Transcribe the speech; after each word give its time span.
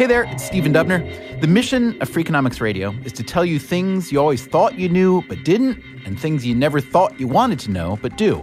Hey 0.00 0.06
there, 0.06 0.22
it's 0.22 0.42
Stephen 0.42 0.72
Dubner. 0.72 1.40
The 1.42 1.46
mission 1.46 1.90
of 2.00 2.08
Freakonomics 2.08 2.58
Radio 2.58 2.92
is 3.04 3.12
to 3.12 3.22
tell 3.22 3.44
you 3.44 3.58
things 3.58 4.10
you 4.10 4.18
always 4.18 4.46
thought 4.46 4.78
you 4.78 4.88
knew 4.88 5.20
but 5.28 5.44
didn't, 5.44 5.78
and 6.06 6.18
things 6.18 6.46
you 6.46 6.54
never 6.54 6.80
thought 6.80 7.20
you 7.20 7.28
wanted 7.28 7.58
to 7.58 7.70
know 7.70 7.98
but 8.00 8.16
do. 8.16 8.42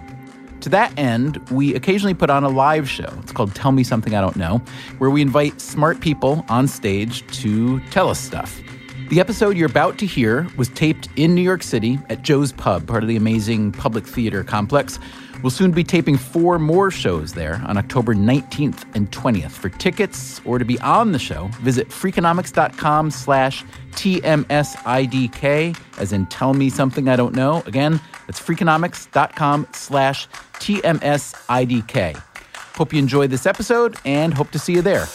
To 0.59 0.69
that 0.69 0.93
end, 0.99 1.37
we 1.49 1.73
occasionally 1.73 2.13
put 2.13 2.29
on 2.29 2.43
a 2.43 2.47
live 2.47 2.87
show. 2.87 3.11
It's 3.23 3.31
called 3.31 3.55
Tell 3.55 3.71
Me 3.71 3.83
Something 3.83 4.13
I 4.13 4.21
Don't 4.21 4.35
Know, 4.35 4.61
where 4.99 5.09
we 5.09 5.19
invite 5.19 5.59
smart 5.59 5.99
people 5.99 6.45
on 6.47 6.67
stage 6.67 7.25
to 7.39 7.79
tell 7.89 8.07
us 8.07 8.19
stuff. 8.19 8.61
The 9.09 9.19
episode 9.19 9.57
you're 9.57 9.65
about 9.65 9.97
to 9.97 10.05
hear 10.05 10.47
was 10.57 10.69
taped 10.69 11.09
in 11.15 11.33
New 11.33 11.41
York 11.41 11.63
City 11.63 11.97
at 12.09 12.21
Joe's 12.21 12.51
Pub, 12.51 12.85
part 12.85 13.01
of 13.01 13.09
the 13.09 13.15
amazing 13.15 13.71
public 13.71 14.05
theater 14.05 14.43
complex. 14.43 14.99
We'll 15.43 15.51
soon 15.51 15.71
be 15.71 15.83
taping 15.83 16.17
four 16.17 16.57
more 16.57 16.89
shows 16.89 17.33
there 17.33 17.61
on 17.65 17.77
October 17.77 18.15
19th 18.15 18.83
and 18.95 19.11
20th. 19.11 19.51
For 19.51 19.69
tickets 19.69 20.41
or 20.45 20.57
to 20.57 20.65
be 20.65 20.79
on 20.79 21.11
the 21.11 21.19
show, 21.19 21.47
visit 21.61 21.89
freakonomics.com 21.89 23.11
slash 23.11 23.63
TMSIDK, 23.91 25.79
as 25.97 26.13
in 26.13 26.25
tell 26.27 26.53
me 26.53 26.69
something 26.69 27.07
I 27.07 27.15
don't 27.15 27.35
know. 27.35 27.63
Again, 27.65 27.99
that's 28.25 28.39
freakonomics.com 28.39 29.67
slash 29.73 30.27
TMSIDK. 30.53 32.15
Hope 32.75 32.93
you 32.93 32.99
enjoyed 32.99 33.29
this 33.29 33.45
episode 33.45 33.97
and 34.05 34.33
hope 34.33 34.51
to 34.51 34.59
see 34.59 34.73
you 34.73 34.81
there. 34.81 35.07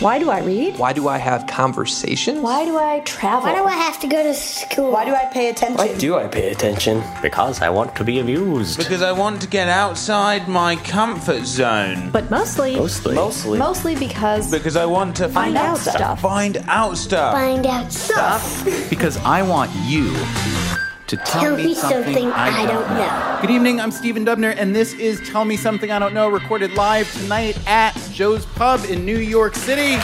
Why 0.00 0.18
do 0.18 0.28
I 0.28 0.40
read? 0.40 0.76
Why 0.76 0.92
do 0.92 1.08
I 1.08 1.16
have 1.16 1.46
conversations? 1.46 2.40
Why 2.40 2.66
do 2.66 2.76
I 2.76 3.00
travel? 3.00 3.48
Why 3.48 3.56
do 3.56 3.64
I 3.64 3.72
have 3.72 3.98
to 4.00 4.06
go 4.06 4.22
to 4.22 4.34
school? 4.34 4.90
Why 4.92 5.06
do 5.06 5.14
I 5.14 5.24
pay 5.24 5.48
attention? 5.48 5.78
Why 5.78 5.94
do 5.96 6.16
I 6.16 6.26
pay 6.26 6.50
attention? 6.50 7.02
Because 7.22 7.62
I 7.62 7.70
want 7.70 7.96
to 7.96 8.04
be 8.04 8.18
amused. 8.18 8.76
Because 8.76 9.00
I 9.00 9.12
want 9.12 9.40
to 9.40 9.48
get 9.48 9.68
outside 9.68 10.48
my 10.48 10.76
comfort 10.76 11.46
zone. 11.46 12.10
But 12.10 12.30
mostly, 12.30 12.76
Mostly. 12.76 13.14
Mostly. 13.14 13.58
mostly 13.58 13.96
because 13.96 14.50
Because 14.50 14.76
I 14.76 14.84
want 14.84 15.16
to 15.16 15.30
Find 15.30 15.56
out 15.56 15.78
stuff. 15.78 16.20
Find 16.20 16.58
out 16.68 16.98
stuff. 16.98 17.32
Find 17.32 17.66
out 17.66 17.90
stuff. 17.90 18.64
Because 18.90 19.16
I 19.18 19.42
want 19.42 19.70
you 19.86 20.12
to 21.08 21.16
tell, 21.16 21.42
Tell 21.42 21.56
me 21.56 21.74
something 21.74 22.32
I 22.32 22.66
don't 22.66 22.88
know. 22.90 23.38
Good 23.40 23.50
evening, 23.50 23.80
I'm 23.80 23.92
Stephen 23.92 24.24
Dubner, 24.24 24.54
and 24.56 24.74
this 24.74 24.92
is 24.94 25.20
Tell 25.28 25.44
Me 25.44 25.56
Something 25.56 25.92
I 25.92 26.00
Don't 26.00 26.14
Know, 26.14 26.28
recorded 26.28 26.74
live 26.74 27.12
tonight 27.12 27.56
at 27.68 27.92
Joe's 28.12 28.44
Pub 28.46 28.84
in 28.88 29.04
New 29.04 29.18
York 29.18 29.54
City. 29.54 29.96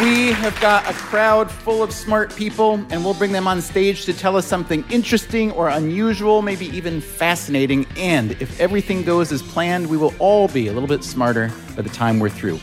We 0.00 0.32
have 0.32 0.58
got 0.60 0.88
a 0.88 0.94
crowd 0.94 1.50
full 1.50 1.82
of 1.82 1.92
smart 1.92 2.34
people, 2.34 2.74
and 2.88 3.04
we'll 3.04 3.12
bring 3.12 3.32
them 3.32 3.46
on 3.46 3.60
stage 3.60 4.06
to 4.06 4.14
tell 4.14 4.36
us 4.36 4.46
something 4.46 4.82
interesting 4.88 5.50
or 5.52 5.68
unusual, 5.68 6.40
maybe 6.40 6.66
even 6.68 7.02
fascinating. 7.02 7.84
And 7.96 8.32
if 8.40 8.58
everything 8.58 9.02
goes 9.02 9.32
as 9.32 9.42
planned, 9.42 9.86
we 9.86 9.98
will 9.98 10.14
all 10.18 10.48
be 10.48 10.68
a 10.68 10.72
little 10.72 10.88
bit 10.88 11.04
smarter 11.04 11.52
by 11.76 11.82
the 11.82 11.90
time 11.90 12.18
we're 12.20 12.30
through. 12.30 12.58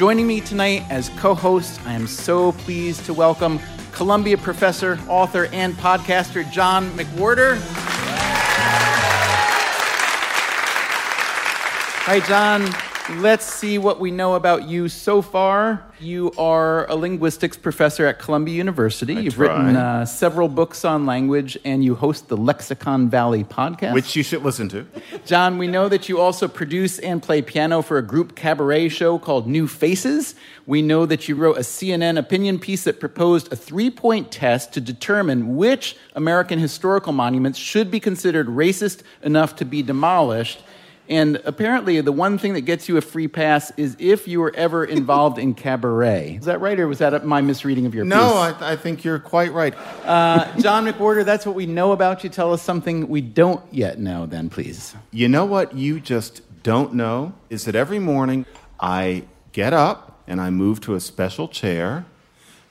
Joining 0.00 0.26
me 0.26 0.40
tonight 0.40 0.82
as 0.88 1.10
co 1.10 1.34
host, 1.34 1.78
I 1.86 1.92
am 1.92 2.06
so 2.06 2.52
pleased 2.52 3.04
to 3.04 3.12
welcome 3.12 3.60
Columbia 3.92 4.38
professor, 4.38 4.98
author, 5.08 5.50
and 5.52 5.74
podcaster 5.74 6.50
John 6.50 6.88
McWhorter. 6.92 7.58
Hi, 12.06 12.20
John. 12.20 12.89
Let's 13.16 13.44
see 13.44 13.76
what 13.76 13.98
we 13.98 14.12
know 14.12 14.34
about 14.34 14.68
you 14.68 14.88
so 14.88 15.20
far. 15.20 15.84
You 15.98 16.32
are 16.38 16.88
a 16.88 16.94
linguistics 16.94 17.56
professor 17.56 18.06
at 18.06 18.20
Columbia 18.20 18.54
University. 18.54 19.14
You've 19.14 19.38
written 19.38 19.76
uh, 19.76 20.06
several 20.06 20.48
books 20.48 20.84
on 20.84 21.06
language, 21.06 21.58
and 21.64 21.84
you 21.84 21.96
host 21.96 22.28
the 22.28 22.36
Lexicon 22.36 23.10
Valley 23.10 23.42
podcast. 23.42 23.94
which 23.94 24.14
you 24.14 24.22
should 24.22 24.42
listen 24.42 24.68
to. 24.70 24.86
John, 25.26 25.58
we 25.58 25.66
know 25.66 25.88
that 25.88 26.08
you 26.08 26.20
also 26.20 26.46
produce 26.46 27.00
and 27.00 27.20
play 27.20 27.42
piano 27.42 27.82
for 27.82 27.98
a 27.98 28.02
group 28.02 28.36
cabaret 28.36 28.88
show 28.88 29.18
called 29.18 29.46
New 29.46 29.66
Faces. 29.66 30.36
We 30.64 30.80
know 30.80 31.04
that 31.04 31.28
you 31.28 31.34
wrote 31.34 31.56
a 31.56 31.62
CNN 31.62 32.16
opinion 32.16 32.60
piece 32.60 32.84
that 32.84 33.00
proposed 33.00 33.52
a 33.52 33.56
three 33.56 33.90
point 33.90 34.30
test 34.30 34.72
to 34.74 34.80
determine 34.80 35.56
which 35.56 35.96
American 36.14 36.60
historical 36.60 37.12
monuments 37.12 37.58
should 37.58 37.90
be 37.90 37.98
considered 37.98 38.46
racist 38.46 39.02
enough 39.22 39.56
to 39.56 39.64
be 39.64 39.82
demolished. 39.82 40.62
And 41.10 41.42
apparently, 41.44 42.00
the 42.00 42.12
one 42.12 42.38
thing 42.38 42.54
that 42.54 42.60
gets 42.60 42.88
you 42.88 42.96
a 42.96 43.00
free 43.00 43.26
pass 43.26 43.72
is 43.76 43.96
if 43.98 44.28
you 44.28 44.38
were 44.40 44.54
ever 44.54 44.84
involved 44.98 45.38
in 45.38 45.54
cabaret. 45.54 46.36
Is 46.38 46.44
that 46.46 46.60
right, 46.60 46.78
or 46.78 46.86
was 46.86 46.98
that 46.98 47.26
my 47.26 47.40
misreading 47.40 47.84
of 47.84 47.94
your 47.94 48.04
No, 48.04 48.16
piece? 48.52 48.62
I, 48.62 48.72
I 48.72 48.76
think 48.76 49.02
you're 49.02 49.18
quite 49.18 49.52
right. 49.52 49.74
Uh, 50.04 50.56
John 50.60 50.86
McWhorter, 50.86 51.24
that's 51.24 51.44
what 51.44 51.56
we 51.56 51.66
know 51.66 51.90
about 51.90 52.22
you. 52.22 52.30
Tell 52.30 52.52
us 52.52 52.62
something 52.62 53.08
we 53.08 53.20
don't 53.20 53.60
yet 53.72 53.98
know, 53.98 54.24
then, 54.24 54.48
please. 54.48 54.94
You 55.10 55.28
know 55.28 55.44
what 55.44 55.74
you 55.74 55.98
just 55.98 56.42
don't 56.62 56.94
know 56.94 57.32
is 57.48 57.64
that 57.64 57.74
every 57.74 57.98
morning 57.98 58.46
I 58.78 59.24
get 59.52 59.72
up 59.72 60.22
and 60.28 60.40
I 60.40 60.50
move 60.50 60.80
to 60.82 60.94
a 60.94 61.00
special 61.00 61.48
chair 61.48 62.04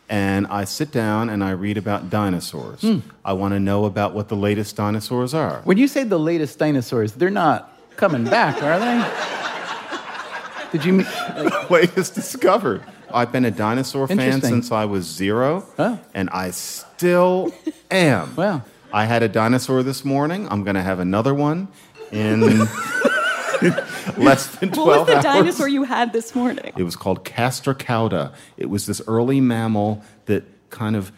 and 0.08 0.48
I 0.48 0.64
sit 0.64 0.92
down 0.92 1.30
and 1.30 1.44
I 1.44 1.52
read 1.52 1.78
about 1.78 2.10
dinosaurs. 2.10 2.86
I 3.26 3.34
want 3.34 3.54
to 3.54 3.60
know 3.60 3.86
about 3.86 4.14
what 4.14 4.30
the 4.30 4.36
latest 4.36 4.76
dinosaurs 4.78 5.34
are. 5.34 5.62
When 5.66 5.78
you 5.78 5.88
say 5.88 6.04
the 6.04 6.18
latest 6.18 6.58
dinosaurs, 6.58 7.12
they're 7.14 7.30
not 7.30 7.76
coming 8.00 8.24
back, 8.24 8.64
are 8.64 8.80
they? 8.80 9.04
Did 10.72 10.86
you 10.86 10.94
mean? 10.94 11.08
like, 11.36 11.70
latest 11.70 12.16
discovered. 12.22 12.82
I've 13.14 13.32
been 13.32 13.44
a 13.46 13.52
dinosaur 13.52 14.08
fan 14.08 14.42
since 14.42 14.72
I 14.72 14.86
was 14.86 15.06
zero, 15.06 15.66
Oh. 15.78 16.00
and 16.14 16.30
I 16.30 16.52
still 16.52 17.54
am. 17.92 18.36
Wow. 18.38 18.62
I 18.94 19.06
had 19.06 19.22
a 19.22 19.28
dinosaur 19.30 19.84
this 19.84 20.04
morning. 20.04 20.48
I'm 20.50 20.64
going 20.64 20.76
to 20.76 20.82
have 20.82 21.00
another 21.00 21.34
one 21.36 21.68
in 22.12 22.42
less 24.18 24.48
than 24.56 24.72
12 24.72 24.78
what 24.78 25.00
was 25.00 25.08
the 25.08 25.14
hours. 25.16 25.24
dinosaur 25.24 25.68
you 25.68 25.84
had 25.84 26.12
this 26.14 26.34
morning? 26.34 26.72
It 26.76 26.82
was 26.84 26.96
called 26.96 27.24
Castorocauda. 27.24 28.34
It 28.58 28.68
was 28.70 28.86
this 28.88 29.00
early 29.08 29.42
mammal 29.42 30.04
that 30.26 30.44
kind 30.72 30.96
of 30.96 31.12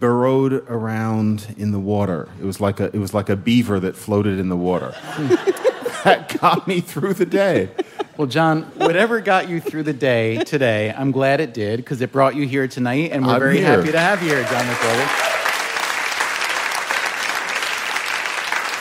burrowed 0.00 0.52
around 0.68 1.54
in 1.56 1.70
the 1.72 1.78
water. 1.78 2.28
It 2.40 2.44
was 2.44 2.60
like 2.60 2.80
a 2.80 2.86
it 2.86 2.98
was 2.98 3.14
like 3.14 3.28
a 3.28 3.36
beaver 3.36 3.78
that 3.80 3.94
floated 3.96 4.38
in 4.40 4.48
the 4.48 4.56
water. 4.56 4.92
Hmm. 4.96 5.65
That 6.06 6.40
got 6.40 6.68
me 6.68 6.80
through 6.80 7.14
the 7.14 7.26
day. 7.26 7.68
Well, 8.16 8.28
John, 8.28 8.62
whatever 8.76 9.20
got 9.20 9.48
you 9.48 9.60
through 9.60 9.82
the 9.82 9.92
day 9.92 10.38
today, 10.44 10.94
I'm 10.96 11.10
glad 11.10 11.40
it 11.40 11.52
did 11.52 11.78
because 11.78 12.00
it 12.00 12.12
brought 12.12 12.36
you 12.36 12.46
here 12.46 12.68
tonight, 12.68 13.10
and 13.10 13.26
we're 13.26 13.32
I'm 13.32 13.40
very 13.40 13.58
here. 13.58 13.66
happy 13.66 13.90
to 13.90 13.98
have 13.98 14.22
you 14.22 14.28
here, 14.28 14.42
John 14.44 14.64
McWhorter. 14.64 15.32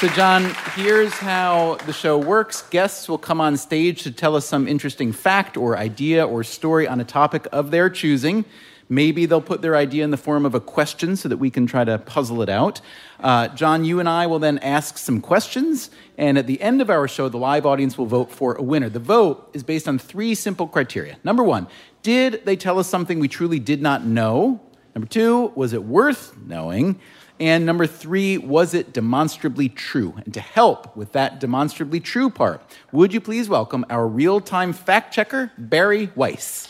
So, 0.01 0.07
John, 0.09 0.55
here's 0.75 1.13
how 1.13 1.77
the 1.87 1.93
show 1.93 2.17
works. 2.19 2.61
Guests 2.69 3.09
will 3.09 3.17
come 3.17 3.41
on 3.41 3.57
stage 3.57 4.03
to 4.03 4.11
tell 4.11 4.35
us 4.35 4.45
some 4.45 4.67
interesting 4.67 5.11
fact 5.11 5.57
or 5.57 5.77
idea 5.77 6.27
or 6.27 6.43
story 6.43 6.87
on 6.87 7.01
a 7.01 7.05
topic 7.05 7.47
of 7.51 7.71
their 7.71 7.89
choosing. 7.89 8.45
Maybe 8.87 9.25
they'll 9.25 9.41
put 9.41 9.61
their 9.61 9.75
idea 9.75 10.03
in 10.03 10.11
the 10.11 10.17
form 10.17 10.45
of 10.45 10.53
a 10.53 10.59
question 10.59 11.15
so 11.15 11.27
that 11.29 11.37
we 11.37 11.49
can 11.49 11.65
try 11.65 11.83
to 11.83 11.97
puzzle 11.97 12.41
it 12.41 12.49
out. 12.49 12.81
Uh, 13.19 13.47
John, 13.49 13.83
you 13.83 13.99
and 13.99 14.07
I 14.07 14.27
will 14.27 14.39
then 14.39 14.59
ask 14.59 14.97
some 14.97 15.21
questions, 15.21 15.89
and 16.17 16.37
at 16.37 16.45
the 16.45 16.61
end 16.61 16.81
of 16.81 16.89
our 16.89 17.07
show, 17.07 17.27
the 17.27 17.37
live 17.37 17.65
audience 17.65 17.97
will 17.97 18.05
vote 18.05 18.31
for 18.31 18.53
a 18.53 18.61
winner. 18.61 18.89
The 18.89 18.99
vote 18.99 19.49
is 19.53 19.63
based 19.63 19.87
on 19.87 19.97
three 19.97 20.35
simple 20.35 20.67
criteria. 20.67 21.17
Number 21.23 21.43
one, 21.43 21.67
did 22.03 22.45
they 22.45 22.55
tell 22.55 22.77
us 22.77 22.87
something 22.87 23.19
we 23.19 23.27
truly 23.27 23.59
did 23.59 23.81
not 23.81 24.05
know? 24.05 24.61
Number 24.93 25.07
two, 25.07 25.51
was 25.55 25.73
it 25.73 25.83
worth 25.83 26.37
knowing? 26.37 26.99
And 27.39 27.65
number 27.65 27.85
three, 27.85 28.37
was 28.37 28.73
it 28.73 28.93
demonstrably 28.93 29.67
true? 29.67 30.13
And 30.23 30.33
to 30.33 30.39
help 30.39 30.95
with 30.95 31.11
that 31.13 31.39
demonstrably 31.39 31.99
true 31.99 32.29
part, 32.29 32.61
would 32.93 33.13
you 33.13 33.19
please 33.19 33.49
welcome 33.49 33.83
our 33.89 34.07
real 34.07 34.39
time 34.39 34.71
fact 34.71 35.13
checker, 35.13 35.51
Bari 35.57 36.11
Weiss? 36.15 36.69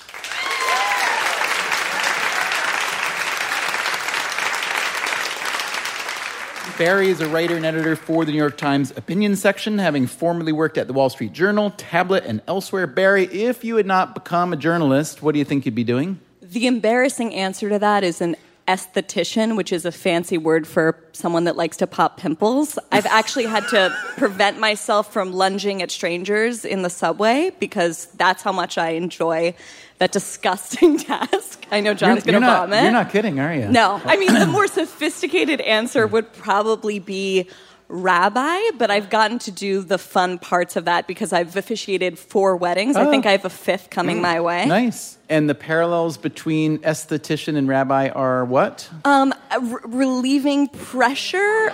Bari 6.77 7.07
is 7.07 7.21
a 7.21 7.29
writer 7.29 7.55
and 7.55 7.65
editor 7.65 7.95
for 7.95 8.25
the 8.25 8.33
New 8.33 8.37
York 8.37 8.57
Times 8.57 8.91
opinion 8.97 9.37
section, 9.37 9.77
having 9.77 10.07
formerly 10.07 10.51
worked 10.51 10.77
at 10.77 10.87
the 10.87 10.93
Wall 10.93 11.09
Street 11.09 11.31
Journal, 11.31 11.71
Tablet, 11.77 12.25
and 12.25 12.41
elsewhere. 12.49 12.85
Bari, 12.85 13.27
if 13.27 13.63
you 13.63 13.77
had 13.77 13.85
not 13.85 14.13
become 14.13 14.51
a 14.51 14.57
journalist, 14.57 15.21
what 15.21 15.31
do 15.31 15.39
you 15.39 15.45
think 15.45 15.65
you'd 15.65 15.73
be 15.73 15.85
doing? 15.85 16.19
The 16.41 16.67
embarrassing 16.67 17.33
answer 17.33 17.69
to 17.69 17.79
that 17.79 18.03
is 18.03 18.19
an 18.19 18.35
esthetician, 18.67 19.55
which 19.55 19.71
is 19.71 19.85
a 19.85 19.91
fancy 19.91 20.37
word 20.37 20.67
for 20.67 20.99
someone 21.11 21.43
that 21.43 21.55
likes 21.55 21.77
to 21.77 21.87
pop 21.87 22.17
pimples. 22.17 22.79
I've 22.91 23.05
actually 23.05 23.45
had 23.45 23.67
to 23.69 23.95
prevent 24.17 24.59
myself 24.59 25.13
from 25.13 25.31
lunging 25.31 25.81
at 25.81 25.91
strangers 25.91 26.65
in 26.65 26.81
the 26.81 26.89
subway 26.89 27.51
because 27.59 28.05
that's 28.15 28.41
how 28.41 28.51
much 28.51 28.77
I 28.77 28.91
enjoy 28.91 29.53
that 29.99 30.11
disgusting 30.11 30.97
task. 30.99 31.65
I 31.71 31.79
know 31.79 31.93
John's 31.93 32.23
going 32.23 32.41
to 32.41 32.47
vomit. 32.47 32.83
You're 32.83 32.91
not 32.91 33.11
kidding, 33.11 33.39
are 33.39 33.53
you? 33.53 33.69
No, 33.69 34.01
I 34.03 34.17
mean 34.17 34.33
the 34.33 34.45
more 34.51 34.67
sophisticated 34.67 35.61
answer 35.61 36.07
would 36.07 36.33
probably 36.33 36.99
be 36.99 37.47
rabbi, 37.95 38.59
but 38.77 38.91
I've 38.91 39.09
gotten 39.09 39.39
to 39.39 39.51
do 39.51 39.81
the 39.81 39.97
fun 39.97 40.37
parts 40.37 40.75
of 40.75 40.85
that 40.85 41.07
because 41.07 41.33
I've 41.33 41.55
officiated 41.55 42.19
four 42.19 42.55
weddings. 42.55 42.95
I 42.95 43.05
Oh. 43.05 43.09
think 43.09 43.25
I 43.25 43.31
have 43.31 43.45
a 43.45 43.49
fifth 43.49 43.89
coming 43.89 44.21
my 44.21 44.39
way. 44.41 44.65
Nice. 44.65 45.17
And 45.29 45.49
the 45.49 45.55
parallels 45.55 46.17
between 46.17 46.77
esthetician 46.79 47.55
and 47.57 47.67
rabbi 47.67 48.09
are 48.09 48.45
what? 48.45 48.89
Um, 49.05 49.33
r- 49.51 49.61
relieving 49.85 50.67
pressure. 50.67 51.73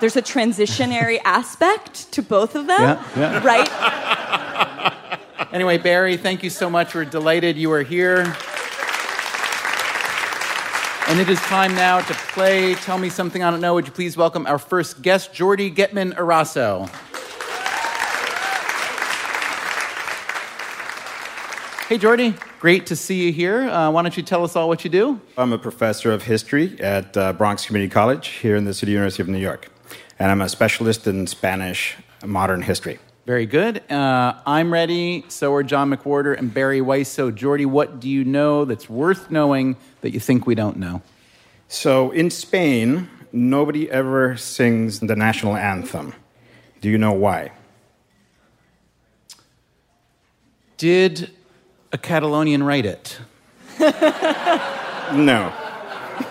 There's 0.00 0.16
a 0.16 0.22
transitionary 0.22 1.20
aspect 1.24 2.10
to 2.12 2.22
both 2.22 2.54
of 2.54 2.66
them, 2.66 2.80
Yeah, 2.80 3.02
yeah. 3.16 3.44
right? 3.44 4.92
Anyway, 5.52 5.78
Bari, 5.78 6.16
thank 6.16 6.42
you 6.42 6.50
so 6.50 6.68
much. 6.68 6.94
We're 6.94 7.04
delighted 7.04 7.56
you 7.56 7.70
are 7.72 7.82
here. 7.82 8.34
And 11.06 11.20
it 11.20 11.28
is 11.28 11.38
time 11.40 11.74
now 11.74 12.00
to 12.00 12.14
play 12.14 12.74
Tell 12.76 12.98
Me 12.98 13.10
Something 13.10 13.42
I 13.42 13.50
Don't 13.50 13.60
Know. 13.60 13.74
Would 13.74 13.86
you 13.86 13.92
please 13.92 14.16
welcome 14.16 14.46
our 14.46 14.58
first 14.58 15.02
guest, 15.02 15.34
Jordi 15.34 15.72
Getman 15.72 16.14
Eraso? 16.14 16.88
Hey, 21.88 21.98
Jordi. 21.98 22.34
Great 22.58 22.86
to 22.86 22.96
see 22.96 23.26
you 23.26 23.32
here. 23.32 23.68
Uh, 23.68 23.90
why 23.90 24.00
don't 24.00 24.16
you 24.16 24.22
tell 24.22 24.42
us 24.44 24.56
all 24.56 24.66
what 24.66 24.82
you 24.82 24.90
do? 24.90 25.20
I'm 25.36 25.52
a 25.52 25.58
professor 25.58 26.10
of 26.10 26.22
history 26.22 26.80
at 26.80 27.14
uh, 27.14 27.34
Bronx 27.34 27.66
Community 27.66 27.92
College 27.92 28.28
here 28.28 28.56
in 28.56 28.64
the 28.64 28.72
City 28.72 28.92
University 28.92 29.22
of 29.22 29.28
New 29.28 29.38
York. 29.38 29.68
And 30.18 30.30
I'm 30.30 30.40
a 30.40 30.48
specialist 30.48 31.06
in 31.06 31.26
Spanish 31.26 31.96
modern 32.24 32.62
history. 32.62 32.98
Very 33.26 33.46
good. 33.46 33.90
Uh, 33.90 34.34
I'm 34.46 34.72
ready. 34.72 35.24
So 35.28 35.54
are 35.54 35.62
John 35.62 35.90
McWhorter 35.90 36.38
and 36.38 36.52
Bari 36.52 36.80
Weiss. 36.80 37.08
So, 37.08 37.32
Jordi, 37.32 37.64
what 37.64 37.98
do 37.98 38.08
you 38.08 38.24
know 38.24 38.64
that's 38.64 38.88
worth 38.88 39.30
knowing 39.30 39.76
that 40.02 40.12
you 40.12 40.20
think 40.20 40.46
we 40.46 40.54
don't 40.54 40.76
know? 40.76 41.00
So 41.68 42.10
in 42.10 42.30
Spain, 42.30 43.08
nobody 43.32 43.90
ever 43.90 44.36
sings 44.36 45.00
the 45.00 45.16
national 45.16 45.56
anthem. 45.56 46.12
Do 46.82 46.90
you 46.90 46.98
know 46.98 47.12
why? 47.12 47.52
Did 50.76 51.30
a 51.92 51.98
Catalonian 51.98 52.62
write 52.62 52.84
it? 52.84 53.18
No. 55.12 55.52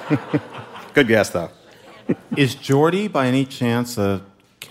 Good 0.93 1.07
guess, 1.07 1.29
though. 1.29 1.49
Is 2.35 2.55
Jordi 2.55 3.11
by 3.11 3.27
any 3.27 3.45
chance 3.45 3.97
a 3.97 4.21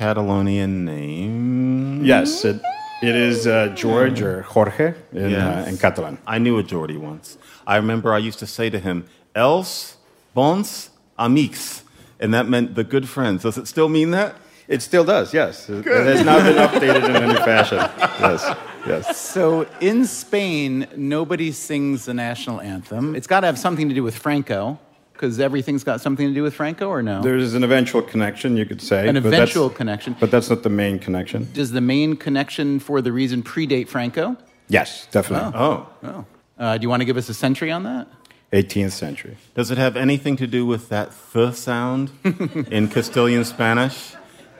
Catalonian 0.06 0.84
name? 0.84 2.04
Yes, 2.04 2.44
it, 2.44 2.60
it 3.04 3.14
is 3.14 3.46
uh, 3.46 3.68
George 3.68 4.20
or 4.20 4.42
Jorge 4.42 4.94
in, 5.12 5.30
Yes. 5.30 5.66
uh, 5.66 5.70
in 5.70 5.78
Catalan. 5.78 6.18
I 6.26 6.38
knew 6.38 6.58
a 6.58 6.64
Jordi 6.64 6.98
once. 6.98 7.38
I 7.68 7.76
remember 7.76 8.12
I 8.12 8.18
used 8.18 8.40
to 8.40 8.46
say 8.46 8.68
to 8.70 8.80
him, 8.80 9.04
Els 9.36 9.96
bons 10.34 10.90
amics. 11.16 11.82
And 12.18 12.34
that 12.34 12.48
meant 12.48 12.74
the 12.74 12.82
good 12.84 13.08
friends. 13.08 13.42
Does 13.44 13.56
it 13.58 13.68
still 13.68 13.88
mean 13.88 14.10
that? 14.10 14.34
It 14.66 14.82
still 14.82 15.04
does, 15.04 15.32
yes. 15.32 15.68
It, 15.68 15.86
it 15.86 16.06
has 16.06 16.24
not 16.24 16.42
been 16.42 16.56
updated 16.56 17.04
in 17.08 17.16
any 17.16 17.34
fashion. 17.36 17.78
Yes, 17.78 18.56
yes. 18.86 19.16
So, 19.20 19.68
in 19.80 20.04
Spain, 20.06 20.86
nobody 20.96 21.52
sings 21.52 22.06
the 22.06 22.14
national 22.14 22.60
anthem. 22.60 23.14
It's 23.14 23.26
got 23.28 23.40
to 23.40 23.46
have 23.46 23.58
something 23.58 23.88
to 23.88 23.94
do 23.94 24.02
with 24.02 24.16
Franco, 24.16 24.78
because 25.12 25.38
everything's 25.38 25.84
got 25.84 26.00
something 26.00 26.26
to 26.26 26.34
do 26.34 26.42
with 26.42 26.54
Franco, 26.54 26.88
or 26.88 27.02
no? 27.02 27.22
There's 27.22 27.54
an 27.54 27.64
eventual 27.64 28.02
connection, 28.02 28.56
you 28.56 28.66
could 28.66 28.82
say. 28.82 29.08
An 29.08 29.14
but 29.14 29.26
eventual 29.26 29.70
connection. 29.70 30.16
But 30.18 30.30
that's 30.30 30.50
not 30.50 30.62
the 30.62 30.70
main 30.70 30.98
connection. 30.98 31.48
Does 31.52 31.72
the 31.72 31.80
main 31.80 32.16
connection 32.16 32.80
for 32.80 33.00
the 33.00 33.12
reason 33.12 33.42
predate 33.42 33.88
Franco? 33.88 34.36
Yes, 34.68 35.06
definitely. 35.10 35.52
Oh. 35.54 35.88
Oh. 36.02 36.24
Uh, 36.58 36.78
do 36.78 36.82
you 36.82 36.88
want 36.88 37.00
to 37.00 37.04
give 37.04 37.16
us 37.16 37.28
a 37.28 37.34
century 37.34 37.70
on 37.70 37.82
that? 37.84 38.08
18th 38.52 38.92
century. 38.92 39.36
Does 39.54 39.70
it 39.70 39.78
have 39.78 39.96
anything 39.96 40.36
to 40.36 40.46
do 40.46 40.66
with 40.66 40.88
that 40.90 41.12
th 41.32 41.54
sound 41.54 42.10
in 42.70 42.88
Castilian 42.88 43.44
Spanish? 43.44 44.14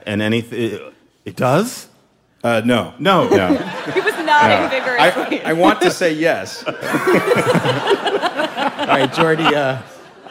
And 0.05 0.21
anything? 0.21 0.59
It, 0.59 0.93
it 1.25 1.35
does? 1.35 1.87
Uh, 2.43 2.61
no. 2.65 2.93
No. 2.99 3.29
No. 3.29 3.55
He 3.93 4.01
was 4.01 4.13
nodding 4.25 4.57
I, 4.57 4.69
vigorously. 4.69 5.41
I 5.43 5.53
want 5.53 5.81
to 5.81 5.91
say 5.91 6.13
yes. 6.13 6.63
All 6.67 6.73
right, 8.87 9.11
Jordi, 9.11 9.53
uh, 9.53 9.81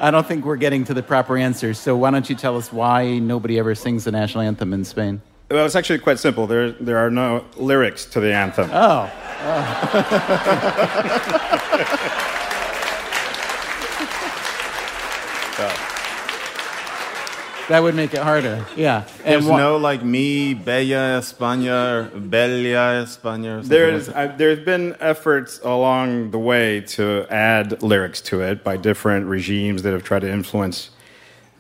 I 0.03 0.11
don't 0.11 0.27
think 0.27 0.45
we're 0.45 0.57
getting 0.57 0.83
to 0.87 0.95
the 0.95 1.03
proper 1.03 1.39
answer. 1.39 1.73
So, 1.75 1.97
why 1.97 2.11
don't 2.11 2.29
you 2.29 2.35
tell 2.35 2.57
us 2.57 2.73
why 2.73 3.21
nobody 3.21 3.57
ever 3.61 3.77
sings 3.77 4.03
the 4.03 4.11
national 4.11 4.43
anthem 4.43 4.73
in 4.73 4.85
Spain? 4.85 5.23
Well, 5.49 5.65
it's 5.65 5.77
actually 5.77 6.01
quite 6.01 6.19
simple. 6.19 6.49
There, 6.49 6.73
there 6.73 6.99
are 6.99 7.09
no 7.11 7.45
lyrics 7.57 8.05
to 8.07 8.19
the 8.19 8.35
anthem. 8.35 8.69
Oh. 8.73 9.09
oh. 15.59 15.89
That 17.69 17.83
would 17.83 17.95
make 17.95 18.13
it 18.13 18.21
harder. 18.21 18.67
Yeah. 18.77 19.05
There's 19.25 19.47
wha- 19.47 19.57
no 19.57 19.77
like 19.77 20.03
me, 20.05 20.53
bella 20.53 21.21
España, 21.21 22.13
or 22.15 22.19
bella 22.19 23.05
España. 23.05 23.61
or 23.61 23.63
something 23.63 23.69
There's, 23.69 24.09
like 24.09 24.17
that? 24.17 24.31
uh, 24.33 24.37
there's 24.37 24.59
been 24.65 24.97
efforts 25.01 25.61
along 25.63 26.33
the 26.33 26.39
way 26.39 26.81
to 26.97 27.27
add 27.31 27.83
lyrics 27.83 28.21
to 28.23 28.41
it 28.41 28.65
by 28.65 28.77
different 28.77 29.27
regimes 29.27 29.83
that 29.83 29.93
have 29.93 30.03
tried 30.03 30.21
to 30.21 30.31
influence 30.31 30.91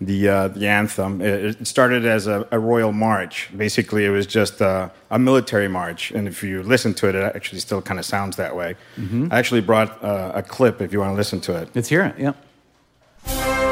the, 0.01 0.29
uh, 0.29 0.49
the 0.49 0.67
anthem. 0.67 1.21
It, 1.21 1.61
it 1.61 1.67
started 1.69 2.05
as 2.05 2.27
a, 2.27 2.49
a 2.51 2.59
royal 2.59 2.93
march. 2.93 3.49
Basically, 3.57 4.05
it 4.05 4.11
was 4.11 4.27
just 4.27 4.61
a, 4.61 4.91
a 5.11 5.19
military 5.21 5.69
march. 5.69 6.11
And 6.11 6.27
if 6.27 6.43
you 6.43 6.65
listen 6.65 6.95
to 6.95 7.09
it, 7.09 7.15
it 7.15 7.23
actually 7.37 7.61
still 7.61 7.81
kind 7.81 8.01
of 8.01 8.05
sounds 8.05 8.37
that 8.37 8.57
way. 8.57 8.75
I 9.31 9.39
actually 9.39 9.61
brought 9.61 10.03
uh, 10.03 10.33
a 10.35 10.43
clip 10.43 10.81
if 10.83 10.93
you 10.93 10.99
want 10.99 11.13
to 11.13 11.17
listen 11.17 11.41
to 11.43 11.57
it. 11.63 11.69
Let's 11.77 11.89
hear 11.89 12.03
it. 12.05 12.19
Yeah. 12.19 13.72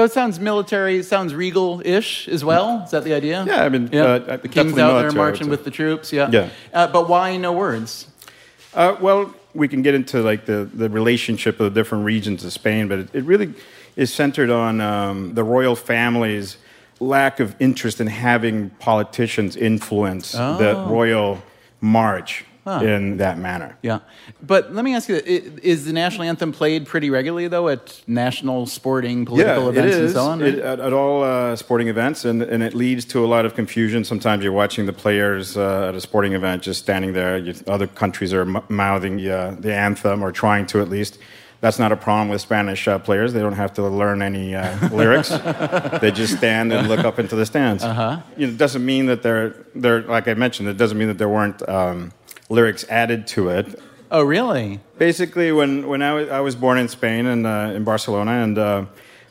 So 0.00 0.04
it 0.04 0.12
sounds 0.12 0.40
military, 0.40 0.96
it 0.96 1.04
sounds 1.04 1.34
regal 1.34 1.82
ish 1.84 2.26
as 2.26 2.42
well. 2.42 2.84
Is 2.84 2.90
that 2.92 3.04
the 3.04 3.12
idea? 3.12 3.44
Yeah, 3.46 3.62
I 3.64 3.68
mean, 3.68 3.90
yeah. 3.92 4.04
uh, 4.04 4.38
the 4.38 4.48
king's 4.48 4.78
out 4.78 4.98
there 4.98 5.12
marching 5.12 5.50
with 5.50 5.62
the 5.62 5.70
troops. 5.70 6.10
Yeah. 6.10 6.30
Yeah. 6.32 6.48
Uh, 6.72 6.86
but 6.86 7.06
why 7.06 7.36
no 7.36 7.52
words? 7.52 8.06
Uh, 8.72 8.96
well, 8.98 9.34
we 9.52 9.68
can 9.68 9.82
get 9.82 9.94
into 9.94 10.22
like 10.22 10.46
the, 10.46 10.64
the 10.72 10.88
relationship 10.88 11.60
of 11.60 11.74
the 11.74 11.78
different 11.78 12.06
regions 12.06 12.46
of 12.46 12.52
Spain, 12.54 12.88
but 12.88 12.98
it, 13.00 13.08
it 13.14 13.24
really 13.24 13.52
is 13.94 14.10
centered 14.10 14.48
on 14.48 14.80
um, 14.80 15.34
the 15.34 15.44
royal 15.44 15.76
family's 15.76 16.56
lack 16.98 17.38
of 17.38 17.54
interest 17.60 18.00
in 18.00 18.06
having 18.06 18.70
politicians 18.78 19.54
influence 19.54 20.32
the 20.32 20.74
Oh. 20.78 20.88
royal 20.88 21.42
march 21.82 22.46
in 22.78 23.16
that 23.18 23.38
manner. 23.38 23.76
Yeah. 23.82 24.00
But 24.42 24.72
let 24.72 24.84
me 24.84 24.94
ask 24.94 25.08
you: 25.08 25.16
Is 25.16 25.84
the 25.84 25.92
national 25.92 26.24
anthem 26.24 26.52
played 26.52 26.86
pretty 26.86 27.10
regularly 27.10 27.48
though 27.48 27.68
at 27.68 28.00
national 28.06 28.66
sporting, 28.66 29.24
political 29.26 29.64
yeah, 29.64 29.68
events 29.70 29.96
and 29.96 30.10
so 30.10 30.24
on? 30.24 30.42
It- 30.42 30.58
at, 30.58 30.80
at 30.80 30.92
all 30.92 31.22
uh, 31.24 31.56
sporting 31.56 31.88
events, 31.88 32.24
and, 32.24 32.42
and 32.42 32.62
it 32.62 32.74
leads 32.74 33.04
to 33.06 33.24
a 33.24 33.28
lot 33.28 33.44
of 33.44 33.54
confusion. 33.54 34.04
Sometimes 34.04 34.42
you're 34.44 34.52
watching 34.52 34.86
the 34.86 34.92
players 34.92 35.56
uh, 35.56 35.88
at 35.88 35.94
a 35.94 36.00
sporting 36.00 36.32
event 36.34 36.62
just 36.62 36.80
standing 36.80 37.12
there. 37.12 37.38
You, 37.38 37.54
other 37.66 37.86
countries 37.86 38.32
are 38.32 38.42
m- 38.42 38.62
mouthing 38.68 39.26
uh, 39.28 39.56
the 39.58 39.74
anthem 39.74 40.22
or 40.22 40.32
trying 40.32 40.66
to 40.66 40.80
at 40.80 40.88
least. 40.88 41.18
That's 41.62 41.78
not 41.78 41.92
a 41.92 41.96
problem 41.96 42.30
with 42.30 42.40
Spanish 42.40 42.88
uh, 42.88 42.98
players. 42.98 43.34
They 43.34 43.40
don't 43.40 43.52
have 43.52 43.74
to 43.74 43.82
learn 43.86 44.22
any 44.22 44.54
uh, 44.54 44.88
lyrics. 44.92 45.28
they 46.00 46.10
just 46.10 46.38
stand 46.38 46.72
and 46.72 46.88
look 46.88 47.04
up 47.04 47.18
into 47.18 47.36
the 47.36 47.44
stands. 47.44 47.84
Uh-huh. 47.84 48.20
You 48.38 48.46
know, 48.46 48.52
it 48.54 48.56
doesn't 48.56 48.82
mean 48.82 49.04
that 49.06 49.22
they're, 49.22 49.54
they're, 49.74 50.00
like 50.00 50.26
I 50.26 50.32
mentioned, 50.32 50.70
it 50.70 50.78
doesn't 50.78 50.96
mean 50.96 51.08
that 51.08 51.18
there 51.18 51.28
weren't 51.28 51.60
um, 51.68 52.12
lyrics 52.50 52.84
added 52.90 53.26
to 53.28 53.48
it 53.48 53.80
oh, 54.10 54.22
really? 54.22 54.80
basically 54.98 55.52
when, 55.52 55.86
when 55.88 56.02
I, 56.02 56.12
was, 56.12 56.28
I 56.28 56.40
was 56.40 56.54
born 56.54 56.78
in 56.78 56.88
Spain 56.88 57.26
and 57.26 57.46
uh, 57.46 57.72
in 57.74 57.84
Barcelona, 57.84 58.32
and 58.42 58.58
uh, 58.58 58.84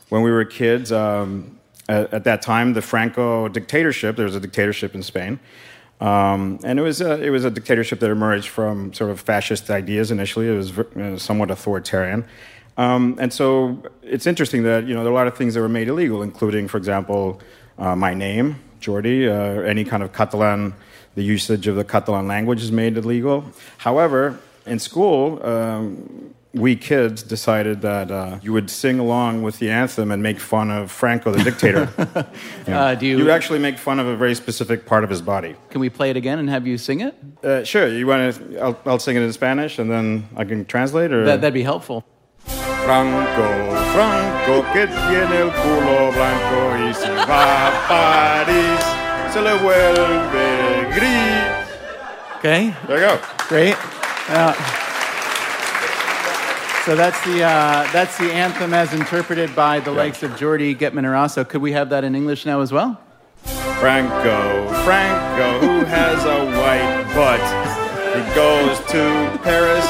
when 0.08 0.22
we 0.22 0.30
were 0.30 0.44
kids, 0.44 0.90
um, 0.90 1.58
at, 1.88 2.12
at 2.12 2.24
that 2.24 2.42
time, 2.42 2.72
the 2.72 2.82
Franco 2.82 3.48
dictatorship, 3.48 4.16
there 4.16 4.26
was 4.26 4.34
a 4.34 4.40
dictatorship 4.40 4.94
in 4.94 5.02
Spain, 5.02 5.38
Um, 6.00 6.58
and 6.64 6.78
it 6.78 6.82
was, 6.82 7.02
a, 7.02 7.22
it 7.22 7.30
was 7.30 7.44
a 7.44 7.50
dictatorship 7.50 8.00
that 8.00 8.10
emerged 8.10 8.48
from 8.48 8.92
sort 8.94 9.10
of 9.10 9.20
fascist 9.20 9.70
ideas 9.70 10.10
initially. 10.10 10.48
It 10.48 10.56
was 10.56 10.78
uh, 10.78 11.18
somewhat 11.18 11.50
authoritarian. 11.50 12.24
Um, 12.78 13.16
and 13.20 13.30
so 13.30 13.82
it's 14.02 14.26
interesting 14.26 14.62
that 14.62 14.86
you 14.86 14.94
know 14.94 15.02
there 15.04 15.12
are 15.12 15.16
a 15.16 15.20
lot 15.22 15.26
of 15.26 15.36
things 15.36 15.52
that 15.54 15.60
were 15.60 15.68
made 15.68 15.88
illegal, 15.88 16.22
including, 16.22 16.68
for 16.68 16.78
example, 16.78 17.40
uh, 17.78 17.94
my 17.94 18.14
name, 18.14 18.56
Jordi, 18.80 19.28
uh, 19.28 19.60
any 19.62 19.84
kind 19.84 20.02
of 20.02 20.12
Catalan, 20.14 20.72
the 21.14 21.22
usage 21.22 21.66
of 21.66 21.76
the 21.76 21.84
Catalan 21.84 22.26
language 22.28 22.62
is 22.62 22.70
made 22.72 22.96
illegal. 22.96 23.44
However, 23.78 24.38
in 24.66 24.78
school, 24.78 25.44
um, 25.44 26.34
we 26.52 26.74
kids 26.74 27.22
decided 27.22 27.80
that 27.82 28.10
uh, 28.10 28.38
you 28.42 28.52
would 28.52 28.68
sing 28.70 28.98
along 28.98 29.42
with 29.42 29.58
the 29.60 29.70
anthem 29.70 30.10
and 30.10 30.20
make 30.22 30.40
fun 30.40 30.70
of 30.70 30.90
Franco, 30.90 31.30
the 31.30 31.44
dictator. 31.44 31.88
yeah. 32.66 32.80
Uh, 32.86 32.94
do 32.96 33.06
you- 33.06 33.18
you 33.18 33.30
actually 33.30 33.60
make 33.60 33.78
fun 33.78 34.00
of 34.00 34.06
a 34.08 34.16
very 34.16 34.34
specific 34.34 34.84
part 34.84 35.04
of 35.04 35.10
his 35.10 35.22
body. 35.22 35.54
Can 35.70 35.80
we 35.80 35.88
play 35.90 36.10
it 36.10 36.16
again 36.16 36.38
and 36.40 36.50
have 36.50 36.66
you 36.66 36.76
sing 36.76 37.00
it? 37.02 37.14
Uh, 37.44 37.62
sure, 37.64 37.86
you 37.88 38.04
want 38.06 38.34
to? 38.34 38.58
I'll, 38.58 38.78
I'll 38.84 38.98
sing 38.98 39.16
it 39.16 39.22
in 39.22 39.32
Spanish 39.32 39.78
and 39.78 39.88
then 39.90 40.28
I 40.36 40.44
can 40.44 40.64
translate. 40.64 41.12
Or 41.12 41.24
That, 41.24 41.40
that'd 41.40 41.54
be 41.54 41.62
helpful. 41.62 42.04
Franco, 42.84 43.48
Franco, 43.92 44.62
que 44.72 44.86
tiene 44.86 45.36
el 45.42 45.50
culo 45.50 46.10
blanco 46.12 46.88
y 46.88 46.92
si 46.94 47.08
va 47.08 47.68
a 47.68 47.70
París, 47.86 49.32
se 49.32 49.40
le 49.40 49.54
vuelve 49.58 50.69
gris. 50.94 51.68
Okay, 52.38 52.74
There 52.86 52.96
you 53.00 53.06
go. 53.18 53.20
great. 53.48 53.76
Yeah. 54.28 54.54
So 56.86 56.96
that's 56.96 57.22
the 57.24 57.42
uh, 57.44 57.92
that's 57.92 58.16
the 58.18 58.32
anthem 58.32 58.72
as 58.72 58.94
interpreted 58.94 59.54
by 59.54 59.80
the 59.80 59.90
likes 59.92 60.22
of 60.22 60.30
Jordi 60.32 60.74
Getman 60.74 61.04
Eraso. 61.04 61.46
Could 61.46 61.60
we 61.60 61.72
have 61.72 61.90
that 61.90 62.04
in 62.04 62.14
English 62.14 62.46
now 62.46 62.62
as 62.62 62.72
well? 62.72 62.98
Franco, 63.78 64.68
Franco, 64.84 65.58
who 65.60 65.84
has 65.84 66.24
a 66.24 66.44
white 66.58 67.04
butt. 67.14 67.40
He 68.16 68.22
goes 68.34 68.78
to 68.90 69.38
Paris, 69.42 69.86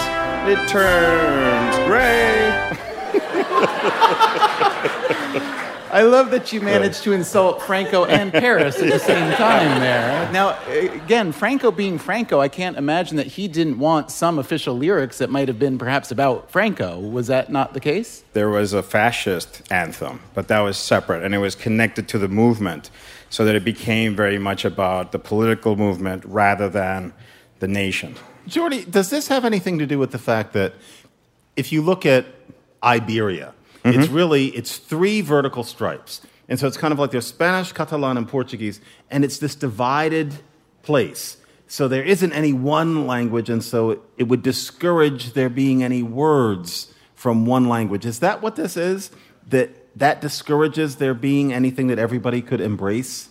it 0.48 0.68
turns 0.68 1.76
gray. 1.86 2.50
I 5.92 6.02
love 6.02 6.30
that 6.30 6.52
you 6.52 6.60
managed 6.60 7.02
to 7.02 7.12
insult 7.12 7.62
Franco 7.62 8.04
and 8.04 8.32
Paris 8.32 8.78
at 8.78 8.90
the 8.90 8.98
same 9.00 9.32
time 9.32 9.80
there. 9.80 10.30
Now, 10.32 10.56
again, 10.68 11.32
Franco 11.32 11.72
being 11.72 11.98
Franco, 11.98 12.40
I 12.40 12.48
can't 12.48 12.76
imagine 12.76 13.16
that 13.16 13.26
he 13.26 13.48
didn't 13.48 13.78
want 13.78 14.12
some 14.12 14.38
official 14.38 14.76
lyrics 14.76 15.18
that 15.18 15.30
might 15.30 15.48
have 15.48 15.58
been 15.58 15.78
perhaps 15.78 16.12
about 16.12 16.48
Franco. 16.48 16.98
Was 17.00 17.26
that 17.26 17.50
not 17.50 17.74
the 17.74 17.80
case? 17.80 18.22
There 18.34 18.48
was 18.48 18.72
a 18.72 18.84
fascist 18.84 19.62
anthem, 19.72 20.20
but 20.32 20.46
that 20.46 20.60
was 20.60 20.76
separate, 20.76 21.24
and 21.24 21.34
it 21.34 21.38
was 21.38 21.56
connected 21.56 22.06
to 22.08 22.18
the 22.18 22.28
movement, 22.28 22.90
so 23.28 23.44
that 23.44 23.56
it 23.56 23.64
became 23.64 24.14
very 24.14 24.38
much 24.38 24.64
about 24.64 25.10
the 25.10 25.18
political 25.18 25.74
movement 25.74 26.24
rather 26.24 26.68
than 26.68 27.12
the 27.58 27.66
nation. 27.66 28.14
Jordi, 28.46 28.88
does 28.88 29.10
this 29.10 29.26
have 29.26 29.44
anything 29.44 29.78
to 29.80 29.86
do 29.86 29.98
with 29.98 30.12
the 30.12 30.18
fact 30.18 30.52
that 30.52 30.74
if 31.56 31.72
you 31.72 31.82
look 31.82 32.06
at 32.06 32.26
Iberia, 32.82 33.54
it's 33.84 34.06
mm-hmm. 34.06 34.14
really 34.14 34.46
it's 34.48 34.76
three 34.76 35.20
vertical 35.20 35.64
stripes, 35.64 36.20
and 36.48 36.58
so 36.58 36.66
it's 36.66 36.76
kind 36.76 36.92
of 36.92 36.98
like 36.98 37.10
there's 37.10 37.26
Spanish, 37.26 37.72
Catalan, 37.72 38.16
and 38.16 38.28
Portuguese, 38.28 38.80
and 39.10 39.24
it's 39.24 39.38
this 39.38 39.54
divided 39.54 40.34
place. 40.82 41.36
So 41.66 41.86
there 41.86 42.02
isn't 42.02 42.32
any 42.32 42.52
one 42.52 43.06
language, 43.06 43.48
and 43.48 43.62
so 43.62 43.90
it, 43.90 44.00
it 44.18 44.24
would 44.24 44.42
discourage 44.42 45.34
there 45.34 45.48
being 45.48 45.82
any 45.82 46.02
words 46.02 46.92
from 47.14 47.46
one 47.46 47.68
language. 47.68 48.04
Is 48.04 48.20
that 48.20 48.42
what 48.42 48.56
this 48.56 48.76
is? 48.76 49.10
That 49.48 49.70
that 49.96 50.20
discourages 50.20 50.96
there 50.96 51.14
being 51.14 51.52
anything 51.52 51.88
that 51.88 51.98
everybody 51.98 52.42
could 52.42 52.60
embrace? 52.60 53.28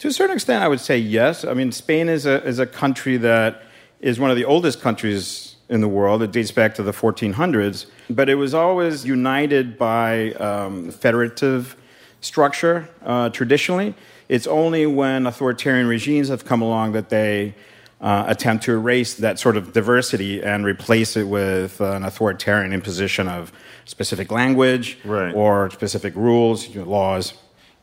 To 0.00 0.08
a 0.08 0.12
certain 0.12 0.34
extent, 0.34 0.62
I 0.62 0.68
would 0.68 0.80
say 0.80 0.96
yes. 0.98 1.44
I 1.44 1.54
mean, 1.54 1.72
Spain 1.72 2.08
is 2.08 2.26
a, 2.26 2.42
is 2.44 2.58
a 2.58 2.66
country 2.66 3.16
that 3.18 3.62
is 4.00 4.18
one 4.18 4.30
of 4.30 4.36
the 4.36 4.44
oldest 4.44 4.80
countries 4.80 5.49
in 5.70 5.80
the 5.80 5.88
world. 5.88 6.22
It 6.22 6.32
dates 6.32 6.50
back 6.50 6.74
to 6.74 6.82
the 6.82 6.92
1400s, 6.92 7.86
but 8.10 8.28
it 8.28 8.34
was 8.34 8.52
always 8.52 9.06
united 9.06 9.78
by 9.78 10.32
um, 10.32 10.90
federative 10.90 11.76
structure 12.20 12.88
uh, 13.04 13.30
traditionally. 13.30 13.94
It's 14.28 14.46
only 14.46 14.84
when 14.86 15.26
authoritarian 15.26 15.86
regimes 15.86 16.28
have 16.28 16.44
come 16.44 16.60
along 16.60 16.92
that 16.92 17.08
they 17.08 17.54
uh, 18.00 18.24
attempt 18.26 18.64
to 18.64 18.72
erase 18.72 19.14
that 19.14 19.38
sort 19.38 19.56
of 19.56 19.72
diversity 19.72 20.42
and 20.42 20.64
replace 20.64 21.16
it 21.16 21.24
with 21.24 21.80
an 21.80 22.02
authoritarian 22.04 22.72
imposition 22.72 23.28
of 23.28 23.52
specific 23.84 24.30
language 24.32 24.98
Right. 25.04 25.34
or 25.34 25.70
specific 25.70 26.14
rules, 26.16 26.68
you 26.68 26.80
know, 26.82 26.88
laws. 26.90 27.34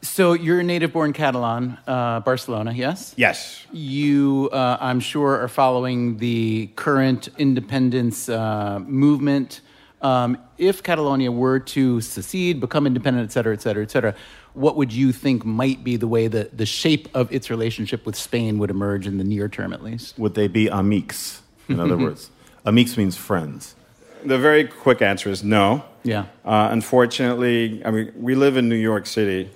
So 0.02 0.34
you're 0.34 0.60
a 0.60 0.64
native-born 0.64 1.14
Catalan, 1.14 1.78
uh, 1.88 2.20
Barcelona, 2.20 2.72
yes? 2.72 3.14
Yes, 3.18 3.66
You, 3.72 4.50
uh, 4.54 4.78
I'm 4.80 5.00
sure, 5.00 5.40
are 5.42 5.48
following 5.48 6.18
the 6.18 6.68
current 6.76 7.30
independence 7.38 8.30
uh, 8.30 8.80
movement. 8.86 9.62
Um, 10.04 10.38
if 10.60 10.84
Catalonia 10.84 11.32
were 11.32 11.60
to 11.60 12.00
secede, 12.02 12.60
become 12.60 12.86
independent, 12.86 13.26
et 13.28 13.32
cetera, 13.34 13.54
et 13.54 13.62
cetera, 13.62 13.82
et 13.82 13.90
cetera, 13.90 14.14
what 14.54 14.76
would 14.76 14.94
you 14.94 15.12
think 15.12 15.44
might 15.44 15.84
be 15.84 15.98
the 15.98 16.08
way 16.08 16.28
that 16.28 16.56
the 16.58 16.66
shape 16.68 17.10
of 17.16 17.32
its 17.32 17.50
relationship 17.50 18.06
with 18.06 18.16
Spain 18.16 18.60
would 18.60 18.70
emerge 18.70 19.08
in 19.08 19.18
the 19.18 19.24
near 19.24 19.50
term, 19.50 19.74
at 19.74 19.84
least? 19.84 20.18
Would 20.20 20.36
they 20.36 20.48
be 20.48 20.68
amics? 20.68 21.42
In 21.68 21.80
other 21.80 21.98
words, 22.06 22.30
amics 22.66 22.96
means 22.98 23.18
friends. 23.18 23.76
the 24.24 24.38
very 24.38 24.66
quick 24.66 25.02
answer 25.02 25.30
is 25.32 25.44
no. 25.44 25.84
Yeah. 26.04 26.26
Uh, 26.46 26.70
unfortunately, 26.72 27.82
I 27.84 27.92
mean, 27.92 28.14
we 28.16 28.36
live 28.36 28.56
in 28.58 28.70
New 28.70 28.76
York 28.78 29.06
City, 29.08 29.50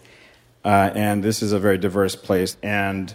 uh, 0.64 0.92
and 0.94 1.24
this 1.24 1.42
is 1.42 1.52
a 1.52 1.60
very 1.60 1.78
diverse 1.78 2.16
place. 2.16 2.58
And 2.62 3.14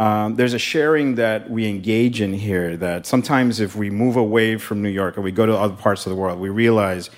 um, 0.00 0.36
there's 0.36 0.54
a 0.54 0.58
sharing 0.58 1.16
that 1.16 1.50
we 1.50 1.68
engage 1.68 2.20
in 2.20 2.32
here 2.32 2.76
that 2.76 3.06
sometimes 3.06 3.60
if 3.60 3.74
we 3.74 3.90
move 3.90 4.16
away 4.16 4.56
from 4.56 4.82
New 4.82 4.88
York 4.88 5.16
and 5.16 5.24
we 5.24 5.32
go 5.32 5.44
to 5.44 5.56
other 5.56 5.74
parts 5.74 6.06
of 6.06 6.10
the 6.10 6.16
world, 6.16 6.38
we 6.38 6.48
realize 6.48 7.10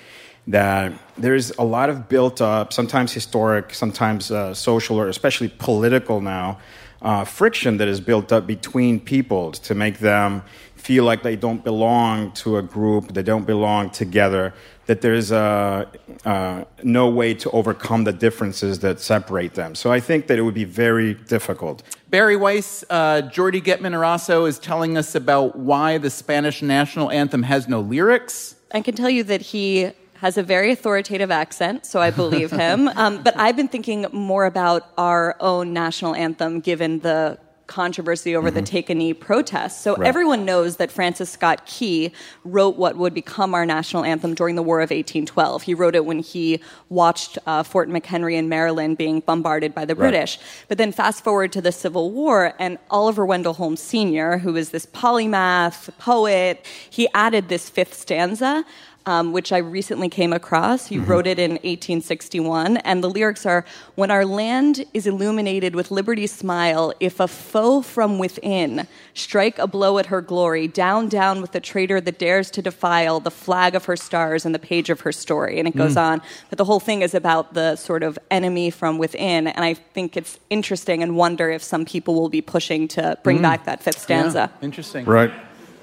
that 0.47 0.91
there's 1.17 1.51
a 1.51 1.63
lot 1.63 1.89
of 1.89 2.09
built 2.09 2.41
up, 2.41 2.73
sometimes 2.73 3.13
historic, 3.13 3.73
sometimes 3.73 4.31
uh, 4.31 4.53
social, 4.53 4.99
or 4.99 5.07
especially 5.07 5.49
political 5.59 6.19
now, 6.19 6.59
uh, 7.01 7.23
friction 7.23 7.77
that 7.77 7.87
is 7.87 8.01
built 8.01 8.31
up 8.31 8.47
between 8.47 8.99
peoples 8.99 9.59
to 9.59 9.75
make 9.75 9.99
them 9.99 10.41
feel 10.81 11.03
like 11.03 11.21
they 11.21 11.35
don't 11.35 11.63
belong 11.63 12.31
to 12.31 12.57
a 12.57 12.61
group, 12.61 13.13
they 13.13 13.21
don't 13.21 13.45
belong 13.45 13.91
together, 13.91 14.53
that 14.87 15.01
there's 15.01 15.31
uh, 15.31 15.85
uh, 16.25 16.63
no 16.83 17.07
way 17.07 17.33
to 17.35 17.49
overcome 17.51 18.03
the 18.03 18.11
differences 18.11 18.79
that 18.79 18.99
separate 18.99 19.53
them. 19.53 19.75
So 19.75 19.91
I 19.91 19.99
think 19.99 20.25
that 20.27 20.39
it 20.39 20.41
would 20.41 20.55
be 20.55 20.63
very 20.65 21.13
difficult. 21.13 21.83
Bari 22.09 22.35
Weiss, 22.35 22.83
uh, 22.89 23.21
Jordi 23.35 23.61
Getman 23.61 23.93
Eraso 23.93 24.47
is 24.47 24.57
telling 24.57 24.97
us 24.97 25.13
about 25.13 25.55
why 25.55 25.99
the 25.99 26.09
Spanish 26.09 26.61
national 26.61 27.11
anthem 27.11 27.43
has 27.43 27.67
no 27.67 27.79
lyrics. 27.79 28.55
I 28.73 28.81
can 28.81 28.95
tell 28.95 29.09
you 29.09 29.23
that 29.25 29.41
he 29.41 29.91
has 30.15 30.37
a 30.37 30.43
very 30.43 30.71
authoritative 30.71 31.31
accent, 31.31 31.85
so 31.85 31.99
I 31.99 32.09
believe 32.11 32.51
him. 32.51 32.89
Um, 33.01 33.23
but 33.23 33.35
I've 33.37 33.55
been 33.55 33.67
thinking 33.67 34.05
more 34.11 34.45
about 34.45 34.89
our 34.97 35.35
own 35.39 35.73
national 35.73 36.13
anthem, 36.15 36.59
given 36.59 36.99
the 36.99 37.39
controversy 37.71 38.35
over 38.35 38.51
the 38.51 38.61
Take 38.61 38.89
a 38.89 38.95
Knee 38.95 39.13
protests. 39.13 39.81
So 39.81 39.93
everyone 39.93 40.43
knows 40.43 40.75
that 40.75 40.91
Francis 40.91 41.29
Scott 41.29 41.65
Key 41.65 42.11
wrote 42.43 42.75
what 42.75 42.97
would 42.97 43.13
become 43.13 43.55
our 43.55 43.65
national 43.65 44.03
anthem 44.03 44.35
during 44.35 44.55
the 44.55 44.61
War 44.61 44.81
of 44.81 44.89
1812. 44.89 45.63
He 45.63 45.73
wrote 45.73 45.95
it 45.95 46.05
when 46.05 46.19
he 46.19 46.59
watched 46.89 47.37
uh, 47.47 47.63
Fort 47.63 47.87
McHenry 47.87 48.35
in 48.35 48.49
Maryland 48.49 48.97
being 48.97 49.21
bombarded 49.21 49.73
by 49.73 49.85
the 49.85 49.95
British. 49.95 50.37
But 50.67 50.77
then 50.77 50.91
fast 50.91 51.23
forward 51.23 51.53
to 51.53 51.61
the 51.61 51.71
Civil 51.71 52.11
War, 52.11 52.53
and 52.59 52.77
Oliver 52.89 53.25
Wendell 53.25 53.53
Holmes 53.53 53.79
Sr., 53.79 54.37
who 54.39 54.57
is 54.57 54.71
this 54.71 54.85
polymath, 54.85 55.97
poet, 55.97 56.65
he 56.89 57.07
added 57.13 57.47
this 57.47 57.69
fifth 57.69 57.93
stanza 57.93 58.65
um, 59.05 59.31
which 59.33 59.51
I 59.51 59.57
recently 59.57 60.09
came 60.09 60.33
across. 60.33 60.87
He 60.87 60.97
wrote 60.97 61.27
it 61.27 61.39
in 61.39 61.51
1861, 61.51 62.77
and 62.77 63.03
the 63.03 63.09
lyrics 63.09 63.45
are 63.45 63.65
When 63.95 64.11
our 64.11 64.25
land 64.25 64.85
is 64.93 65.07
illuminated 65.07 65.75
with 65.75 65.91
liberty's 65.91 66.33
smile, 66.33 66.93
if 66.99 67.19
a 67.19 67.27
foe 67.27 67.81
from 67.81 68.19
within 68.19 68.87
strike 69.13 69.59
a 69.59 69.67
blow 69.67 69.97
at 69.97 70.07
her 70.07 70.21
glory, 70.21 70.67
down, 70.67 71.09
down 71.09 71.41
with 71.41 71.51
the 71.51 71.59
traitor 71.59 71.99
that 72.01 72.19
dares 72.19 72.51
to 72.51 72.61
defile 72.61 73.19
the 73.19 73.31
flag 73.31 73.75
of 73.75 73.85
her 73.85 73.95
stars 73.95 74.45
and 74.45 74.53
the 74.55 74.59
page 74.59 74.89
of 74.89 75.01
her 75.01 75.11
story. 75.11 75.59
And 75.59 75.67
it 75.67 75.75
goes 75.75 75.97
on. 75.97 76.21
But 76.49 76.57
the 76.57 76.65
whole 76.65 76.79
thing 76.79 77.01
is 77.01 77.13
about 77.13 77.53
the 77.53 77.75
sort 77.75 78.03
of 78.03 78.17
enemy 78.29 78.69
from 78.69 78.97
within, 78.97 79.47
and 79.47 79.65
I 79.65 79.73
think 79.73 80.15
it's 80.17 80.39
interesting 80.49 81.03
and 81.03 81.15
wonder 81.15 81.49
if 81.49 81.63
some 81.63 81.85
people 81.85 82.15
will 82.15 82.29
be 82.29 82.41
pushing 82.41 82.87
to 82.89 83.17
bring 83.23 83.41
back 83.41 83.65
that 83.65 83.83
fifth 83.83 83.99
stanza. 83.99 84.49
Yeah, 84.51 84.65
interesting. 84.65 85.05
Right. 85.05 85.31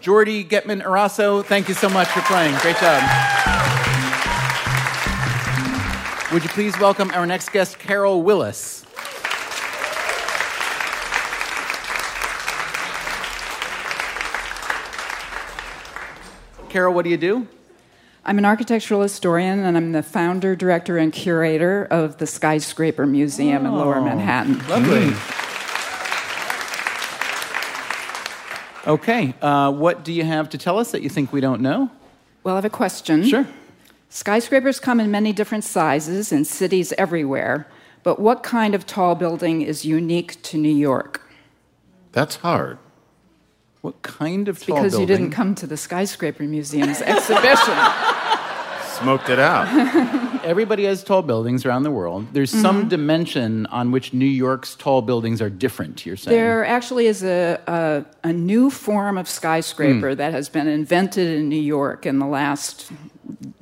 Jordi 0.00 0.49
Getman 0.49 0.83
Eraso, 0.83 1.45
thank 1.45 1.69
you 1.69 1.75
so 1.75 1.88
much 1.88 2.09
for 2.09 2.21
playing. 2.23 2.55
Great 2.59 2.76
job. 2.76 3.02
Would 6.33 6.43
you 6.43 6.50
please 6.50 6.78
welcome 6.78 7.11
our 7.12 7.26
next 7.26 7.50
guest, 7.52 7.78
Carol 7.78 8.23
Willis? 8.23 8.85
Carol, 16.69 16.93
what 16.93 17.05
do 17.05 17.11
you 17.11 17.17
do? 17.17 17.49
I'm 18.26 18.37
an 18.37 18.45
architectural 18.45 19.00
historian, 19.00 19.61
and 19.61 19.75
I'm 19.75 19.93
the 19.93 20.02
founder, 20.02 20.55
director, 20.55 20.99
and 20.99 21.11
curator 21.12 21.87
of 21.90 22.19
the 22.19 22.26
Skyscraper 22.26 23.07
Museum 23.07 23.64
in 23.64 23.73
Lower 23.73 23.97
oh, 23.97 24.05
Manhattan. 24.05 24.59
Lovely. 24.69 25.11
Hmm. 25.11 25.38
Okay, 28.87 29.35
uh, 29.42 29.73
what 29.73 30.04
do 30.04 30.12
you 30.12 30.25
have 30.25 30.49
to 30.50 30.58
tell 30.58 30.78
us 30.78 30.92
that 30.92 31.02
you 31.02 31.08
think 31.08 31.32
we 31.32 31.40
don't 31.40 31.61
know? 31.61 31.90
Well, 32.44 32.54
I 32.54 32.58
have 32.58 32.64
a 32.64 32.70
question. 32.70 33.25
Sure. 33.25 33.47
Skyscrapers 34.08 34.80
come 34.80 35.00
in 35.00 35.11
many 35.11 35.32
different 35.32 35.64
sizes 35.64 36.32
in 36.32 36.44
cities 36.44 36.92
everywhere, 36.97 37.66
but 38.02 38.18
what 38.18 38.42
kind 38.42 38.75
of 38.75 38.87
tall 38.87 39.14
building 39.14 39.61
is 39.62 39.85
unique 39.85 40.40
to 40.42 40.56
New 40.56 40.75
York? 40.75 41.23
That's 42.12 42.37
hard. 42.37 42.78
What 43.82 44.00
kind 44.02 44.49
of 44.49 44.58
tall 44.58 44.66
building? 44.66 44.85
Because 44.85 45.00
you 45.00 45.06
didn't 45.06 45.30
come 45.30 45.54
to 45.56 45.66
the 45.66 45.76
Skyscraper 45.76 46.44
Museum's 46.44 47.02
exhibition. 47.02 47.76
Smoked 48.99 49.28
it 49.28 49.38
out. 49.38 49.68
Everybody 50.45 50.85
has 50.85 51.02
tall 51.04 51.23
buildings 51.23 51.64
around 51.66 51.83
the 51.83 51.90
world. 51.90 52.26
There's 52.33 52.50
Mm-hmm. 52.52 52.62
some 52.62 52.88
dimension 52.88 53.66
on 53.66 53.90
which 53.90 54.12
New 54.12 54.25
York's 54.26 54.75
tall 54.75 55.02
buildings 55.02 55.40
are 55.42 55.50
different, 55.50 56.04
you're 56.07 56.16
saying. 56.16 56.37
There 56.37 56.64
actually 56.64 57.07
is 57.07 57.23
a, 57.23 57.61
a, 57.66 58.04
a 58.28 58.33
new 58.33 58.71
form 58.71 59.18
of 59.18 59.28
skyscraper 59.28 60.11
Hmm. 60.11 60.16
that 60.16 60.33
has 60.33 60.49
been 60.49 60.66
invented 60.68 61.28
in 61.28 61.49
New 61.49 61.61
York 61.61 62.07
in 62.07 62.18
the 62.18 62.26
last 62.26 62.90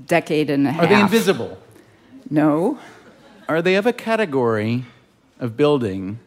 decade 0.06 0.50
and 0.50 0.66
a 0.66 0.72
half. 0.72 0.84
Are 0.84 0.86
they 0.86 1.00
invisible? 1.00 1.58
No. 2.30 2.78
Are 3.48 3.62
they 3.62 3.74
of 3.76 3.86
a 3.86 3.92
category 3.92 4.84
of 5.40 5.56
building, 5.56 6.18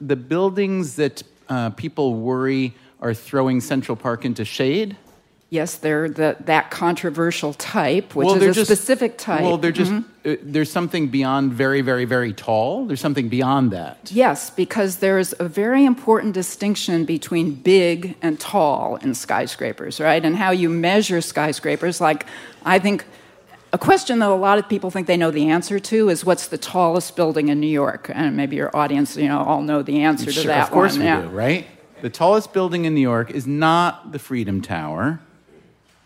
the 0.00 0.16
buildings 0.16 0.96
that 0.96 1.22
uh, 1.48 1.70
people 1.70 2.14
worry 2.14 2.74
are 3.00 3.14
throwing 3.14 3.60
Central 3.60 3.96
Park 3.96 4.24
into 4.24 4.44
shade? 4.44 4.96
Yes, 5.56 5.76
they're 5.76 6.08
the, 6.08 6.36
that 6.44 6.70
controversial 6.70 7.52
type, 7.54 8.14
which 8.14 8.26
Well, 8.26 8.36
is 8.36 8.42
a 8.42 8.52
just- 8.52 8.70
specific 8.70 9.16
type. 9.16 9.42
Well, 9.42 9.56
they're 9.56 9.72
just, 9.72 9.90
Mhm. 9.92 10.04
uh, 10.24 10.36
there's 10.42 10.70
something 10.70 11.08
beyond 11.08 11.52
very, 11.54 11.80
very, 11.80 12.04
very 12.04 12.32
tall. 12.32 12.84
There's 12.86 13.00
something 13.00 13.28
beyond 13.28 13.70
that. 13.70 14.10
Yes, 14.12 14.50
because 14.50 14.96
there's 14.96 15.32
a 15.40 15.48
very 15.48 15.84
important 15.84 16.34
distinction 16.34 17.04
between 17.04 17.46
big 17.54 18.16
and 18.20 18.38
tall 18.38 18.96
in 19.04 19.14
skyscrapers, 19.14 19.98
right? 19.98 20.22
And 20.24 20.36
how 20.36 20.50
you 20.50 20.68
measure 20.68 21.20
skyscrapers. 21.20 22.00
Like, 22.00 22.26
I 22.64 22.78
think 22.78 23.04
a 23.72 23.78
question 23.78 24.18
that 24.20 24.28
a 24.28 24.34
lot 24.34 24.58
of 24.58 24.68
people 24.68 24.90
think 24.90 25.06
they 25.06 25.16
know 25.16 25.30
the 25.30 25.48
answer 25.48 25.78
to 25.78 26.08
is 26.10 26.24
what's 26.24 26.46
the 26.48 26.58
tallest 26.58 27.16
building 27.16 27.48
in 27.48 27.60
New 27.60 27.74
York? 27.84 28.10
And 28.14 28.36
maybe 28.36 28.56
your 28.56 28.70
audience, 28.76 29.16
you 29.16 29.28
know, 29.28 29.40
all 29.40 29.62
know 29.62 29.82
the 29.82 30.02
answer 30.02 30.30
to 30.30 30.46
that 30.48 30.64
of 30.64 30.70
course 30.70 30.92
one. 30.92 31.00
we 31.00 31.06
yeah. 31.06 31.22
do, 31.22 31.28
right? 31.28 31.66
The 32.02 32.10
tallest 32.10 32.52
building 32.52 32.84
in 32.84 32.94
New 32.94 33.00
York 33.00 33.30
is 33.30 33.46
not 33.46 34.12
the 34.12 34.18
Freedom 34.18 34.60
Tower. 34.60 35.20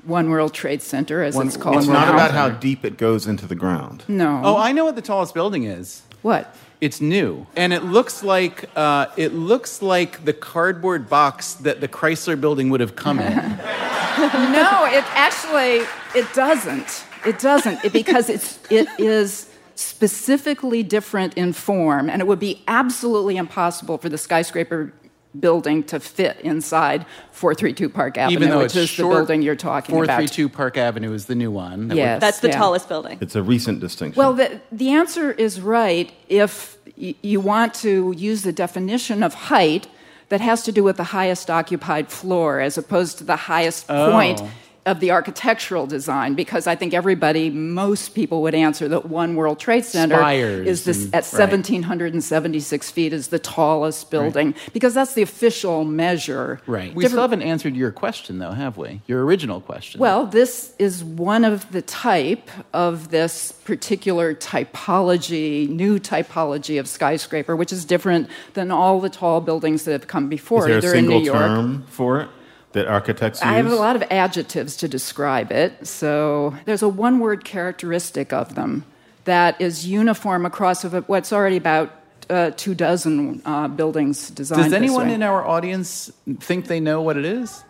One 0.05 0.31
World 0.31 0.55
Trade 0.55 0.83
Center, 0.83 1.23
as 1.23 1.35
One- 1.35 1.47
it's 1.49 1.57
called. 1.57 1.77
It's 1.77 1.87
not 1.87 2.09
now- 2.09 2.15
about 2.15 2.31
how 2.33 2.49
deep 2.51 2.85
it 2.85 2.97
goes 2.97 3.27
into 3.27 3.47
the 3.47 3.55
ground. 3.55 4.05
No. 4.09 4.41
Oh, 4.45 4.57
I 4.57 4.73
know 4.73 4.85
what 4.85 4.97
the 4.97 5.03
tallest 5.03 5.35
building 5.35 5.65
is. 5.65 6.03
What? 6.23 6.55
It's 6.81 7.01
new, 7.01 7.47
and 7.57 7.75
it 7.75 7.85
looks 7.85 8.23
like 8.23 8.65
uh, 8.75 9.07
it 9.17 9.35
looks 9.35 9.83
like 9.83 10.25
the 10.25 10.33
cardboard 10.33 11.11
box 11.11 11.55
that 11.55 11.81
the 11.83 11.89
Chrysler 11.89 12.41
Building 12.41 12.71
would 12.71 12.81
have 12.81 12.97
come 12.97 13.19
in. 13.19 13.37
no, 13.37 14.87
it 14.87 15.05
actually 15.15 15.87
it 16.15 16.33
doesn't. 16.35 17.05
It 17.27 17.39
doesn't 17.39 17.85
it, 17.85 17.93
because 17.93 18.31
it's 18.31 18.59
it 18.71 18.89
is 18.99 19.51
specifically 19.75 20.83
different 20.83 21.35
in 21.35 21.53
form, 21.53 22.09
and 22.09 22.23
it 22.23 22.27
would 22.27 22.39
be 22.41 22.63
absolutely 22.67 23.37
impossible 23.37 23.99
for 23.99 24.09
the 24.09 24.19
skyscraper 24.19 24.93
building 25.39 25.83
to 25.85 26.01
fit 26.01 26.41
inside 26.41 27.07
432 27.33 27.89
Park 27.89 28.19
Avenue, 28.19 28.37
Even 28.37 28.51
though 28.51 28.59
which 28.59 28.67
it's 28.67 28.77
is 28.77 28.89
short, 28.89 29.11
the 29.13 29.17
building 29.21 29.43
you're 29.43 29.55
talking 29.57 29.95
about. 29.95 30.07
432 30.07 30.49
Park 30.49 30.77
Avenue 30.77 31.13
is 31.13 31.27
the 31.27 31.35
new 31.35 31.51
one. 31.51 31.89
that 31.89 31.97
Yes. 31.97 32.21
That's 32.21 32.41
the 32.41 32.49
yeah. 32.49 32.57
tallest 32.57 32.89
building. 32.89 33.19
It's 33.21 33.37
a 33.37 33.43
recent 33.43 33.81
distinction. 33.81 34.19
Well, 34.19 34.35
the, 34.35 34.61
the 34.73 34.91
answer 34.91 35.31
is 35.31 35.61
right 35.61 36.13
if 36.29 36.77
y- 36.99 37.15
you 37.23 37.41
want 37.41 37.75
to 37.75 38.13
use 38.17 38.43
the 38.43 38.53
definition 38.53 39.23
of 39.23 39.35
height 39.35 39.87
that 40.31 40.41
has 40.41 40.63
to 40.65 40.73
do 40.73 40.83
with 40.83 40.97
the 40.97 41.05
highest 41.05 41.51
occupied 41.51 42.09
floor 42.11 42.61
as 42.61 42.77
opposed 42.79 43.19
to 43.19 43.25
the 43.25 43.37
highest 43.37 43.87
Oh. 43.89 44.11
point 44.11 44.43
of 44.87 44.99
the 45.01 45.11
architectural 45.11 45.87
design 45.87 46.35
because 46.35 46.67
I 46.67 46.75
think 46.75 46.95
everybody, 46.95 47.51
most 47.51 48.15
people 48.15 48.41
would 48.43 48.55
answer 48.55 48.89
that 48.89 49.07
One 49.07 49.37
World 49.37 49.59
Trade 49.61 49.85
Center 49.85 50.17
Spires 50.17 50.67
is 50.67 50.85
this, 50.85 51.05
and- 51.05 51.15
at 51.15 51.25
right. 51.33 51.51
1,776 51.51 52.91
feet 52.91 53.13
is 53.13 53.29
the 53.29 53.39
tallest 53.39 54.11
building 54.11 54.55
because 54.73 54.95
that's 54.95 55.13
the 55.13 55.21
official 55.23 55.85
measure. 55.85 56.61
Right. 56.67 56.95
We 56.95 57.03
Different- 57.05 57.11
still 57.11 57.21
haven't 57.23 57.43
answered 57.43 57.77
your 57.77 57.91
question, 57.91 58.39
though, 58.39 58.53
have 58.53 58.79
we? 58.79 59.03
Your 59.07 59.25
original 59.25 59.61
question. 59.61 60.01
well, 60.01 60.25
this 60.25 60.73
is 60.79 61.05
one 61.05 61.45
of 61.45 61.71
the 61.73 61.83
type 61.83 62.49
of 62.73 63.11
this 63.11 63.53
particular 63.53 64.35
typology, 64.35 65.69
new 65.69 65.99
typology 65.99 66.81
of 66.81 66.89
skyscraper, 66.89 67.55
which 67.55 67.73
is 67.73 67.85
different 67.85 68.29
than 68.55 68.71
all 68.71 69.01
the 69.01 69.11
tall 69.11 69.41
buildings 69.43 69.85
that 69.85 69.93
have 69.93 70.07
come 70.09 70.29
before, 70.29 70.61
is 70.61 70.67
there 70.67 70.75
a 70.75 70.79
either 70.79 70.89
in 70.89 71.05
single 71.05 71.19
New 71.21 71.27
York. 71.27 71.37
term 71.39 71.85
for 71.89 72.21
it 72.23 72.29
that 72.73 72.87
architects 72.87 73.41
use? 73.41 73.47
I 73.47 73.55
have 73.55 73.71
a 73.71 73.75
lot 73.75 73.97
of 73.97 74.03
adjectives 74.11 74.77
to 74.79 74.89
describe 74.89 75.53
it. 75.53 75.87
So 75.87 76.57
there's 76.65 76.83
a 76.83 76.89
one 76.89 77.19
word 77.19 77.45
characteristic 77.45 78.33
of 78.33 78.55
them 78.55 78.85
that 79.25 79.61
is 79.61 79.87
uniform 79.87 80.47
across 80.47 80.85
of 80.85 80.93
what's 81.09 81.33
already 81.33 81.57
about 81.57 81.93
uh, 82.29 82.53
two 82.57 82.75
dozen 82.75 83.43
uh, 83.45 83.69
buildings 83.69 84.31
designed. 84.31 84.65
Does 84.65 84.73
anyone 84.73 85.07
this 85.07 85.11
way. 85.11 85.15
in 85.17 85.23
our 85.23 85.47
audience 85.47 86.11
think 86.39 86.67
they 86.67 86.81
know 86.81 87.03
what 87.03 87.17
it 87.17 87.25
is? 87.25 87.65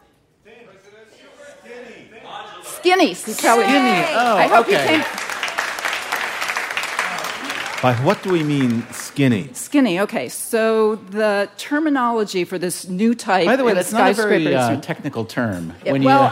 Skinny. 2.62 3.14
See, 3.14 3.34
Kelly. 3.34 3.64
Skinny. 3.64 4.06
Oh, 4.14 4.36
I 4.36 4.46
hope 4.46 4.68
you 4.68 4.76
okay. 4.76 5.02
came. 5.02 5.29
By 7.82 7.94
what 7.94 8.22
do 8.22 8.30
we 8.30 8.42
mean 8.42 8.86
skinny? 8.92 9.48
Skinny. 9.54 10.00
Okay, 10.00 10.28
so 10.28 10.96
the 10.96 11.48
terminology 11.56 12.44
for 12.44 12.58
this 12.58 12.86
new 12.88 13.14
type. 13.14 13.46
By 13.46 13.56
the 13.56 13.64
way, 13.64 13.70
in 13.72 13.76
that's 13.76 13.92
not 13.92 14.10
a 14.10 14.14
very 14.14 14.54
uh, 14.54 14.78
technical 14.82 15.24
term. 15.24 15.72
Yeah, 15.84 15.92
when 15.92 16.02
well, 16.02 16.30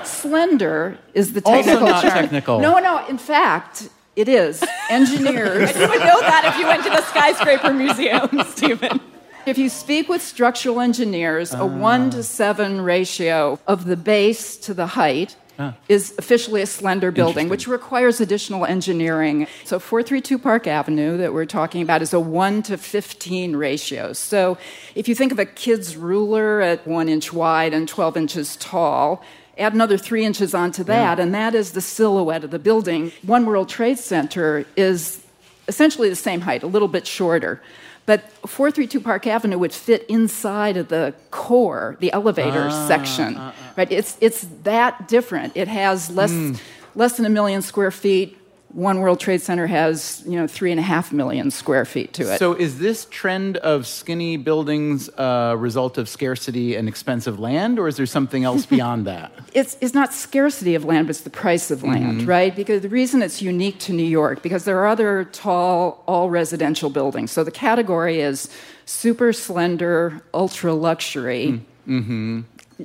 you, 0.00 0.04
slender 0.06 0.96
is 1.14 1.32
the 1.32 1.42
Also 1.44 1.62
technical 1.64 1.88
not 1.88 2.02
term. 2.02 2.10
technical. 2.12 2.60
No, 2.60 2.78
no. 2.78 3.04
In 3.08 3.18
fact, 3.18 3.88
it 4.14 4.28
is. 4.28 4.62
Engineers. 4.88 5.74
You 5.76 5.88
would 5.88 5.98
know 5.98 6.20
that 6.20 6.44
if 6.52 6.60
you 6.60 6.66
went 6.66 6.84
to 6.84 6.90
the 6.90 7.02
skyscraper 7.02 7.72
museum, 7.74 8.28
Stephen. 8.48 9.00
If 9.46 9.58
you 9.58 9.68
speak 9.68 10.08
with 10.08 10.22
structural 10.22 10.80
engineers, 10.80 11.52
Ah. 11.52 11.62
a 11.62 11.66
one 11.66 12.10
to 12.10 12.22
seven 12.22 12.82
ratio 12.82 13.58
of 13.66 13.84
the 13.86 13.96
base 13.96 14.56
to 14.58 14.74
the 14.74 14.86
height 14.88 15.34
Ah. 15.60 15.74
is 15.88 16.14
officially 16.18 16.62
a 16.62 16.66
slender 16.66 17.10
building, 17.10 17.48
which 17.48 17.66
requires 17.66 18.20
additional 18.20 18.64
engineering. 18.64 19.48
So 19.64 19.80
432 19.80 20.38
Park 20.38 20.68
Avenue 20.68 21.16
that 21.16 21.32
we're 21.32 21.46
talking 21.46 21.82
about 21.82 22.00
is 22.00 22.14
a 22.14 22.20
1 22.20 22.62
to 22.64 22.78
15 22.78 23.56
ratio. 23.56 24.12
So 24.12 24.56
if 24.94 25.08
you 25.08 25.16
think 25.16 25.32
of 25.32 25.40
a 25.40 25.44
kid's 25.44 25.96
ruler 25.96 26.60
at 26.60 26.86
1 26.86 27.08
inch 27.08 27.32
wide 27.32 27.74
and 27.74 27.88
12 27.88 28.16
inches 28.16 28.56
tall, 28.56 29.24
add 29.58 29.74
another 29.74 29.98
3 29.98 30.24
inches 30.24 30.54
onto 30.54 30.84
that, 30.84 31.18
and 31.18 31.34
that 31.34 31.56
is 31.56 31.72
the 31.72 31.80
silhouette 31.80 32.44
of 32.44 32.52
the 32.52 32.60
building. 32.60 33.10
One 33.22 33.44
World 33.44 33.68
Trade 33.68 33.98
Center 33.98 34.64
is 34.76 35.24
essentially 35.66 36.08
the 36.08 36.16
same 36.16 36.42
height, 36.42 36.62
a 36.62 36.68
little 36.68 36.86
bit 36.86 37.04
shorter. 37.04 37.60
But 38.08 38.22
432 38.48 39.00
Park 39.00 39.26
Avenue 39.26 39.58
would 39.58 39.70
fit 39.74 40.06
inside 40.08 40.78
of 40.78 40.88
the 40.88 41.12
core, 41.30 41.98
the 42.00 42.10
elevator 42.10 42.68
Ah, 42.70 42.86
section. 42.88 43.38
Right? 43.76 43.92
It's, 43.92 44.16
it's 44.22 44.46
that 44.62 45.08
different. 45.08 45.52
It 45.54 45.68
has 45.68 46.08
less, 46.10 46.30
Hmm. 46.30 46.54
less 46.94 47.18
than 47.18 47.26
a 47.26 47.28
million 47.28 47.60
square 47.60 47.90
feet. 47.90 48.34
One 48.78 49.00
World 49.00 49.18
Trade 49.18 49.42
Center 49.42 49.66
has, 49.66 50.22
you 50.24 50.36
know, 50.38 50.46
three 50.46 50.70
and 50.70 50.78
a 50.78 50.84
half 50.84 51.12
million 51.12 51.50
square 51.50 51.84
feet 51.84 52.12
to 52.12 52.32
it. 52.32 52.38
so 52.38 52.52
is 52.54 52.78
this 52.78 53.06
trend 53.10 53.56
of 53.56 53.88
skinny 53.88 54.36
buildings 54.36 55.10
a 55.18 55.56
result 55.58 55.98
of 55.98 56.08
scarcity 56.08 56.76
and 56.76 56.86
expensive 56.88 57.40
land, 57.40 57.80
or 57.80 57.88
is 57.88 57.96
there 57.96 58.06
something 58.06 58.44
else 58.44 58.66
beyond 58.76 59.04
that? 59.08 59.32
it's, 59.52 59.76
it's 59.80 59.94
not 59.94 60.14
scarcity 60.14 60.76
of 60.76 60.84
land, 60.84 61.08
but 61.08 61.10
it's 61.10 61.22
the 61.22 61.30
price 61.30 61.72
of 61.72 61.82
land, 61.82 62.20
Mm-hmm. 62.20 62.28
right? 62.30 62.54
Because 62.54 62.82
the 62.82 62.88
reason 62.88 63.20
it's 63.20 63.42
unique 63.42 63.80
to 63.80 63.92
New 63.92 64.04
York, 64.06 64.42
because 64.44 64.62
there 64.64 64.78
are 64.78 64.86
other 64.86 65.24
tall, 65.32 66.04
all 66.06 66.30
residential 66.30 66.88
buildings. 66.88 67.32
So 67.32 67.42
the 67.42 67.50
category 67.50 68.20
is 68.20 68.48
super 68.86 69.32
slender, 69.32 70.22
ultra 70.32 70.72
luxury. 70.72 71.60
Mm-hmm. 71.88 72.42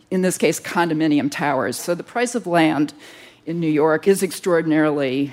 In 0.09 0.21
this 0.23 0.39
case, 0.39 0.59
condominium 0.59 1.29
towers. 1.29 1.77
So 1.77 1.93
the 1.93 2.03
price 2.03 2.33
of 2.33 2.47
land 2.47 2.95
in 3.45 3.59
New 3.59 3.69
York 3.69 4.07
is 4.07 4.23
extraordinarily 4.23 5.31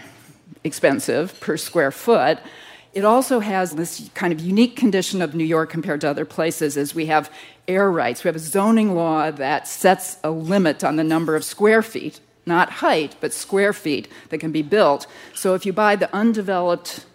expensive 0.64 1.38
per 1.40 1.56
square 1.56 1.90
foot. 1.90 2.38
It 2.92 3.04
also 3.04 3.40
has 3.40 3.72
this 3.72 4.10
kind 4.14 4.32
of 4.32 4.40
unique 4.40 4.76
condition 4.76 5.22
of 5.22 5.34
New 5.34 5.44
York 5.44 5.70
compared 5.70 6.00
to 6.00 6.10
other 6.10 6.24
places 6.24 6.76
is 6.76 6.94
we 6.94 7.06
have 7.06 7.32
air 7.68 7.90
rights. 7.90 8.24
We 8.24 8.28
have 8.28 8.36
a 8.36 8.40
zoning 8.40 8.94
law 8.94 9.30
that 9.30 9.68
sets 9.68 10.18
a 10.24 10.30
limit 10.30 10.82
on 10.82 10.96
the 10.96 11.04
number 11.04 11.36
of 11.36 11.44
square 11.44 11.82
feet, 11.82 12.18
not 12.46 12.70
height, 12.70 13.14
but 13.20 13.32
square 13.32 13.72
feet 13.72 14.08
that 14.30 14.38
can 14.38 14.50
be 14.50 14.62
built. 14.62 15.06
So 15.34 15.54
if 15.54 15.64
you 15.64 15.72
buy 15.72 15.94
the 15.94 16.12
undeveloped 16.14 17.06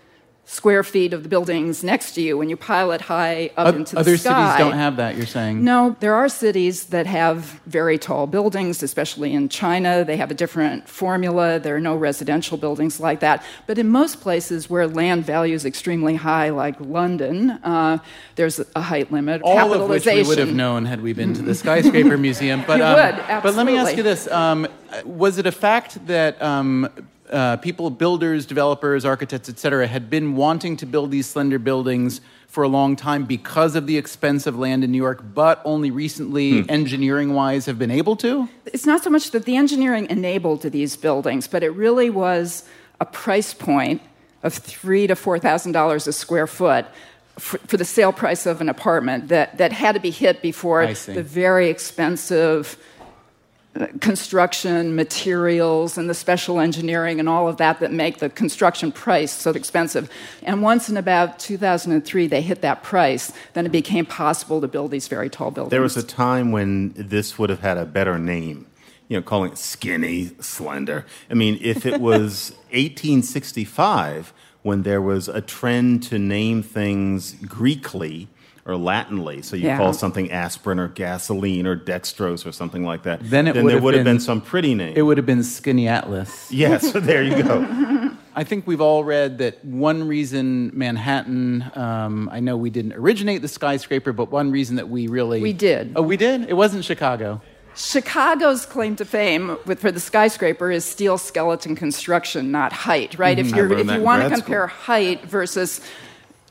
square 0.47 0.83
feet 0.83 1.11
of 1.11 1.23
the 1.23 1.29
buildings 1.29 1.83
next 1.83 2.11
to 2.13 2.21
you 2.21 2.37
when 2.37 2.49
you 2.49 2.55
pile 2.55 2.91
it 2.91 3.01
high 3.01 3.49
up 3.57 3.73
O- 3.73 3.77
into 3.77 3.97
other 3.97 4.11
the 4.11 4.17
sky. 4.17 4.29
Other 4.29 4.47
cities 4.51 4.59
don't 4.59 4.77
have 4.77 4.97
that. 4.97 5.17
You're 5.17 5.25
saying 5.25 5.63
No, 5.63 5.95
there 6.01 6.13
are 6.13 6.29
cities 6.29 6.85
that 6.87 7.07
have 7.07 7.59
very 7.65 7.97
tall 7.97 8.27
buildings, 8.27 8.83
especially 8.83 9.33
in 9.33 9.49
China. 9.49 10.05
They 10.05 10.17
have 10.17 10.29
a 10.29 10.35
different 10.35 10.87
formula. 10.87 11.59
There 11.59 11.75
are 11.75 11.81
no 11.81 11.95
residential 11.95 12.57
buildings 12.57 12.99
like 12.99 13.21
that. 13.21 13.43
But 13.65 13.79
in 13.79 13.89
most 13.89 14.21
places 14.21 14.69
where 14.69 14.87
land 14.87 15.25
value 15.25 15.55
is 15.55 15.65
extremely 15.65 16.15
high, 16.15 16.49
like 16.51 16.79
London, 16.79 17.51
uh, 17.63 17.97
there's 18.35 18.61
a 18.75 18.81
height 18.81 19.11
limit. 19.11 19.41
all 19.43 19.73
of 19.73 19.89
which 19.89 20.05
we 20.05 20.21
would 20.23 20.37
have 20.37 20.53
known 20.53 20.85
had 20.85 21.01
we 21.01 21.13
been 21.13 21.33
to 21.33 21.41
the 21.41 21.55
skyscraper 21.63 22.17
museum. 22.17 22.63
But 22.67 22.77
You 22.77 22.83
um, 22.85 22.95
would, 22.95 23.43
But 23.43 23.55
let 23.55 23.65
me 23.65 23.77
ask 23.77 23.97
you 23.97 24.03
this: 24.03 24.27
um, 24.27 24.67
Was 25.05 25.39
it 25.39 25.47
a 25.47 25.51
fact 25.51 26.05
that 26.05 26.39
um, 26.41 26.87
uh, 27.29 27.57
people, 27.57 27.89
builders, 27.89 28.45
developers, 28.45 29.05
architects, 29.05 29.49
et 29.49 29.59
cetera, 29.59 29.87
had 29.87 30.09
been 30.09 30.35
wanting 30.35 30.77
to 30.77 30.85
build 30.85 31.11
these 31.11 31.27
slender 31.27 31.59
buildings 31.59 32.21
for 32.47 32.63
a 32.63 32.67
long 32.67 32.95
time 32.95 33.25
because 33.25 33.75
of 33.75 33.85
the 33.85 33.97
expense 33.97 34.47
of 34.47 34.57
land 34.57 34.83
in 34.83 34.91
New 34.91 34.97
York, 34.97 35.21
but 35.33 35.61
only 35.65 35.91
recently, 35.91 36.67
engineering-wise, 36.69 37.65
have 37.65 37.77
been 37.77 37.91
able 37.91 38.15
to? 38.15 38.47
It's 38.65 38.85
not 38.85 39.03
so 39.03 39.09
much 39.09 39.31
that 39.31 39.45
the 39.45 39.57
engineering 39.57 40.07
enabled 40.09 40.61
these 40.61 40.95
buildings, 40.95 41.47
but 41.47 41.63
it 41.63 41.71
really 41.71 42.09
was 42.09 42.63
a 43.01 43.05
price 43.05 43.53
point 43.53 44.01
of 44.41 44.53
three 44.53 45.07
to 45.07 45.15
four 45.15 45.37
thousand 45.39 45.73
dollars 45.73 46.07
a 46.07 46.13
square 46.13 46.47
foot 46.47 46.85
for, 47.37 47.57
for 47.59 47.77
the 47.77 47.83
sale 47.83 48.13
price 48.13 48.45
of 48.45 48.61
an 48.61 48.69
apartment 48.69 49.27
that, 49.27 49.57
that 49.57 49.73
had 49.73 49.93
to 49.93 49.99
be 49.99 50.11
hit 50.11 50.41
before 50.41 50.85
the 51.15 51.23
very 51.23 51.69
expensive 51.69 52.77
construction 53.99 54.95
materials 54.95 55.97
and 55.97 56.09
the 56.09 56.13
special 56.13 56.59
engineering 56.59 57.19
and 57.19 57.27
all 57.27 57.47
of 57.47 57.57
that 57.57 57.79
that 57.81 57.91
make 57.91 58.19
the 58.19 58.29
construction 58.29 58.91
price 58.91 59.31
so 59.31 59.51
expensive. 59.51 60.09
And 60.43 60.61
once 60.61 60.87
in 60.87 60.95
about 60.95 61.39
2003 61.39 62.27
they 62.27 62.41
hit 62.41 62.61
that 62.61 62.83
price, 62.83 63.33
then 63.53 63.65
it 63.65 63.71
became 63.71 64.05
possible 64.05 64.61
to 64.61 64.67
build 64.67 64.91
these 64.91 65.07
very 65.07 65.29
tall 65.29 65.51
buildings. 65.51 65.71
There 65.71 65.81
was 65.81 65.97
a 65.97 66.03
time 66.03 66.51
when 66.51 66.93
this 66.95 67.37
would 67.37 67.49
have 67.49 67.59
had 67.59 67.77
a 67.77 67.85
better 67.85 68.17
name. 68.17 68.67
You 69.07 69.17
know, 69.17 69.21
calling 69.21 69.51
it 69.51 69.57
skinny, 69.59 70.31
slender. 70.39 71.05
I 71.29 71.35
mean, 71.35 71.59
if 71.61 71.85
it 71.85 72.01
was 72.01 72.53
1865 72.71 74.33
when 74.63 74.81
there 74.81 75.01
was 75.01 75.27
a 75.27 75.41
trend 75.41 76.01
to 76.01 76.17
name 76.17 76.63
things 76.63 77.35
Greekly 77.35 78.27
or 78.65 78.73
Latinly, 78.73 79.43
so 79.45 79.55
you 79.55 79.65
Yeah. 79.67 79.77
call 79.77 79.93
something 79.93 80.31
aspirin 80.31 80.79
or 80.79 80.87
gasoline 80.87 81.67
or 81.67 81.75
dextrose 81.77 82.47
or 82.47 82.51
something 82.51 82.83
like 82.83 83.03
that, 83.03 83.19
Then 83.21 83.47
it 83.47 83.55
would 83.55 83.65
there 83.65 83.71
have 83.75 83.83
would 83.83 83.93
have 83.93 84.03
been- 84.03 84.15
been 84.15 84.19
some 84.19 84.41
pretty 84.41 84.73
name. 84.73 84.93
It 84.95 85.03
would 85.03 85.17
have 85.17 85.25
been 85.25 85.43
Skinny 85.43 85.87
Atlas. 85.87 86.47
yes, 86.51 86.91
there 86.95 87.21
you 87.21 87.43
go. 87.43 88.11
I 88.35 88.43
think 88.43 88.65
we've 88.65 88.81
all 88.81 89.03
read 89.03 89.37
that 89.37 89.63
one 89.63 90.07
reason 90.07 90.71
Manhattan, 90.73 91.63
um, 91.75 92.27
I 92.33 92.39
know 92.39 92.57
we 92.57 92.69
didn't 92.71 92.93
originate 92.93 93.43
the 93.43 93.47
skyscraper, 93.47 94.11
but 94.13 94.31
one 94.31 94.51
reason 94.51 94.77
that 94.77 94.89
we 94.89 95.07
really. 95.07 95.41
We 95.41 95.53
did. 95.53 95.93
Oh, 95.95 96.01
we 96.01 96.17
did? 96.17 96.49
It 96.49 96.55
wasn't 96.57 96.83
Chicago. 96.85 97.41
Chicago's 97.75 98.65
claim 98.65 98.95
to 98.95 99.05
fame 99.05 99.57
with, 99.65 99.79
for 99.79 99.91
the 99.91 99.99
skyscraper 99.99 100.71
is 100.71 100.85
steel 100.85 101.17
skeleton 101.17 101.75
construction, 101.75 102.49
not 102.51 102.73
height, 102.73 103.17
right? 103.19 103.37
If, 103.37 103.53
I 103.53 103.57
you're, 103.57 103.71
if 103.77 103.91
you 103.91 104.01
want 104.01 104.23
to 104.23 104.29
grad 104.29 104.39
compare 104.39 104.67
height 104.67 105.25
versus 105.25 105.81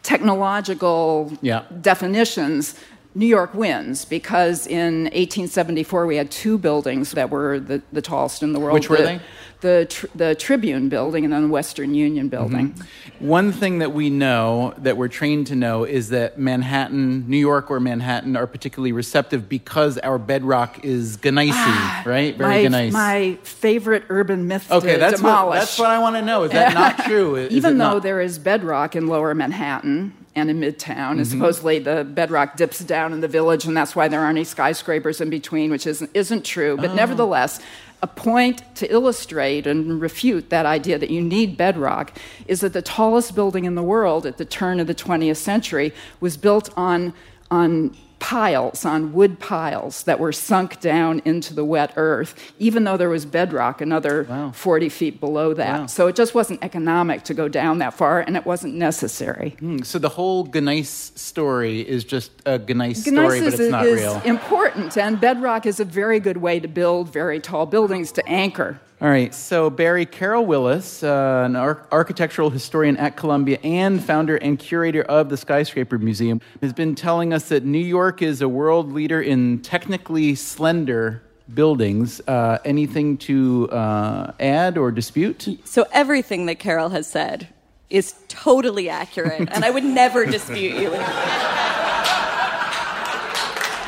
technological 0.04 1.32
Yeah. 1.42 1.62
definitions, 1.80 2.74
New 3.16 3.26
York 3.26 3.54
wins 3.54 4.04
because 4.04 4.66
in 4.66 5.04
1874 5.04 6.06
we 6.06 6.16
had 6.16 6.30
two 6.30 6.58
buildings 6.58 7.12
that 7.12 7.30
were 7.30 7.60
the, 7.60 7.80
the 7.92 8.02
tallest 8.02 8.42
in 8.42 8.52
the 8.52 8.58
world. 8.58 8.74
Which 8.74 8.90
were 8.90 8.96
the, 8.96 9.02
they? 9.04 9.20
The, 9.60 10.08
the 10.14 10.34
Tribune 10.34 10.88
building 10.88 11.24
and 11.24 11.32
then 11.32 11.42
the 11.42 11.48
Western 11.48 11.94
Union 11.94 12.28
building. 12.28 12.72
Mm-hmm. 12.72 13.26
One 13.28 13.52
thing 13.52 13.78
that 13.78 13.92
we 13.92 14.10
know, 14.10 14.74
that 14.78 14.96
we're 14.96 15.08
trained 15.08 15.46
to 15.46 15.54
know, 15.54 15.84
is 15.84 16.08
that 16.10 16.38
Manhattan, 16.38 17.28
New 17.30 17.38
York 17.38 17.70
or 17.70 17.78
Manhattan, 17.80 18.36
are 18.36 18.46
particularly 18.48 18.92
receptive 18.92 19.48
because 19.48 19.96
our 19.98 20.18
bedrock 20.18 20.84
is 20.84 21.16
gneissy, 21.18 22.04
right? 22.04 22.36
Very 22.36 22.66
Ah, 22.66 22.68
my, 22.68 22.78
gneiss. 22.82 22.92
my 22.92 23.38
favorite 23.44 24.02
urban 24.08 24.48
myth 24.48 24.70
okay, 24.70 24.98
that's 24.98 25.22
what, 25.22 25.52
that's 25.54 25.78
what 25.78 25.88
I 25.88 25.98
want 26.00 26.16
to 26.16 26.22
know. 26.22 26.42
Is 26.42 26.50
that 26.50 26.74
not 26.74 26.98
true? 27.06 27.36
Is 27.36 27.52
Even 27.52 27.78
though 27.78 27.94
not? 27.94 28.02
there 28.02 28.20
is 28.20 28.38
bedrock 28.38 28.96
in 28.96 29.06
lower 29.06 29.34
Manhattan 29.34 30.12
and 30.36 30.50
in 30.50 30.60
Midtown, 30.60 30.94
Mm-hmm. 30.94 31.18
and 31.18 31.26
supposedly 31.26 31.78
the 31.78 32.04
bedrock 32.04 32.56
dips 32.56 32.80
down 32.80 33.12
in 33.12 33.20
the 33.20 33.28
village, 33.28 33.64
and 33.64 33.76
that's 33.76 33.94
why 33.94 34.08
there 34.08 34.20
aren't 34.20 34.36
any 34.36 34.44
skyscrapers 34.44 35.20
in 35.20 35.30
between, 35.30 35.70
which 35.70 35.86
isn't, 35.86 36.10
isn't 36.14 36.44
true. 36.44 36.72
Oh. 36.78 36.82
But 36.82 36.94
nevertheless, 36.94 37.60
a 38.02 38.06
point 38.06 38.62
to 38.76 38.92
illustrate 38.92 39.66
and 39.66 40.00
refute 40.00 40.50
that 40.50 40.66
idea 40.66 40.98
that 40.98 41.10
you 41.10 41.22
need 41.22 41.56
bedrock 41.56 42.12
is 42.46 42.60
that 42.60 42.72
the 42.72 42.82
tallest 42.82 43.34
building 43.34 43.64
in 43.64 43.76
the 43.76 43.82
world 43.82 44.26
at 44.26 44.36
the 44.36 44.44
turn 44.44 44.78
of 44.80 44.86
the 44.86 44.94
20th 44.94 45.36
century 45.36 45.92
was 46.20 46.36
built 46.36 46.68
on, 46.76 47.14
on 47.50 47.96
piles, 48.24 48.86
on 48.86 49.12
wood 49.12 49.38
piles 49.38 50.04
that 50.04 50.18
were 50.18 50.32
sunk 50.32 50.80
down 50.80 51.20
into 51.26 51.52
the 51.52 51.62
wet 51.62 51.92
earth, 51.96 52.34
even 52.58 52.84
though 52.84 52.96
there 52.96 53.10
was 53.10 53.26
bedrock 53.26 53.82
another 53.82 54.50
40 54.54 54.88
feet 54.88 55.20
below 55.20 55.52
that. 55.52 55.80
Wow. 55.80 55.86
So 55.88 56.06
it 56.06 56.16
just 56.16 56.34
wasn't 56.34 56.64
economic 56.64 57.24
to 57.24 57.34
go 57.34 57.48
down 57.48 57.78
that 57.78 57.92
far, 57.92 58.20
and 58.20 58.34
it 58.34 58.46
wasn't 58.46 58.76
necessary. 58.76 59.50
Hmm, 59.58 59.80
so 59.80 59.98
the 59.98 60.08
whole 60.08 60.46
gneiss 60.46 61.12
story 61.14 61.80
is 61.86 62.02
just 62.02 62.32
a 62.46 62.56
gneiss 62.56 63.06
Gneiss 63.06 63.14
story, 63.14 63.40
but 63.40 63.60
it's 63.60 63.70
not 63.70 63.84
is 63.84 64.00
real. 64.00 64.22
important, 64.24 64.96
and 64.96 65.20
bedrock 65.20 65.66
is 65.66 65.78
a 65.78 65.84
very 65.84 66.18
good 66.18 66.38
way 66.38 66.58
to 66.60 66.66
build 66.66 67.12
very 67.12 67.40
tall 67.40 67.66
buildings 67.66 68.10
to 68.12 68.26
anchor. 68.26 68.80
All 69.04 69.10
right, 69.10 69.34
so 69.34 69.68
Bari 69.68 70.06
Carol 70.06 70.46
Willis, 70.46 71.02
uh, 71.02 71.42
an 71.44 71.56
ar- 71.56 71.86
architectural 71.92 72.48
historian 72.48 72.96
at 72.96 73.18
Columbia 73.18 73.58
and 73.62 74.02
founder 74.02 74.36
and 74.36 74.58
curator 74.58 75.02
of 75.02 75.28
the 75.28 75.36
Skyscraper 75.36 75.98
Museum, 75.98 76.40
has 76.62 76.72
been 76.72 76.94
telling 76.94 77.34
us 77.34 77.50
that 77.50 77.66
New 77.66 77.76
York 77.76 78.22
is 78.22 78.40
a 78.40 78.48
world 78.48 78.94
leader 78.94 79.20
in 79.20 79.60
technically 79.60 80.34
slender 80.34 81.22
buildings. 81.52 82.22
Uh, 82.26 82.56
anything 82.64 83.18
to 83.18 83.68
uh, 83.72 84.32
add 84.40 84.78
or 84.78 84.90
dispute? 84.90 85.48
So 85.64 85.86
everything 85.92 86.46
that 86.46 86.58
Carol 86.58 86.88
has 86.88 87.06
said 87.06 87.48
is 87.90 88.14
totally 88.28 88.88
accurate, 88.88 89.50
and 89.52 89.66
I 89.66 89.68
would 89.68 89.84
never 89.84 90.24
dispute 90.24 90.80
you. 90.80 90.88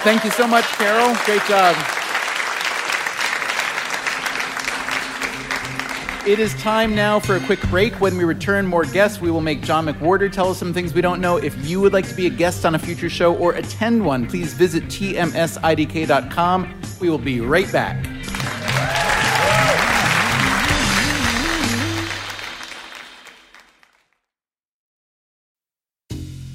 Thank 0.02 0.24
you 0.24 0.30
so 0.32 0.46
much, 0.46 0.66
Carol. 0.76 1.16
Great 1.24 1.42
job. 1.48 1.95
It 6.26 6.40
is 6.40 6.52
time 6.54 6.92
now 6.92 7.20
for 7.20 7.36
a 7.36 7.40
quick 7.46 7.62
break. 7.68 8.00
When 8.00 8.18
we 8.18 8.24
return, 8.24 8.66
more 8.66 8.84
guests. 8.84 9.20
We 9.20 9.30
will 9.30 9.40
make 9.40 9.60
John 9.60 9.86
McWhorter 9.86 10.30
tell 10.30 10.50
us 10.50 10.58
some 10.58 10.74
things 10.74 10.92
we 10.92 11.00
don't 11.00 11.20
know. 11.20 11.36
If 11.36 11.56
you 11.64 11.80
would 11.80 11.92
like 11.92 12.08
to 12.08 12.14
be 12.14 12.26
a 12.26 12.30
guest 12.30 12.66
on 12.66 12.74
a 12.74 12.80
future 12.80 13.08
show 13.08 13.36
or 13.36 13.52
attend 13.52 14.04
one, 14.04 14.26
please 14.26 14.52
visit 14.52 14.82
tmsidk.com. 14.86 16.80
We 17.00 17.10
will 17.10 17.18
be 17.18 17.40
right 17.40 17.70
back. 17.70 18.04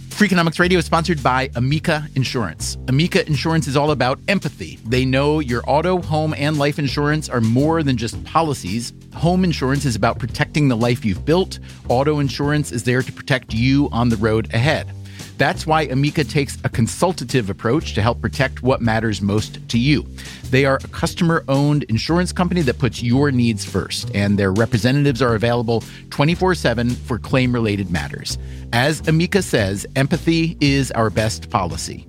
Freakonomics 0.10 0.60
Radio 0.60 0.80
is 0.80 0.86
sponsored 0.86 1.24
by 1.24 1.50
Amica 1.56 2.08
Insurance. 2.16 2.78
Amica 2.90 3.26
Insurance 3.26 3.68
is 3.68 3.78
all 3.78 3.92
about 3.92 4.20
empathy. 4.28 4.80
They 4.86 5.06
know 5.06 5.40
your 5.40 5.64
auto, 5.66 6.02
home, 6.02 6.36
and 6.38 6.60
life 6.60 6.78
insurance 6.78 7.30
are 7.30 7.42
more 7.42 7.82
than 7.84 7.96
just 7.96 8.22
policies. 8.26 8.92
Home 9.14 9.44
insurance 9.44 9.86
is 9.86 9.96
about 9.96 10.20
protecting 10.20 10.68
the 10.68 10.78
life 10.78 11.06
you've 11.06 11.26
built. 11.26 11.60
Auto 11.90 12.20
insurance 12.20 12.72
is 12.72 12.84
there 12.84 13.02
to 13.02 13.12
protect 13.12 13.54
you 13.54 13.90
on 13.92 14.10
the 14.10 14.18
road 14.18 14.54
ahead. 14.54 14.92
That's 15.38 15.66
why 15.66 15.84
Amica 15.84 16.24
takes 16.24 16.58
a 16.64 16.70
consultative 16.70 17.50
approach 17.50 17.96
to 17.96 18.02
help 18.04 18.22
protect 18.22 18.62
what 18.62 18.80
matters 18.80 19.24
most 19.24 19.68
to 19.70 19.80
you. 19.80 20.06
They 20.52 20.66
are 20.66 20.76
a 20.84 20.88
customer 20.90 21.44
owned 21.48 21.82
insurance 21.84 22.32
company 22.32 22.62
that 22.62 22.78
puts 22.78 23.02
your 23.02 23.32
needs 23.32 23.66
first, 23.66 24.12
and 24.14 24.38
their 24.38 24.52
representatives 24.52 25.20
are 25.20 25.34
available 25.34 25.84
24 26.12 26.54
7 26.54 26.92
for 26.92 27.18
claim 27.18 27.54
related 27.54 27.90
matters. 27.90 28.38
As 28.72 29.02
Amica 29.08 29.42
says, 29.42 29.88
empathy 29.96 30.58
is 30.62 30.92
our 30.92 31.10
best 31.10 31.50
policy. 31.50 32.06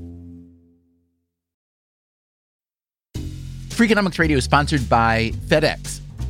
Freakonomics 3.70 4.18
Radio 4.18 4.36
is 4.36 4.44
sponsored 4.44 4.86
by 4.90 5.32
FedEx. 5.46 6.01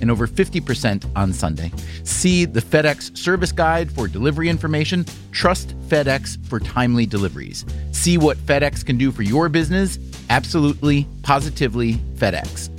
and 0.00 0.10
over 0.10 0.26
50% 0.26 1.04
on 1.16 1.32
Sunday. 1.32 1.72
See 2.04 2.44
the 2.44 2.60
FedEx 2.60 3.16
service 3.16 3.52
guide 3.52 3.90
for 3.90 4.08
delivery 4.08 4.48
information. 4.48 5.04
Trust 5.32 5.78
FedEx 5.88 6.44
for 6.46 6.60
timely 6.60 7.06
deliveries. 7.06 7.64
See 7.92 8.18
what 8.18 8.36
FedEx 8.38 8.84
can 8.84 8.98
do 8.98 9.12
for 9.12 9.22
your 9.22 9.48
business 9.48 9.98
Absolutely, 10.30 11.06
positively 11.22 11.94
FedEx. 12.14 12.70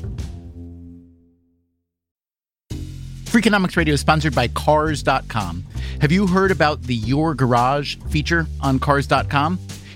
Freakonomics 3.25 3.75
Radio 3.75 3.93
is 3.93 4.01
sponsored 4.01 4.33
by 4.33 4.47
Cars.com. 4.47 5.65
Have 6.01 6.11
you 6.11 6.27
heard 6.27 6.49
about 6.51 6.81
the 6.83 6.95
Your 6.95 7.35
Garage 7.35 7.97
feature 8.09 8.47
on 8.61 8.79
Cars.com? 8.79 9.59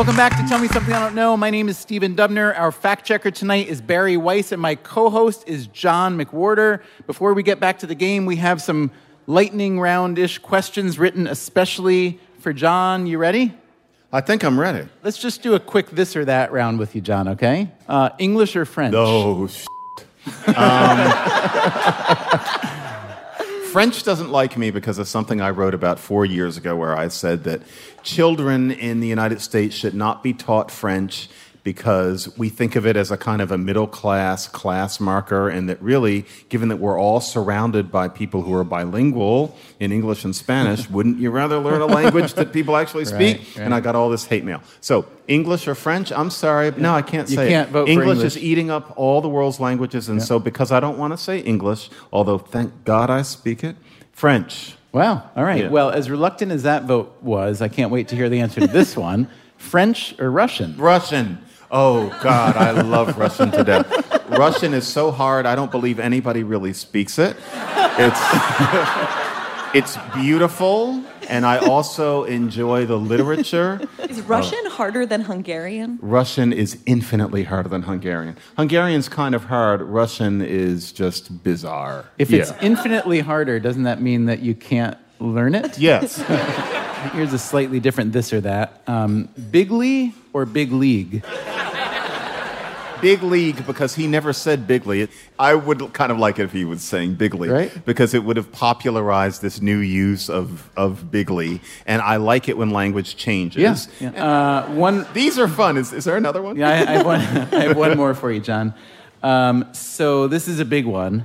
Welcome 0.00 0.16
back 0.16 0.34
to 0.40 0.48
Tell 0.48 0.58
Me 0.58 0.66
Something 0.66 0.94
I 0.94 1.00
Don't 1.00 1.14
Know. 1.14 1.36
My 1.36 1.50
name 1.50 1.68
is 1.68 1.76
Stephen 1.76 2.16
Dubner. 2.16 2.58
Our 2.58 2.72
fact 2.72 3.04
checker 3.04 3.30
tonight 3.30 3.68
is 3.68 3.82
Bari 3.82 4.16
Weiss, 4.16 4.50
and 4.50 4.62
my 4.62 4.74
co 4.74 5.10
host 5.10 5.44
is 5.46 5.66
John 5.66 6.18
McWhorter. 6.18 6.80
Before 7.06 7.34
we 7.34 7.42
get 7.42 7.60
back 7.60 7.80
to 7.80 7.86
the 7.86 7.94
game, 7.94 8.24
we 8.24 8.36
have 8.36 8.62
some 8.62 8.92
lightning 9.26 9.78
round 9.78 10.18
ish 10.18 10.38
questions 10.38 10.98
written 10.98 11.26
especially 11.26 12.18
for 12.38 12.54
John. 12.54 13.06
You 13.06 13.18
ready? 13.18 13.52
I 14.10 14.22
think 14.22 14.42
I'm 14.42 14.58
ready. 14.58 14.88
Let's 15.02 15.18
just 15.18 15.42
do 15.42 15.52
a 15.52 15.60
quick 15.60 15.90
this 15.90 16.16
or 16.16 16.24
that 16.24 16.50
round 16.50 16.78
with 16.78 16.94
you, 16.94 17.02
John, 17.02 17.28
okay? 17.28 17.70
Uh, 17.86 18.08
English 18.18 18.56
or 18.56 18.64
French? 18.64 18.94
No, 18.94 19.48
um, 20.46 20.96
French 23.70 24.02
doesn't 24.02 24.32
like 24.32 24.58
me 24.58 24.72
because 24.72 24.98
of 24.98 25.06
something 25.06 25.40
I 25.40 25.50
wrote 25.50 25.74
about 25.74 26.00
four 26.00 26.26
years 26.26 26.56
ago 26.56 26.74
where 26.74 26.96
I 26.96 27.06
said 27.06 27.44
that 27.44 27.62
children 28.02 28.72
in 28.72 28.98
the 28.98 29.06
United 29.06 29.40
States 29.40 29.76
should 29.76 29.94
not 29.94 30.24
be 30.24 30.32
taught 30.32 30.72
French 30.72 31.28
because 31.62 32.36
we 32.38 32.48
think 32.48 32.76
of 32.76 32.86
it 32.86 32.96
as 32.96 33.10
a 33.10 33.16
kind 33.16 33.42
of 33.42 33.50
a 33.50 33.58
middle 33.58 33.86
class 33.86 34.48
class 34.48 34.98
marker, 35.00 35.48
and 35.48 35.68
that 35.68 35.80
really, 35.82 36.24
given 36.48 36.68
that 36.68 36.76
we're 36.76 36.98
all 36.98 37.20
surrounded 37.20 37.90
by 37.92 38.08
people 38.08 38.42
who 38.42 38.54
are 38.54 38.64
bilingual 38.64 39.56
in 39.78 39.92
English 39.92 40.24
and 40.24 40.34
Spanish, 40.34 40.88
wouldn't 40.94 41.18
you 41.18 41.30
rather 41.30 41.58
learn 41.58 41.80
a 41.80 41.86
language 41.86 42.34
that 42.34 42.52
people 42.52 42.76
actually 42.76 43.04
speak? 43.04 43.38
Right, 43.38 43.56
right. 43.56 43.64
And 43.64 43.74
I 43.74 43.80
got 43.80 43.94
all 43.94 44.08
this 44.10 44.24
hate 44.24 44.44
mail. 44.44 44.62
So, 44.80 45.06
English 45.28 45.68
or 45.68 45.74
French? 45.74 46.10
I'm 46.12 46.30
sorry. 46.30 46.72
No, 46.76 46.94
I 46.94 47.02
can't 47.02 47.28
You 47.28 47.36
say 47.36 47.48
can't 47.50 47.68
it. 47.68 47.72
vote 47.72 47.84
for 47.86 47.90
English 47.92 48.16
English. 48.18 48.36
is 48.36 48.42
eating 48.42 48.70
up 48.70 48.92
all 48.96 49.20
the 49.20 49.28
world's 49.28 49.60
languages, 49.60 50.08
and 50.08 50.22
so 50.22 50.38
because 50.38 50.72
I 50.72 50.80
don't 50.80 50.98
want 50.98 51.12
to 51.12 51.16
say 51.16 51.38
English, 51.40 51.90
although 52.12 52.38
thank 52.38 52.84
God 52.84 53.10
I 53.10 53.22
speak 53.22 53.62
it, 53.62 53.76
French. 54.12 54.76
Wow. 54.92 55.30
All 55.36 55.44
right. 55.44 55.64
Yeah. 55.64 55.68
Well, 55.68 55.90
as 55.90 56.10
reluctant 56.10 56.50
as 56.50 56.64
that 56.64 56.84
vote 56.84 57.16
was, 57.22 57.62
I 57.62 57.68
can't 57.68 57.92
wait 57.92 58.08
to 58.08 58.16
hear 58.16 58.28
the 58.28 58.40
answer 58.40 58.60
to 58.60 58.66
this 58.66 58.96
one 59.10 59.28
French 59.56 60.18
or 60.18 60.30
Russian? 60.30 60.74
Russian. 60.76 61.38
Oh 61.70 62.08
God, 62.22 62.56
I 62.56 62.72
love 62.82 63.16
Russian 63.16 63.50
to 63.52 63.62
death. 63.64 64.28
Russian 64.30 64.74
is 64.74 64.86
so 64.86 65.10
hard. 65.10 65.46
I 65.46 65.54
don't 65.54 65.70
believe 65.70 66.00
anybody 66.00 66.42
really 66.42 66.72
speaks 66.72 67.18
it. 67.18 67.36
It's 67.98 68.20
it's 69.74 69.96
beautiful, 70.14 71.02
and 71.28 71.46
I 71.46 71.58
also 71.58 72.24
enjoy 72.24 72.86
the 72.86 72.96
literature. 72.96 73.80
Is 74.08 74.20
Russian 74.22 74.66
harder 74.66 75.06
than 75.06 75.22
Hungarian? 75.22 75.98
Russian 76.02 76.52
is 76.52 76.78
infinitely 76.86 77.44
harder 77.44 77.68
than 77.68 77.82
Hungarian. 77.82 78.36
Hungarian's 78.56 79.08
kind 79.08 79.34
of 79.34 79.44
hard. 79.44 79.80
Russian 79.82 80.42
is 80.42 80.90
just 80.90 81.44
bizarre. 81.44 82.06
If 82.18 82.32
it's 82.32 82.52
infinitely 82.60 83.20
harder, 83.20 83.60
doesn't 83.60 83.84
that 83.84 84.00
mean 84.00 84.26
that 84.26 84.40
you 84.40 84.54
can't 84.56 84.96
learn 85.20 85.54
it? 85.54 85.78
yes, 85.78 86.18
Here's 87.12 87.32
a 87.32 87.38
slightly 87.38 87.80
different 87.80 88.12
this 88.12 88.32
or 88.32 88.40
that. 88.42 88.82
Um, 88.86 89.28
Bigly 89.50 90.12
or 90.32 90.46
Big 90.46 90.72
League? 90.72 91.24
big 93.00 93.22
league 93.22 93.66
because 93.66 93.94
he 93.94 94.06
never 94.06 94.32
said 94.32 94.66
bigly. 94.66 95.08
I 95.38 95.54
would 95.54 95.92
kind 95.92 96.12
of 96.12 96.18
like 96.18 96.38
it 96.38 96.42
if 96.42 96.52
he 96.52 96.64
was 96.64 96.82
saying 96.82 97.14
bigly, 97.14 97.48
Right. 97.48 97.84
Because 97.84 98.14
it 98.14 98.24
would 98.24 98.36
have 98.36 98.52
popularized 98.52 99.42
this 99.42 99.60
new 99.60 99.78
use 99.78 100.28
of 100.28 100.68
of 100.76 101.10
bigly, 101.10 101.60
and 101.86 102.02
I 102.02 102.16
like 102.16 102.48
it 102.48 102.56
when 102.56 102.70
language 102.70 103.16
changes. 103.16 103.88
Yeah. 104.00 104.10
Uh, 104.10 104.72
one. 104.72 105.06
These 105.14 105.38
are 105.38 105.48
fun. 105.48 105.76
Is, 105.76 105.92
is 105.92 106.04
there 106.04 106.16
another 106.16 106.42
one? 106.42 106.56
Yeah, 106.56 106.68
I, 106.68 106.72
I, 106.72 106.92
have 106.96 107.06
one, 107.06 107.20
I 107.60 107.62
have 107.64 107.76
one 107.76 107.96
more 108.02 108.14
for 108.14 108.30
you, 108.30 108.40
John. 108.40 108.74
Um, 109.22 109.68
so 109.72 110.28
this 110.28 110.48
is 110.48 110.60
a 110.60 110.64
big 110.64 110.86
one. 110.86 111.24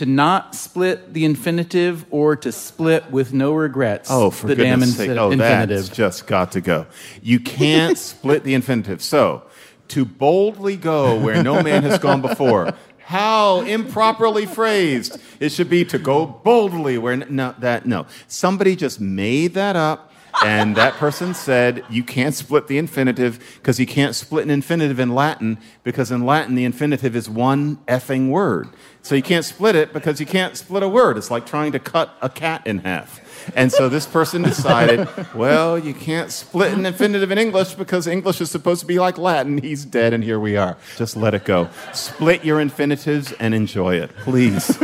To 0.00 0.06
not 0.06 0.54
split 0.54 1.12
the 1.12 1.26
infinitive 1.26 2.06
or 2.10 2.34
to 2.34 2.52
split 2.52 3.10
with 3.10 3.34
no 3.34 3.52
regrets. 3.52 4.08
Oh, 4.10 4.30
for 4.30 4.46
the 4.46 4.54
damn 4.54 4.78
goodness 4.78 4.96
sake! 4.96 5.10
Oh, 5.10 5.30
infinitive. 5.30 5.76
that's 5.76 5.94
just 5.94 6.26
got 6.26 6.52
to 6.52 6.62
go. 6.62 6.86
You 7.20 7.38
can't 7.38 7.98
split 8.08 8.42
the 8.42 8.54
infinitive. 8.54 9.02
So, 9.02 9.42
to 9.88 10.06
boldly 10.06 10.78
go 10.78 11.20
where 11.20 11.42
no 11.42 11.62
man 11.62 11.82
has 11.82 11.98
gone 11.98 12.22
before. 12.22 12.72
How 12.96 13.60
improperly 13.60 14.46
phrased! 14.46 15.20
It 15.38 15.52
should 15.52 15.68
be 15.68 15.84
to 15.84 15.98
go 15.98 16.24
boldly 16.24 16.96
where 16.96 17.16
no 17.16 17.54
that 17.58 17.84
no. 17.84 18.06
Somebody 18.26 18.76
just 18.76 19.02
made 19.02 19.52
that 19.52 19.76
up, 19.76 20.09
and 20.42 20.76
that 20.76 20.94
person 20.94 21.34
said 21.34 21.84
you 21.90 22.02
can't 22.02 22.34
split 22.34 22.66
the 22.66 22.78
infinitive 22.78 23.38
because 23.56 23.78
you 23.78 23.86
can't 23.86 24.14
split 24.14 24.44
an 24.44 24.50
infinitive 24.50 24.98
in 24.98 25.14
Latin 25.14 25.58
because 25.84 26.10
in 26.10 26.24
Latin 26.24 26.54
the 26.54 26.64
infinitive 26.64 27.14
is 27.14 27.28
one 27.28 27.76
effing 27.86 28.30
word. 28.30 28.68
So 29.02 29.14
you 29.14 29.22
can't 29.22 29.44
split 29.44 29.76
it 29.76 29.92
because 29.92 30.20
you 30.20 30.26
can't 30.26 30.56
split 30.56 30.82
a 30.82 30.88
word. 30.88 31.16
It's 31.16 31.30
like 31.30 31.46
trying 31.46 31.72
to 31.72 31.78
cut 31.78 32.14
a 32.20 32.28
cat 32.28 32.66
in 32.66 32.78
half. 32.78 33.20
And 33.56 33.72
so 33.72 33.88
this 33.88 34.06
person 34.06 34.42
decided, 34.42 35.08
well, 35.34 35.78
you 35.78 35.94
can't 35.94 36.30
split 36.30 36.72
an 36.72 36.84
infinitive 36.84 37.30
in 37.30 37.38
English 37.38 37.74
because 37.74 38.06
English 38.06 38.40
is 38.40 38.50
supposed 38.50 38.80
to 38.80 38.86
be 38.86 38.98
like 38.98 39.16
Latin. 39.16 39.58
He's 39.58 39.84
dead, 39.86 40.12
and 40.12 40.22
here 40.22 40.38
we 40.38 40.56
are. 40.56 40.76
Just 40.96 41.16
let 41.16 41.32
it 41.32 41.44
go. 41.44 41.70
Split 41.94 42.44
your 42.44 42.60
infinitives 42.60 43.32
and 43.32 43.54
enjoy 43.54 43.96
it. 43.96 44.14
Please. 44.18 44.78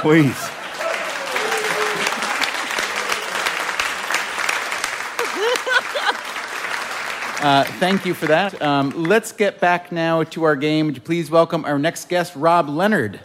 Please. 0.00 0.50
Uh, 7.44 7.62
thank 7.62 8.06
you 8.06 8.14
for 8.14 8.24
that. 8.24 8.62
Um, 8.62 8.88
let's 8.96 9.30
get 9.30 9.60
back 9.60 9.92
now 9.92 10.22
to 10.22 10.44
our 10.44 10.56
game. 10.56 10.86
Would 10.86 10.94
you 10.94 11.02
please 11.02 11.30
welcome 11.30 11.66
our 11.66 11.78
next 11.78 12.08
guest, 12.08 12.34
Rob 12.34 12.70
Leonard? 12.70 13.20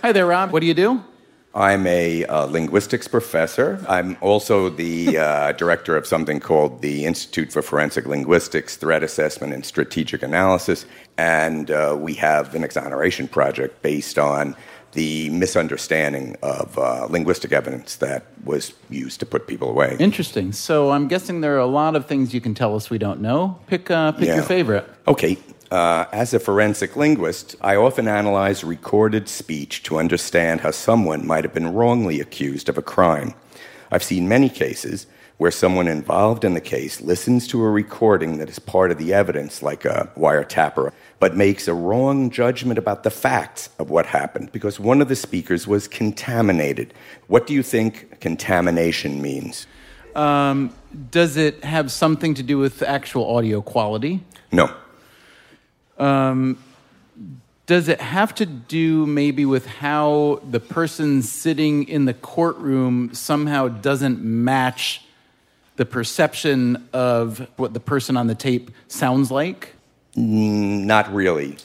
Hi 0.00 0.10
there, 0.10 0.26
Rob. 0.26 0.50
What 0.50 0.58
do 0.58 0.66
you 0.66 0.74
do? 0.74 1.04
I'm 1.54 1.86
a 1.86 2.24
uh, 2.24 2.46
linguistics 2.46 3.06
professor. 3.06 3.84
I'm 3.88 4.16
also 4.20 4.68
the 4.68 5.18
uh, 5.18 5.52
director 5.58 5.96
of 5.96 6.04
something 6.04 6.40
called 6.40 6.82
the 6.82 7.04
Institute 7.04 7.52
for 7.52 7.62
Forensic 7.62 8.06
Linguistics, 8.06 8.74
Threat 8.74 9.04
Assessment, 9.04 9.52
and 9.52 9.64
Strategic 9.64 10.24
Analysis. 10.24 10.86
And 11.16 11.70
uh, 11.70 11.96
we 11.96 12.14
have 12.14 12.56
an 12.56 12.64
exoneration 12.64 13.28
project 13.28 13.82
based 13.82 14.18
on 14.18 14.56
the 14.92 15.30
misunderstanding 15.30 16.36
of 16.42 16.78
uh, 16.78 17.06
linguistic 17.08 17.52
evidence 17.52 17.96
that 17.96 18.26
was 18.44 18.72
used 18.90 19.20
to 19.20 19.26
put 19.26 19.46
people 19.46 19.68
away. 19.70 19.96
Interesting. 19.98 20.52
So 20.52 20.90
I'm 20.90 21.08
guessing 21.08 21.40
there 21.40 21.54
are 21.56 21.60
a 21.60 21.66
lot 21.66 21.96
of 21.96 22.06
things 22.06 22.34
you 22.34 22.40
can 22.40 22.54
tell 22.54 22.76
us 22.76 22.90
we 22.90 22.98
don't 22.98 23.20
know. 23.20 23.58
Pick, 23.66 23.90
uh, 23.90 24.12
pick 24.12 24.28
Yeah. 24.28 24.36
your 24.36 24.44
favorite. 24.44 24.88
Okay. 25.08 25.38
Uh, 25.70 26.04
as 26.12 26.34
a 26.34 26.38
forensic 26.38 26.96
linguist, 26.96 27.56
I 27.62 27.76
often 27.76 28.06
analyze 28.06 28.62
recorded 28.62 29.26
speech 29.28 29.82
to 29.84 29.98
understand 29.98 30.60
how 30.60 30.70
someone 30.70 31.26
might 31.26 31.44
have 31.44 31.54
been 31.54 31.72
wrongly 31.72 32.20
accused 32.20 32.68
of 32.68 32.76
a 32.76 32.82
crime. 32.82 33.32
I've 33.90 34.02
seen 34.02 34.28
many 34.28 34.50
cases 34.50 35.06
where 35.42 35.50
someone 35.50 35.88
involved 35.88 36.44
in 36.44 36.54
the 36.54 36.60
case 36.60 37.00
listens 37.00 37.48
to 37.48 37.60
a 37.64 37.68
recording 37.68 38.38
that 38.38 38.48
is 38.48 38.60
part 38.60 38.92
of 38.92 38.98
the 38.98 39.12
evidence, 39.12 39.60
like 39.60 39.84
a 39.84 40.08
wiretapper, 40.16 40.92
but 41.18 41.36
makes 41.36 41.66
a 41.66 41.74
wrong 41.74 42.30
judgment 42.30 42.78
about 42.78 43.02
the 43.02 43.10
facts 43.10 43.68
of 43.80 43.90
what 43.90 44.06
happened 44.06 44.52
because 44.52 44.78
one 44.78 45.02
of 45.02 45.08
the 45.08 45.16
speakers 45.16 45.66
was 45.66 45.88
contaminated. 45.88 46.94
What 47.26 47.48
do 47.48 47.54
you 47.54 47.64
think 47.64 48.20
contamination 48.20 49.20
means? 49.20 49.66
Um, 50.14 50.72
does 51.10 51.36
it 51.36 51.64
have 51.64 51.90
something 51.90 52.34
to 52.34 52.44
do 52.44 52.58
with 52.58 52.80
actual 52.80 53.34
audio 53.34 53.60
quality? 53.62 54.22
No. 54.52 54.72
Um, 55.98 56.56
does 57.66 57.88
it 57.88 58.00
have 58.00 58.32
to 58.36 58.46
do 58.46 59.06
maybe 59.06 59.44
with 59.44 59.66
how 59.66 60.40
the 60.48 60.60
person 60.60 61.20
sitting 61.20 61.88
in 61.88 62.04
the 62.04 62.14
courtroom 62.14 63.12
somehow 63.12 63.66
doesn't 63.66 64.22
match 64.22 65.00
the 65.76 65.86
perception 65.86 66.88
of 66.92 67.48
what 67.56 67.74
the 67.74 67.80
person 67.80 68.16
on 68.16 68.26
the 68.26 68.34
tape 68.34 68.70
sounds 68.88 69.30
like? 69.30 69.74
Not 70.14 71.12
really. 71.12 71.56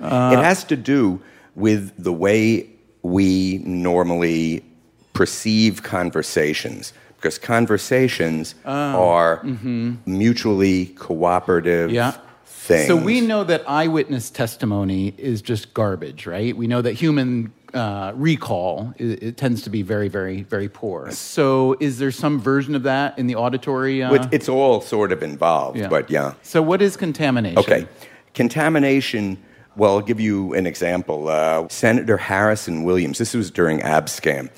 Uh, 0.00 0.34
it 0.36 0.42
has 0.42 0.64
to 0.64 0.76
do 0.76 1.20
with 1.54 1.92
the 2.02 2.12
way 2.12 2.68
we 3.02 3.58
normally 3.58 4.64
perceive 5.12 5.82
conversations 5.82 6.92
because 7.16 7.38
conversations 7.38 8.54
oh, 8.64 9.08
are 9.08 9.38
mm-hmm. 9.40 9.94
mutually 10.06 10.86
cooperative 10.86 11.90
Yeah. 11.90 12.12
things. 12.44 12.86
So 12.86 12.96
we 12.96 13.20
know 13.20 13.42
that 13.42 13.68
eyewitness 13.68 14.30
testimony 14.30 15.14
is 15.18 15.42
just 15.42 15.74
garbage, 15.74 16.26
right? 16.26 16.56
We 16.56 16.68
know 16.68 16.80
that 16.80 16.92
human 16.92 17.52
uh, 17.74 18.12
recall 18.14 18.94
it, 18.96 19.22
it 19.22 19.36
tends 19.36 19.62
to 19.62 19.70
be 19.70 19.82
very, 19.82 20.08
very, 20.08 20.42
very 20.42 20.68
poor. 20.68 21.10
So 21.12 21.76
is 21.80 21.98
there 21.98 22.10
some 22.10 22.40
version 22.40 22.74
of 22.74 22.82
that 22.84 23.18
in 23.18 23.26
the 23.26 23.34
auditory? 23.36 24.02
Uh, 24.02 24.14
It- 24.14 24.28
it's 24.32 24.48
all 24.48 24.80
sort 24.80 25.12
of 25.12 25.22
involved, 25.22 25.78
yeah. 25.78 25.88
but 25.88 26.10
yeah. 26.10 26.34
So 26.42 26.62
what 26.62 26.80
is 26.82 26.96
contamination? 26.96 27.58
Okay. 27.58 27.86
Contamination, 28.34 29.36
well, 29.76 29.96
I'll 29.96 30.00
give 30.00 30.20
you 30.20 30.54
an 30.54 30.66
example. 30.66 31.28
Uh, 31.28 31.68
Senator 31.68 32.16
Harrison 32.16 32.84
Williams, 32.84 33.18
this 33.18 33.34
was 33.34 33.50
during 33.50 33.80
Abscam. 33.80 34.48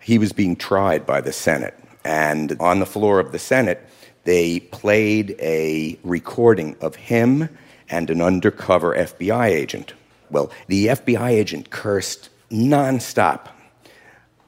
He 0.00 0.18
was 0.18 0.32
being 0.32 0.56
tried 0.56 1.04
by 1.04 1.20
the 1.20 1.32
Senate. 1.32 1.74
And 2.04 2.56
on 2.60 2.78
the 2.80 2.86
floor 2.86 3.20
of 3.20 3.32
the 3.32 3.38
Senate, 3.38 3.80
they 4.24 4.60
played 4.60 5.36
a 5.40 5.98
recording 6.04 6.76
of 6.80 6.94
him 6.96 7.48
and 7.90 8.08
an 8.08 8.22
undercover 8.22 8.94
FBI 8.94 9.48
agent. 9.48 9.92
Well, 10.30 10.50
the 10.68 10.86
FBI 10.86 11.30
agent 11.30 11.70
cursed 11.70 12.29
nonstop, 12.50 13.48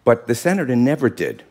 but 0.05 0.27
the 0.27 0.35
senator 0.35 0.77
never 0.77 1.09
did. 1.09 1.45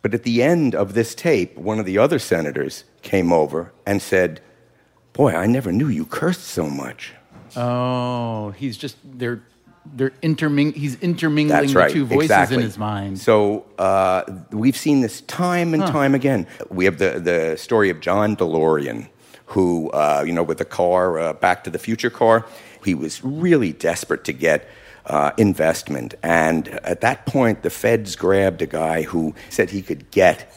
But 0.00 0.14
at 0.14 0.24
the 0.24 0.42
end 0.42 0.74
of 0.74 0.94
this 0.94 1.14
tape, 1.14 1.56
one 1.56 1.78
of 1.78 1.86
the 1.86 1.96
other 1.98 2.18
senators 2.18 2.84
came 3.02 3.32
over 3.32 3.72
and 3.86 4.02
said, 4.02 4.40
Boy, 5.12 5.34
I 5.34 5.46
never 5.46 5.70
knew 5.70 5.88
you 5.88 6.06
cursed 6.06 6.44
so 6.44 6.68
much. 6.68 7.12
Oh, 7.54 8.50
he's 8.52 8.76
just 8.76 8.96
they're 9.04 9.42
they're 9.84 10.12
interming. 10.22 10.72
He's 10.72 10.94
intermingling 11.00 11.60
That's 11.60 11.74
right. 11.74 11.88
the 11.88 11.94
two 11.94 12.06
voices 12.06 12.24
exactly. 12.30 12.56
in 12.56 12.62
his 12.62 12.78
mind. 12.78 13.18
So 13.20 13.66
uh, 13.78 14.22
we've 14.50 14.76
seen 14.76 15.02
this 15.02 15.20
time 15.22 15.74
and 15.74 15.82
Huh. 15.82 15.90
time 15.90 16.14
again. 16.14 16.46
We 16.70 16.84
have 16.86 16.98
the, 16.98 17.20
the 17.20 17.56
story 17.58 17.90
of 17.90 18.00
John 18.00 18.36
DeLorean, 18.36 19.08
who, 19.46 19.90
uh, 19.90 20.22
you 20.26 20.32
know, 20.32 20.44
with 20.44 20.58
the 20.58 20.64
car, 20.64 21.18
uh, 21.18 21.32
Back 21.34 21.64
to 21.64 21.70
the 21.70 21.78
Future 21.80 22.10
car, 22.10 22.46
he 22.84 22.94
was 22.94 23.22
really 23.24 23.72
desperate 23.72 24.24
to 24.24 24.32
get 24.32 24.66
uh, 25.06 25.32
investment. 25.36 26.14
And 26.22 26.68
at 26.84 27.00
that 27.00 27.26
point, 27.26 27.62
the 27.62 27.70
feds 27.70 28.16
grabbed 28.16 28.62
a 28.62 28.66
guy 28.66 29.02
who 29.02 29.34
said 29.50 29.70
he 29.70 29.82
could 29.82 30.10
get 30.10 30.52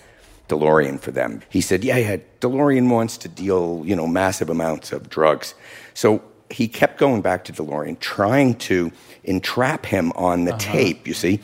DeLorean 0.49 0.99
for 0.99 1.11
them. 1.11 1.41
He 1.49 1.61
said, 1.61 1.83
"Yeah, 1.83 1.97
yeah, 1.97 2.17
DeLorean 2.41 2.89
wants 2.89 3.17
to 3.17 3.27
deal, 3.27 3.81
you 3.85 3.95
know, 3.95 4.07
massive 4.07 4.49
amounts 4.49 4.91
of 4.91 5.09
drugs." 5.09 5.55
So 5.93 6.21
he 6.49 6.67
kept 6.67 6.99
going 6.99 7.21
back 7.21 7.43
to 7.45 7.53
DeLorean, 7.53 7.99
trying 7.99 8.55
to 8.55 8.91
entrap 9.23 9.85
him 9.87 10.11
on 10.15 10.45
the 10.45 10.53
tape. 10.53 11.07
You 11.07 11.13
see, 11.13 11.39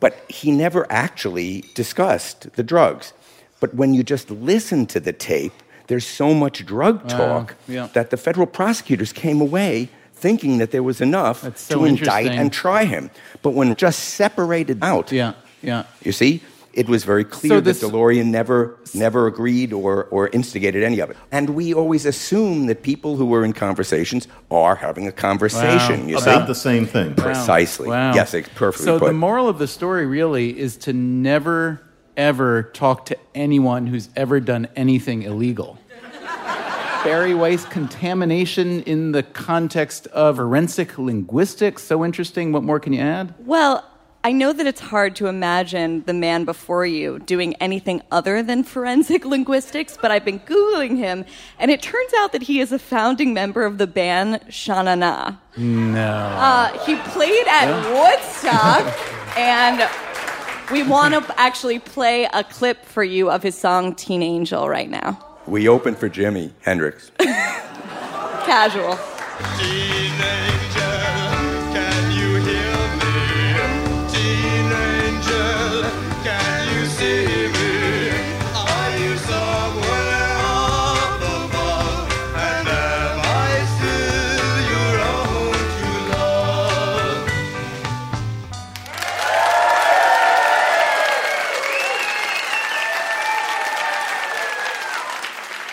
but 0.00 0.24
he 0.28 0.50
never 0.50 0.90
actually 0.90 1.64
discussed 1.74 2.52
the 2.54 2.62
drugs. 2.62 3.12
But 3.60 3.74
when 3.74 3.94
you 3.94 4.02
just 4.02 4.30
listen 4.30 4.86
to 4.86 5.00
the 5.00 5.12
tape, 5.12 5.52
there's 5.86 6.06
so 6.06 6.34
much 6.34 6.66
drug 6.66 7.08
talk 7.08 7.54
yeah. 7.68 7.88
that 7.94 8.10
the 8.10 8.16
federal 8.16 8.46
prosecutors 8.46 9.12
came 9.12 9.40
away 9.40 9.88
thinking 10.22 10.58
that 10.58 10.70
there 10.70 10.82
was 10.90 11.00
enough 11.00 11.38
so 11.58 11.78
to 11.80 11.84
indict 11.84 12.30
and 12.40 12.52
try 12.52 12.84
him. 12.84 13.10
But 13.42 13.50
when 13.50 13.74
just 13.76 13.98
separated 14.20 14.78
out, 14.82 15.10
yeah, 15.12 15.32
yeah. 15.62 15.82
you 16.02 16.12
see, 16.12 16.40
it 16.72 16.88
was 16.88 17.04
very 17.04 17.24
clear 17.24 17.50
So 17.56 17.60
this- 17.60 17.80
that 17.80 17.90
DeLorean 17.92 18.26
never, 18.26 18.78
never 18.94 19.26
agreed 19.26 19.72
or, 19.72 20.04
or 20.04 20.28
instigated 20.32 20.82
any 20.82 21.00
of 21.00 21.10
it. 21.10 21.16
And 21.30 21.50
we 21.50 21.74
always 21.74 22.06
assume 22.06 22.66
that 22.68 22.82
people 22.82 23.16
who 23.16 23.26
were 23.26 23.44
in 23.44 23.52
conversations 23.52 24.26
are 24.50 24.76
having 24.76 25.06
a 25.06 25.12
conversation. 25.12 26.08
You 26.08 26.16
About 26.18 26.42
see, 26.42 26.46
the 26.46 26.54
same 26.70 26.86
thing. 26.86 27.14
precisely. 27.14 27.88
Wow. 27.88 28.14
Yes, 28.14 28.32
it's 28.32 28.48
perfectly 28.54 28.86
So 28.86 28.98
put. 28.98 29.08
the 29.08 29.12
moral 29.28 29.48
of 29.48 29.58
the 29.58 29.66
story 29.68 30.06
really 30.06 30.58
is 30.58 30.76
to 30.86 30.92
never 30.92 31.82
ever 32.16 32.62
talk 32.74 33.06
to 33.06 33.16
anyone 33.34 33.86
who's 33.86 34.08
ever 34.16 34.38
done 34.40 34.68
anything 34.76 35.22
illegal. 35.22 35.78
Bari 37.04 37.34
Weiss, 37.34 37.64
contamination 37.64 38.82
in 38.82 39.10
the 39.10 39.24
context 39.24 40.06
of 40.08 40.36
forensic 40.36 40.98
linguistics. 40.98 41.82
So 41.82 42.04
interesting. 42.04 42.52
What 42.52 42.62
more 42.62 42.78
can 42.78 42.92
you 42.92 43.00
add? 43.00 43.34
Well, 43.40 43.84
I 44.22 44.30
know 44.30 44.52
that 44.52 44.68
it's 44.68 44.80
hard 44.80 45.16
to 45.16 45.26
imagine 45.26 46.04
the 46.06 46.14
man 46.14 46.44
before 46.44 46.86
you 46.86 47.18
doing 47.18 47.54
anything 47.54 48.02
other 48.12 48.40
than 48.40 48.62
forensic 48.62 49.24
linguistics, 49.34 49.98
but 50.00 50.12
I've 50.12 50.24
been 50.24 50.38
Googling 50.40 50.96
him, 50.96 51.24
and 51.58 51.72
it 51.72 51.82
turns 51.82 52.12
out 52.18 52.30
that 52.30 52.42
he 52.42 52.60
is 52.60 52.70
a 52.70 52.78
founding 52.78 53.34
member 53.34 53.64
of 53.64 53.78
the 53.78 53.88
band 53.88 54.40
Shana 54.48 54.96
Na. 54.96 55.34
No. 55.56 56.08
Uh, 56.08 56.78
he 56.86 56.94
played 57.10 57.48
at 57.48 57.66
Woodstock, 57.90 59.36
and 59.36 59.90
we 60.70 60.84
want 60.84 61.14
to 61.14 61.34
actually 61.40 61.80
play 61.80 62.28
a 62.32 62.44
clip 62.44 62.84
for 62.84 63.02
you 63.02 63.28
of 63.28 63.42
his 63.42 63.58
song 63.58 63.96
Teen 63.96 64.22
Angel 64.22 64.68
right 64.68 64.88
now. 64.88 65.31
We 65.46 65.68
opened 65.68 65.98
for 65.98 66.08
Jimi 66.08 66.52
Hendrix. 66.60 67.10
Casual. 68.44 68.98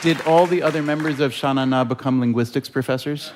Did 0.10 0.22
all 0.22 0.48
the 0.48 0.64
other 0.64 0.82
members 0.82 1.20
of 1.20 1.34
Shana 1.34 1.70
Na 1.70 1.84
become 1.84 2.20
linguistics 2.20 2.68
professors? 2.68 3.32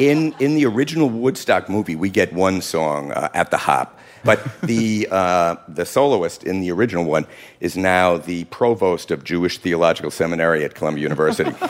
In, 0.00 0.34
in 0.40 0.56
the 0.56 0.66
original 0.66 1.08
Woodstock 1.08 1.68
movie, 1.68 1.94
we 1.94 2.10
get 2.10 2.32
one 2.32 2.60
song 2.60 3.12
uh, 3.12 3.28
at 3.32 3.52
the 3.52 3.56
hop. 3.56 4.00
But 4.24 4.40
the, 4.62 5.06
uh, 5.08 5.56
the 5.68 5.86
soloist 5.86 6.42
in 6.42 6.60
the 6.60 6.72
original 6.72 7.04
one 7.04 7.28
is 7.60 7.76
now 7.76 8.16
the 8.16 8.46
provost 8.46 9.12
of 9.12 9.22
Jewish 9.22 9.58
Theological 9.58 10.10
Seminary 10.10 10.64
at 10.64 10.74
Columbia 10.74 11.04
University. 11.04 11.54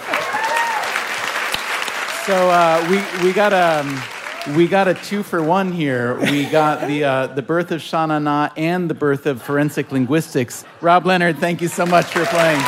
So 2.25 2.51
uh, 2.51 2.85
we 2.91 3.25
we 3.25 3.33
got 3.33 3.53
a 3.53 4.53
we 4.57 4.67
got 4.67 4.89
a 4.89 4.95
two 4.95 5.23
for 5.23 5.41
one 5.45 5.71
here. 5.71 6.19
We 6.19 6.47
got 6.47 6.89
the 6.89 7.05
uh, 7.05 7.27
the 7.29 7.43
birth 7.43 7.71
of 7.71 7.81
Shana 7.81 8.21
Na 8.21 8.49
and 8.57 8.91
the 8.91 8.95
birth 8.95 9.27
of 9.27 9.41
forensic 9.41 9.93
linguistics. 9.93 10.65
Rob 10.81 11.07
Leonard, 11.07 11.39
thank 11.39 11.63
you 11.63 11.69
so 11.69 11.87
much 11.87 12.07
for 12.07 12.25
playing. 12.25 12.61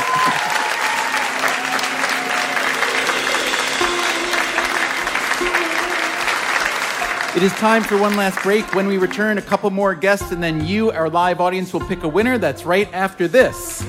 It 7.38 7.44
is 7.44 7.52
time 7.52 7.84
for 7.84 7.96
one 7.96 8.16
last 8.16 8.42
break. 8.42 8.74
When 8.74 8.88
we 8.88 8.98
return, 8.98 9.38
a 9.38 9.42
couple 9.42 9.70
more 9.70 9.94
guests, 9.94 10.32
and 10.32 10.42
then 10.42 10.66
you, 10.66 10.90
our 10.90 11.08
live 11.08 11.40
audience, 11.40 11.72
will 11.72 11.86
pick 11.86 12.02
a 12.02 12.08
winner. 12.08 12.36
That's 12.36 12.64
right 12.64 12.92
after 12.92 13.28
this. 13.28 13.80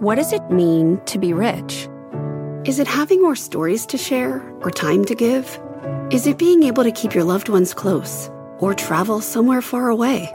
What 0.00 0.16
does 0.16 0.34
it 0.34 0.50
mean 0.50 1.00
to 1.06 1.18
be 1.18 1.32
rich? 1.32 1.88
Is 2.66 2.78
it 2.78 2.86
having 2.86 3.22
more 3.22 3.36
stories 3.36 3.86
to 3.86 3.96
share 3.96 4.46
or 4.60 4.70
time 4.70 5.06
to 5.06 5.14
give? 5.14 5.58
Is 6.10 6.26
it 6.26 6.36
being 6.36 6.62
able 6.64 6.84
to 6.84 6.92
keep 6.92 7.14
your 7.14 7.24
loved 7.24 7.48
ones 7.48 7.72
close 7.72 8.28
or 8.58 8.74
travel 8.74 9.22
somewhere 9.22 9.62
far 9.62 9.88
away? 9.88 10.30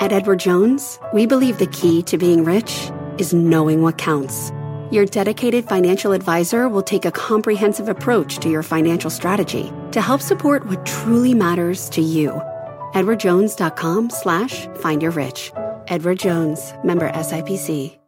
At 0.00 0.12
Edward 0.12 0.40
Jones, 0.40 0.98
we 1.12 1.26
believe 1.26 1.58
the 1.58 1.66
key 1.66 2.02
to 2.04 2.16
being 2.16 2.42
rich 2.42 2.90
is 3.18 3.34
knowing 3.34 3.82
what 3.82 3.98
counts. 3.98 4.50
Your 4.90 5.04
dedicated 5.04 5.68
financial 5.68 6.12
advisor 6.12 6.70
will 6.70 6.82
take 6.82 7.04
a 7.04 7.10
comprehensive 7.10 7.86
approach 7.86 8.38
to 8.38 8.48
your 8.48 8.62
financial 8.62 9.10
strategy 9.10 9.70
to 9.92 10.00
help 10.00 10.22
support 10.22 10.64
what 10.64 10.86
truly 10.86 11.34
matters 11.34 11.90
to 11.90 12.00
you. 12.00 12.30
EdwardJones.com 12.94 14.08
slash 14.08 14.66
find 14.76 15.02
your 15.02 15.10
rich. 15.10 15.52
Edward 15.88 16.18
Jones, 16.20 16.72
member 16.82 17.12
SIPC. 17.12 17.98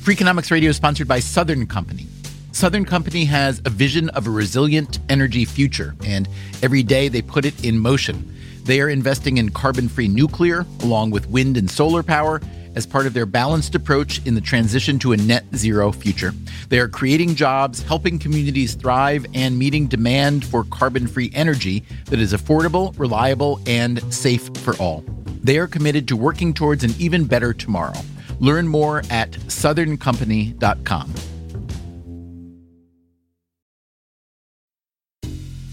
Freakonomics 0.00 0.50
Radio 0.50 0.70
is 0.70 0.76
sponsored 0.76 1.06
by 1.06 1.20
Southern 1.20 1.66
Company. 1.66 2.06
Southern 2.52 2.86
Company 2.86 3.26
has 3.26 3.60
a 3.66 3.70
vision 3.70 4.08
of 4.10 4.26
a 4.26 4.30
resilient 4.30 4.98
energy 5.10 5.44
future, 5.44 5.94
and 6.02 6.30
every 6.62 6.82
day 6.82 7.08
they 7.08 7.20
put 7.20 7.44
it 7.44 7.62
in 7.62 7.78
motion. 7.78 8.34
They 8.70 8.80
are 8.80 8.88
investing 8.88 9.38
in 9.38 9.50
carbon 9.50 9.88
free 9.88 10.06
nuclear, 10.06 10.64
along 10.82 11.10
with 11.10 11.28
wind 11.28 11.56
and 11.56 11.68
solar 11.68 12.04
power, 12.04 12.40
as 12.76 12.86
part 12.86 13.08
of 13.08 13.14
their 13.14 13.26
balanced 13.26 13.74
approach 13.74 14.24
in 14.24 14.36
the 14.36 14.40
transition 14.40 14.96
to 15.00 15.10
a 15.10 15.16
net 15.16 15.44
zero 15.56 15.90
future. 15.90 16.32
They 16.68 16.78
are 16.78 16.86
creating 16.86 17.34
jobs, 17.34 17.82
helping 17.82 18.16
communities 18.16 18.76
thrive, 18.76 19.26
and 19.34 19.58
meeting 19.58 19.88
demand 19.88 20.44
for 20.44 20.62
carbon 20.62 21.08
free 21.08 21.32
energy 21.34 21.82
that 22.04 22.20
is 22.20 22.32
affordable, 22.32 22.96
reliable, 22.96 23.60
and 23.66 24.00
safe 24.14 24.48
for 24.58 24.76
all. 24.76 25.02
They 25.42 25.58
are 25.58 25.66
committed 25.66 26.06
to 26.06 26.16
working 26.16 26.54
towards 26.54 26.84
an 26.84 26.94
even 26.96 27.24
better 27.24 27.52
tomorrow. 27.52 27.98
Learn 28.38 28.68
more 28.68 29.02
at 29.10 29.32
southerncompany.com. 29.32 31.12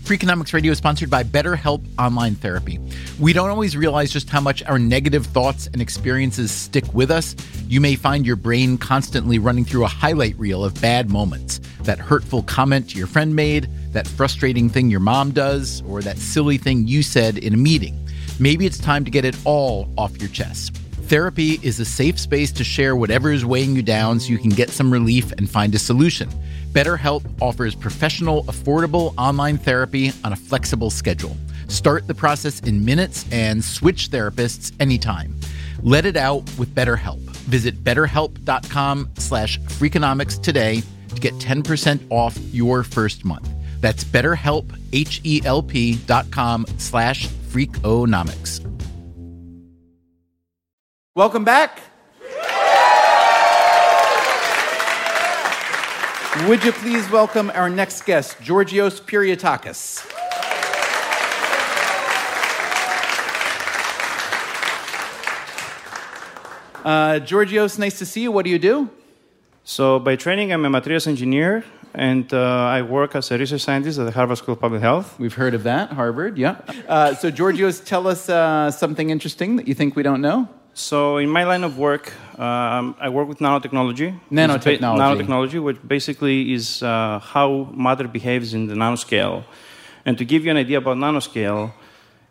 Freakonomics 0.08 0.54
Radio 0.54 0.72
is 0.72 0.78
sponsored 0.78 1.10
by 1.10 1.22
BetterHelp 1.22 1.86
Online 2.00 2.34
Therapy. 2.34 2.80
We 3.20 3.34
don't 3.34 3.50
always 3.50 3.76
realize 3.76 4.10
just 4.10 4.30
how 4.30 4.40
much 4.40 4.64
our 4.64 4.80
negative 4.80 5.26
thoughts 5.26 5.68
and 5.68 5.82
experiences 5.82 6.50
stick 6.50 6.94
with 6.94 7.12
us. 7.12 7.36
You 7.68 7.82
may 7.82 7.96
find 7.96 8.26
your 8.26 8.38
brain 8.38 8.78
constantly 8.78 9.38
running 9.38 9.66
through 9.66 9.84
a 9.84 9.90
highlight 9.90 10.40
reel 10.40 10.64
of 10.64 10.80
bad 10.80 11.10
moments 11.10 11.60
that 11.82 12.00
hurtful 12.00 12.44
comment 12.44 12.96
your 12.96 13.06
friend 13.06 13.36
made, 13.36 13.68
that 13.92 14.08
frustrating 14.08 14.70
thing 14.70 14.90
your 14.90 15.02
mom 15.02 15.32
does, 15.32 15.84
or 15.86 16.02
that 16.04 16.18
silly 16.18 16.58
thing 16.58 16.88
you 16.88 17.04
said 17.04 17.38
in 17.38 17.54
a 17.54 17.58
meeting. 17.58 18.00
Maybe 18.40 18.66
it's 18.66 18.78
time 18.78 19.04
to 19.04 19.12
get 19.12 19.26
it 19.26 19.36
all 19.44 19.92
off 19.98 20.18
your 20.22 20.30
chest. 20.30 20.74
Therapy 21.08 21.60
is 21.64 21.82
a 21.82 21.86
safe 21.86 22.18
space 22.18 22.54
to 22.54 22.64
share 22.64 22.96
whatever 22.96 23.30
is 23.30 23.46
weighing 23.46 23.76
you 23.76 23.82
down 23.82 24.22
so 24.22 24.30
you 24.30 24.38
can 24.38 24.52
get 24.52 24.70
some 24.70 24.90
relief 24.90 25.34
and 25.34 25.50
find 25.50 25.76
a 25.76 25.80
solution. 25.80 26.30
BetterHelp 26.74 27.24
offers 27.42 27.76
professional, 27.76 28.44
affordable 28.46 29.14
online 29.18 29.58
therapy 29.58 30.12
on 30.24 30.34
a 30.34 30.36
flexible 30.36 30.90
schedule. 30.90 31.36
Start 31.68 32.08
the 32.08 32.14
process 32.14 32.60
in 32.62 32.84
minutes 32.86 33.26
and 33.32 33.64
switch 33.64 34.10
therapists 34.10 34.72
anytime. 34.80 35.34
Let 35.82 36.06
it 36.06 36.16
out 36.18 36.44
with 36.58 36.74
BetterHelp. 36.76 37.20
Visit 37.48 37.84
betterhelp.com 37.84 39.10
slash 39.18 39.60
freakonomics 39.60 40.42
today 40.42 40.84
to 41.16 41.22
get 41.22 41.34
10% 41.36 42.00
off 42.10 42.38
your 42.54 42.84
first 42.84 43.26
month. 43.26 43.50
That's 43.82 44.04
betterhelp, 44.04 44.78
H-E-L-P 44.92 45.96
dot 46.06 46.30
com 46.32 46.66
slash 46.78 47.28
freakonomics. 47.28 48.64
Welcome 51.16 51.44
back. 51.44 51.80
Would 56.46 56.64
you 56.64 56.72
please 56.72 57.10
welcome 57.10 57.52
our 57.56 57.70
next 57.70 58.06
guest, 58.06 58.40
Georgios 58.42 59.02
Pyrgiotakis? 59.02 60.06
Uh, 66.86 67.20
Georgios, 67.20 67.78
nice 67.80 67.98
to 67.98 68.06
see 68.06 68.22
you. 68.22 68.32
What 68.32 68.46
do 68.46 68.52
you 68.52 68.60
do? 68.60 68.90
So, 69.64 70.00
by 70.00 70.16
training, 70.16 70.54
I'm 70.54 70.64
a 70.64 70.70
materials 70.70 71.08
engineer, 71.08 71.66
and 71.94 72.32
uh, 72.34 72.38
I 72.40 72.82
work 72.82 73.16
as 73.16 73.32
a 73.32 73.38
research 73.38 73.62
scientist 73.62 74.00
at 74.00 74.06
the 74.06 74.12
Harvard 74.12 74.38
School 74.38 74.54
of 74.54 74.62
Public 74.62 74.82
Health. 74.82 75.20
We've 75.20 75.34
heard 75.34 75.54
of 75.54 75.64
that, 75.64 75.92
Harvard, 75.92 76.38
yeah. 76.38 76.62
Uh, 76.88 77.16
so, 77.16 77.30
Georgios, 77.32 77.82
tell 77.82 78.08
us 78.08 78.30
uh, 78.30 78.72
something 78.72 79.10
interesting 79.10 79.58
that 79.58 79.68
you 79.68 79.74
think 79.74 79.96
we 79.96 80.04
don't 80.04 80.22
know. 80.22 80.48
So, 80.74 81.18
in 81.18 81.30
my 81.30 81.44
line 81.44 81.64
of 81.64 81.78
work, 81.78 82.14
um, 82.38 82.96
I 83.00 83.10
work 83.10 83.28
with 83.28 83.40
nanotechnology. 83.40 84.20
Nanotechnology. 84.32 84.80
nanotechnology, 84.80 85.64
which 85.64 85.78
basically 85.88 86.54
is 86.54 86.84
uh, 86.84 87.20
how 87.20 87.70
matter 87.74 88.08
behaves 88.08 88.54
in 88.54 88.68
the 88.68 88.76
nanoscale. 88.76 89.44
And 90.06 90.18
to 90.18 90.26
give 90.26 90.46
you 90.46 90.52
an 90.52 90.58
idea 90.58 90.78
about 90.78 90.98
nanoscale, 90.98 91.74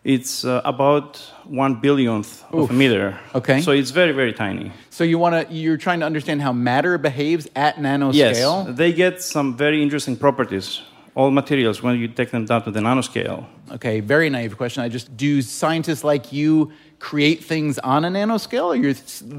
it's 0.04 0.44
uh, 0.44 0.62
about 0.64 1.16
one 1.44 1.80
billionth 1.80 2.44
Oof. 2.54 2.54
of 2.54 2.70
a 2.70 2.72
meter. 2.72 3.18
Okay. 3.34 3.60
So 3.60 3.72
it's 3.72 3.90
very, 3.90 4.12
very 4.12 4.32
tiny. 4.32 4.70
So 4.90 5.02
you 5.02 5.18
want 5.18 5.48
to 5.48 5.52
you're 5.52 5.76
trying 5.76 6.00
to 6.00 6.06
understand 6.06 6.40
how 6.40 6.52
matter 6.52 6.96
behaves 6.96 7.48
at 7.56 7.76
nanoscale? 7.76 8.14
Yes, 8.14 8.76
they 8.76 8.92
get 8.92 9.20
some 9.22 9.56
very 9.56 9.82
interesting 9.82 10.16
properties. 10.16 10.82
All 11.16 11.30
materials 11.30 11.82
when 11.82 11.98
you 11.98 12.08
take 12.08 12.30
them 12.30 12.44
down 12.44 12.62
to 12.64 12.70
the 12.70 12.80
nanoscale. 12.80 13.46
Okay, 13.72 14.00
very 14.00 14.30
naive 14.30 14.56
question. 14.56 14.82
I 14.82 14.88
just 14.88 15.16
do 15.16 15.42
scientists 15.42 16.04
like 16.04 16.30
you 16.30 16.70
create 16.98 17.44
things 17.44 17.78
on 17.78 18.04
a 18.04 18.08
nanoscale, 18.10 18.66
or 18.66 18.76
you're 18.76 18.94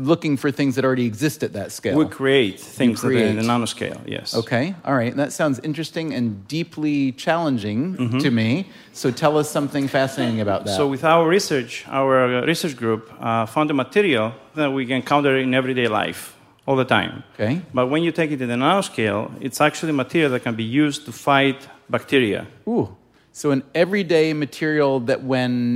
looking 0.05 0.37
for 0.37 0.51
things 0.51 0.75
that 0.75 0.85
already 0.85 1.05
exist 1.05 1.43
at 1.43 1.53
that 1.53 1.71
scale? 1.71 1.97
We 1.97 2.05
create 2.05 2.59
things 2.59 2.99
create. 3.01 3.29
at 3.29 3.35
the, 3.35 3.41
the 3.41 3.47
nanoscale. 3.47 3.99
Yes. 4.05 4.35
Okay. 4.35 4.75
All 4.85 4.95
right. 4.95 5.15
That 5.15 5.33
sounds 5.33 5.59
interesting 5.63 6.13
and 6.13 6.47
deeply 6.47 7.11
challenging 7.13 7.95
Mhm. 7.97 8.21
to 8.21 8.29
me. 8.31 8.67
So 8.93 9.11
tell 9.11 9.37
us 9.37 9.49
something 9.49 9.87
fascinating 9.87 10.39
about 10.41 10.65
that. 10.65 10.75
So 10.75 10.87
with 10.87 11.03
our 11.03 11.27
research, 11.27 11.85
our 11.87 12.25
uh, 12.25 12.45
research 12.45 12.75
group 12.77 13.11
uh, 13.19 13.45
found 13.45 13.71
a 13.71 13.73
material 13.73 14.33
that 14.55 14.71
we 14.71 14.85
can 14.85 14.97
encounter 14.97 15.37
in 15.37 15.53
everyday 15.53 15.87
life 15.87 16.35
all 16.67 16.75
the 16.75 16.85
time. 16.85 17.23
Okay. 17.35 17.61
But 17.73 17.87
when 17.87 18.03
you 18.03 18.11
take 18.11 18.31
it 18.31 18.37
to 18.37 18.45
the 18.45 18.53
nanoscale, 18.55 19.31
it's 19.41 19.59
actually 19.61 19.93
material 19.93 20.31
that 20.31 20.43
can 20.43 20.55
be 20.55 20.63
used 20.63 21.05
to 21.05 21.11
fight 21.11 21.67
bacteria. 21.89 22.45
Ooh. 22.67 22.95
So 23.31 23.51
an 23.51 23.63
everyday 23.73 24.33
material 24.33 24.99
that 25.01 25.23
when 25.23 25.75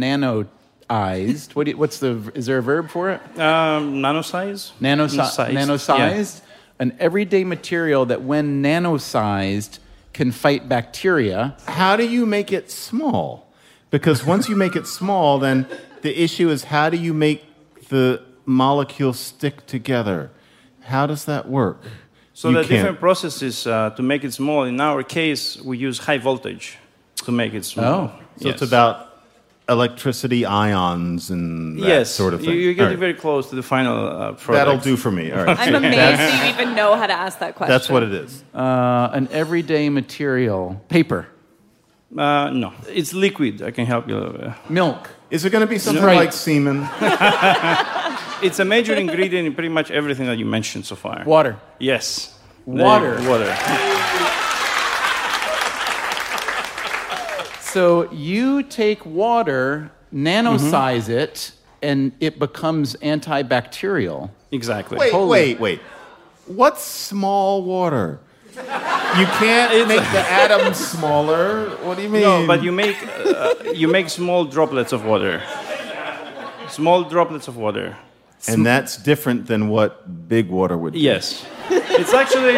nanoized, 0.91 1.55
what 1.55 1.67
you, 1.67 1.77
what's 1.77 1.99
the 1.99 2.31
is 2.35 2.45
there 2.45 2.57
a 2.57 2.61
verb 2.61 2.89
for 2.89 3.09
it? 3.11 3.21
Um, 3.39 3.95
nanosize. 4.01 4.71
Nanosi- 4.79 5.29
Sized, 5.29 5.57
nanosized. 5.57 6.41
An 6.79 6.95
everyday 6.99 7.43
material 7.43 8.05
that 8.07 8.23
when 8.23 8.63
nanosized 8.63 9.77
can 10.13 10.31
fight 10.31 10.67
bacteria. 10.67 11.55
How 11.67 11.95
do 11.95 12.07
you 12.07 12.25
make 12.25 12.51
it 12.51 12.71
small? 12.71 13.51
Because 13.91 14.25
once 14.25 14.49
you 14.49 14.55
make 14.55 14.75
it 14.75 14.87
small, 14.87 15.37
then 15.39 15.67
the 16.01 16.19
issue 16.23 16.49
is 16.49 16.63
how 16.65 16.89
do 16.89 16.97
you 16.97 17.13
make 17.13 17.43
the 17.89 18.21
molecules 18.45 19.19
stick 19.19 19.65
together? 19.67 20.31
How 20.81 21.05
does 21.05 21.25
that 21.25 21.47
work? 21.47 21.83
So 22.33 22.49
You 22.49 22.55
the 22.55 22.61
can't. 22.61 22.69
different 22.69 22.99
processes 22.99 23.67
uh, 23.67 23.91
to 23.91 24.01
make 24.01 24.23
it 24.23 24.33
small. 24.33 24.63
In 24.63 24.79
our 24.81 25.03
case, 25.03 25.61
we 25.61 25.77
use 25.77 25.99
high 25.99 26.17
voltage 26.17 26.77
to 27.25 27.31
make 27.31 27.53
it 27.53 27.63
small. 27.65 27.85
Oh, 27.85 28.19
so 28.39 28.49
it's 28.49 28.61
about 28.63 29.10
electricity 29.71 30.45
ions 30.45 31.29
and 31.31 31.79
that 31.79 31.87
yes, 31.87 32.11
sort 32.11 32.33
of 32.33 32.41
you- 32.41 32.47
thing. 32.47 32.59
You're 32.59 32.73
getting 32.73 32.89
right. 32.91 32.99
very 32.99 33.13
close 33.13 33.49
to 33.49 33.55
the 33.55 33.63
final 33.63 33.97
uh, 34.07 34.31
product. 34.33 34.47
That'll 34.51 34.77
do 34.77 34.97
for 34.97 35.11
me. 35.11 35.31
All 35.31 35.43
right. 35.45 35.57
I'm 35.67 35.75
amazed 35.75 35.97
That's- 35.97 36.43
you 36.57 36.63
even 36.63 36.75
know 36.75 36.95
how 36.95 37.07
to 37.07 37.13
ask 37.13 37.39
that 37.39 37.55
question. 37.55 37.71
That's 37.73 37.89
what 37.89 38.03
it 38.03 38.13
is. 38.13 38.43
Uh, 38.53 39.09
an 39.13 39.27
everyday 39.31 39.89
material. 39.89 40.81
Paper. 40.89 41.27
Uh, 42.17 42.49
no, 42.49 42.73
it's 42.89 43.13
liquid. 43.13 43.61
I 43.61 43.71
can 43.71 43.85
help 43.85 44.07
you. 44.09 44.17
a 44.17 44.19
little 44.19 44.37
bit. 44.37 44.51
Milk. 44.69 45.09
Is 45.29 45.45
it 45.45 45.49
going 45.51 45.61
to 45.65 45.67
be 45.67 45.77
something 45.79 46.03
Right. 46.03 46.17
like 46.17 46.33
semen? 46.33 46.87
It's 48.43 48.57
a 48.59 48.65
major 48.65 48.95
ingredient 48.95 49.45
in 49.47 49.53
pretty 49.53 49.69
much 49.69 49.91
everything 49.91 50.25
that 50.25 50.39
you 50.39 50.45
mentioned 50.47 50.85
so 50.87 50.95
far. 50.95 51.23
Water. 51.25 51.59
Yes. 51.79 52.33
Water. 52.65 53.21
The- 53.21 53.29
Water. 53.29 53.45
So 57.71 58.11
you 58.11 58.63
take 58.63 59.05
water, 59.05 59.91
nanosize 60.13 61.07
it, 61.07 61.53
and 61.81 62.11
it 62.19 62.37
becomes 62.37 62.97
antibacterial. 62.97 64.29
Exactly. 64.51 64.97
Wait, 64.97 65.13
wait, 65.13 65.59
wait. 65.59 65.79
What's 66.47 66.83
small 66.83 67.63
water? 67.63 68.19
You 68.53 69.25
can't 69.39 69.87
make 69.87 70.01
the 70.11 70.19
atoms 70.43 70.77
smaller. 70.77 71.69
What 71.77 71.95
do 71.95 72.03
you 72.03 72.09
mean? 72.09 72.23
No, 72.23 72.45
but 72.45 72.61
you 72.61 72.73
make 72.73 72.97
uh, 73.25 73.53
you 73.73 73.87
make 73.87 74.09
small 74.09 74.43
droplets 74.43 74.91
of 74.91 75.05
water. 75.05 75.41
Small 76.67 77.03
droplets 77.03 77.47
of 77.47 77.55
water. 77.55 77.97
And 78.47 78.65
that's 78.65 78.97
different 78.97 79.47
than 79.47 79.69
what 79.69 80.27
big 80.27 80.49
water 80.49 80.77
would 80.77 80.93
be. 80.93 80.99
Yes, 80.99 81.45
it's 81.69 82.13
actually 82.13 82.57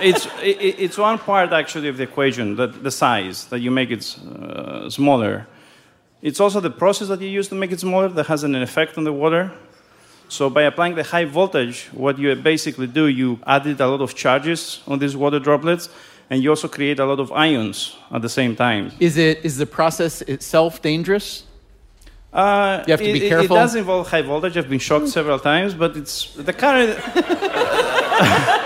it's 0.00 0.26
it, 0.42 0.76
it's 0.78 0.98
one 0.98 1.18
part 1.18 1.52
actually 1.52 1.88
of 1.88 1.96
the 1.96 2.04
equation 2.04 2.56
that 2.56 2.82
the 2.82 2.90
size 2.90 3.46
that 3.46 3.60
you 3.60 3.70
make 3.70 3.90
it 3.90 4.16
uh, 4.18 4.88
smaller. 4.90 5.46
It's 6.22 6.40
also 6.40 6.60
the 6.60 6.70
process 6.70 7.08
that 7.08 7.20
you 7.20 7.28
use 7.28 7.48
to 7.48 7.54
make 7.54 7.72
it 7.72 7.80
smaller 7.80 8.08
that 8.08 8.26
has 8.26 8.42
an 8.42 8.54
effect 8.54 8.98
on 8.98 9.04
the 9.04 9.12
water. 9.12 9.52
So 10.28 10.50
by 10.50 10.62
applying 10.62 10.96
the 10.96 11.04
high 11.04 11.24
voltage, 11.24 11.88
what 11.92 12.18
you 12.18 12.34
basically 12.34 12.88
do, 12.88 13.06
you 13.06 13.38
added 13.46 13.80
a 13.80 13.86
lot 13.86 14.00
of 14.00 14.14
charges 14.14 14.82
on 14.88 14.98
these 14.98 15.16
water 15.16 15.38
droplets, 15.38 15.88
and 16.30 16.42
you 16.42 16.50
also 16.50 16.66
create 16.66 16.98
a 16.98 17.06
lot 17.06 17.20
of 17.20 17.30
ions 17.30 17.96
at 18.10 18.22
the 18.22 18.28
same 18.28 18.56
time. 18.56 18.90
Is 18.98 19.16
it 19.16 19.44
is 19.44 19.58
the 19.58 19.66
process 19.66 20.22
itself 20.22 20.82
dangerous? 20.82 21.44
Uh, 22.32 22.82
You 22.86 22.92
have 22.92 23.00
to 23.00 23.08
it, 23.08 23.12
be 23.12 23.28
careful. 23.28 23.56
It 23.56 23.60
does 23.60 23.74
involve 23.76 24.10
high 24.10 24.22
voltage. 24.22 24.56
I've 24.56 24.68
been 24.68 24.80
shocked 24.80 25.08
several 25.08 25.38
times, 25.38 25.74
but 25.74 25.96
it's 25.96 26.34
the 26.34 26.52
current. 26.52 26.98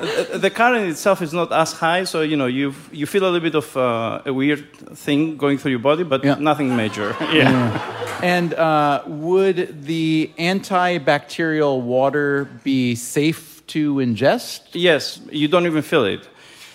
the 0.00 0.50
current 0.50 0.88
itself 0.88 1.22
is 1.22 1.32
not 1.32 1.52
as 1.52 1.72
high, 1.72 2.04
so 2.04 2.22
you 2.22 2.36
know 2.36 2.46
you 2.46 2.74
you 2.92 3.06
feel 3.06 3.22
a 3.24 3.30
little 3.30 3.40
bit 3.40 3.54
of 3.54 3.76
uh, 3.76 4.22
a 4.24 4.32
weird 4.32 4.72
thing 4.96 5.36
going 5.36 5.58
through 5.58 5.72
your 5.72 5.80
body, 5.80 6.04
but 6.04 6.24
nothing 6.40 6.74
major. 6.74 7.14
yeah. 7.32 8.20
And 8.22 8.54
uh, 8.54 9.02
would 9.06 9.84
the 9.84 10.30
antibacterial 10.38 11.80
water 11.80 12.48
be 12.64 12.94
safe 12.94 13.62
to 13.68 13.96
ingest? 13.96 14.60
Yes, 14.72 15.20
you 15.30 15.48
don't 15.48 15.66
even 15.66 15.82
feel 15.82 16.04
it. 16.04 16.28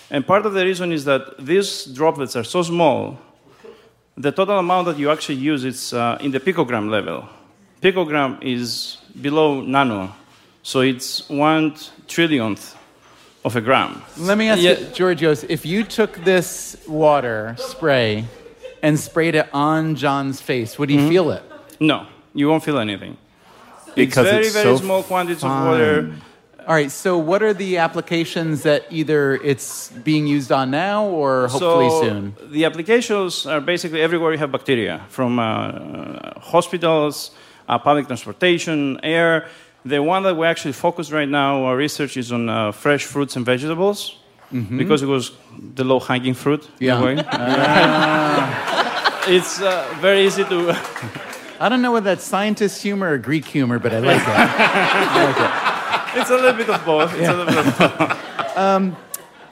And 0.09 0.25
part 0.25 0.45
of 0.45 0.53
the 0.53 0.63
reason 0.63 0.91
is 0.91 1.05
that 1.05 1.43
these 1.43 1.85
droplets 1.85 2.35
are 2.35 2.43
so 2.43 2.61
small, 2.61 3.19
the 4.15 4.31
total 4.31 4.59
amount 4.59 4.85
that 4.85 4.97
you 4.97 5.09
actually 5.11 5.35
use 5.35 5.65
is 5.65 5.93
uh, 5.93 6.17
in 6.21 6.31
the 6.31 6.39
picogram 6.39 6.89
level. 6.89 7.27
Picogram 7.81 8.41
is 8.41 8.97
below 9.19 9.61
nano, 9.61 10.13
so 10.63 10.81
it's 10.81 11.27
one 11.29 11.73
trillionth 12.07 12.75
of 13.45 13.55
a 13.55 13.61
gram. 13.61 14.01
Let 14.17 14.37
me 14.39 14.49
ask 14.49 14.61
Yeah. 14.61 14.71
you, 14.79 14.87
Georgios, 14.93 15.45
if 15.47 15.65
you 15.65 15.83
took 15.83 16.13
this 16.25 16.75
water 16.87 17.55
spray 17.59 18.25
and 18.81 18.99
sprayed 18.99 19.35
it 19.35 19.47
on 19.53 19.95
John's 19.95 20.41
face, 20.41 20.79
would 20.79 20.89
he 20.89 20.97
Mhm. 20.97 21.09
feel 21.09 21.31
it? 21.31 21.43
No, 21.79 22.07
you 22.33 22.49
won't 22.49 22.63
feel 22.63 22.79
anything. 22.79 23.17
Because 23.93 24.25
it's 24.25 24.31
very, 24.33 24.45
it's 24.47 24.53
very 24.55 24.77
so 24.77 24.83
small 24.83 25.03
quantities 25.03 25.43
of 25.43 25.51
water. 25.51 26.09
All 26.67 26.73
right, 26.73 26.91
so 26.91 27.15
what 27.19 27.43
are 27.43 27.53
the 27.53 27.77
applications 27.77 28.63
that 28.63 28.81
either 28.89 29.35
it's 29.35 29.89
being 30.03 30.25
used 30.25 30.51
on 30.51 30.71
now 30.71 31.05
or 31.05 31.47
hopefully 31.47 31.89
so 31.89 32.01
soon? 32.01 32.35
The 32.51 32.65
applications 32.65 33.45
are 33.45 33.61
basically 33.61 34.01
everywhere 34.01 34.31
you 34.31 34.39
have 34.39 34.51
bacteria, 34.51 35.01
from 35.09 35.37
uh, 35.37 35.43
hospitals, 36.41 37.29
uh, 37.69 37.77
public 37.77 38.07
transportation, 38.07 38.99
air. 39.03 39.45
The 39.85 40.01
one 40.01 40.23
that 40.23 40.35
we 40.35 40.47
actually 40.47 40.73
focus 40.73 41.11
right 41.11 41.29
now, 41.29 41.63
our 41.65 41.77
research 41.77 42.17
is 42.17 42.31
on 42.31 42.49
uh, 42.49 42.71
fresh 42.71 43.05
fruits 43.05 43.35
and 43.35 43.45
vegetables 43.45 44.17
Mhm. 44.53 44.77
because 44.77 45.01
it 45.03 45.07
was 45.07 45.31
the 45.75 45.83
low 45.83 45.99
hanging 45.99 46.35
fruit. 46.35 46.67
Yeah. 46.79 47.01
way. 47.03 47.15
it's 49.27 49.61
uh, 49.61 49.85
very 50.01 50.25
easy 50.25 50.43
to. 50.43 50.75
I 51.59 51.69
don't 51.69 51.81
know 51.81 51.91
whether 51.91 52.05
that's 52.11 52.23
scientist 52.23 52.81
humor 52.81 53.11
or 53.13 53.17
Greek 53.17 53.45
humor, 53.45 53.79
but 53.79 53.93
I 53.93 53.99
like 53.99 54.23
that. 54.25 55.11
I 55.15 55.25
like 55.25 55.39
it. 55.39 55.51
It's 56.21 56.29
a 56.29 56.35
little 56.35 56.53
bit 56.53 56.69
of 56.69 56.85
both. 56.85 57.13
It's 57.13 57.27
a 57.27 57.33
little 57.33 57.45
bit 57.45 57.57
of 57.57 57.77
both. 57.77 58.57
Um, 58.57 58.95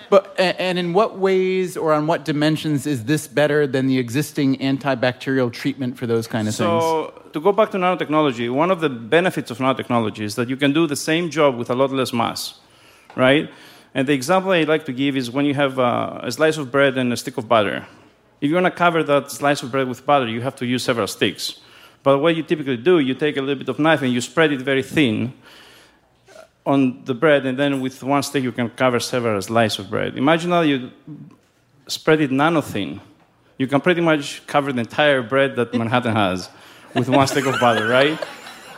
but 0.09 0.33
and 0.39 0.79
in 0.79 0.93
what 0.93 1.17
ways 1.19 1.75
or 1.75 1.91
on 1.91 2.07
what 2.07 2.23
dimensions 2.23 2.87
is 2.87 3.03
this 3.03 3.27
better 3.27 3.67
than 3.67 3.87
the 3.87 3.97
existing 3.97 4.57
antibacterial 4.59 5.51
treatment 5.51 5.97
for 5.97 6.07
those 6.07 6.25
kind 6.27 6.47
of 6.47 6.55
things? 6.55 6.83
To 7.33 7.41
go 7.41 7.51
back 7.51 7.71
to 7.71 7.77
nanotechnology, 7.77 8.53
one 8.53 8.69
of 8.69 8.79
the 8.79 8.89
benefits 8.89 9.49
of 9.49 9.57
nanotechnology 9.57 10.19
is 10.19 10.35
that 10.35 10.49
you 10.49 10.55
can 10.55 10.71
do 10.71 10.85
the 10.85 10.95
same 10.95 11.31
job 11.31 11.57
with 11.57 11.71
a 11.71 11.73
lot 11.75 11.91
less 11.91 12.13
mass, 12.13 12.59
right? 13.15 13.49
And 13.95 14.07
the 14.07 14.13
example 14.13 14.51
I 14.51 14.63
like 14.63 14.85
to 14.85 14.93
give 14.93 15.17
is 15.17 15.31
when 15.31 15.45
you 15.45 15.55
have 15.55 15.79
a 15.79 16.31
slice 16.31 16.57
of 16.57 16.71
bread 16.71 16.95
and 16.95 17.11
a 17.11 17.17
stick 17.17 17.37
of 17.37 17.47
butter. 17.47 17.87
If 18.39 18.49
you 18.49 18.55
want 18.55 18.67
to 18.67 18.71
cover 18.71 19.03
that 19.03 19.31
slice 19.31 19.63
of 19.63 19.71
bread 19.71 19.87
with 19.87 20.05
butter, 20.05 20.27
you 20.27 20.41
have 20.41 20.55
to 20.57 20.65
use 20.65 20.83
several 20.83 21.07
sticks. 21.07 21.59
But 22.03 22.19
what 22.19 22.35
you 22.35 22.43
typically 22.43 22.77
do, 22.77 22.99
you 22.99 23.15
take 23.15 23.37
a 23.37 23.41
little 23.41 23.55
bit 23.55 23.69
of 23.69 23.79
knife 23.79 24.03
and 24.03 24.11
you 24.13 24.21
spread 24.21 24.51
it 24.51 24.61
very 24.61 24.83
thin 24.83 25.33
on 26.65 27.03
the 27.05 27.15
bread, 27.15 27.45
and 27.45 27.57
then 27.57 27.81
with 27.81 28.03
one 28.03 28.21
stick 28.21 28.43
you 28.43 28.51
can 28.51 28.69
cover 28.69 28.99
several 28.99 29.41
slices 29.41 29.79
of 29.79 29.89
bread. 29.89 30.17
Imagine 30.17 30.51
now 30.51 30.61
you 30.61 30.91
spread 31.87 32.21
it 32.21 32.31
nano 32.31 32.61
thin. 32.61 33.01
You 33.57 33.67
can 33.67 33.81
pretty 33.81 34.01
much 34.01 34.45
cover 34.45 34.71
the 34.71 34.81
entire 34.81 35.23
bread 35.23 35.55
that 35.55 35.73
Manhattan 35.73 36.15
has 36.15 36.49
with 36.93 37.09
one 37.09 37.27
stick 37.27 37.45
of 37.45 37.59
butter, 37.59 37.87
right? 37.87 38.19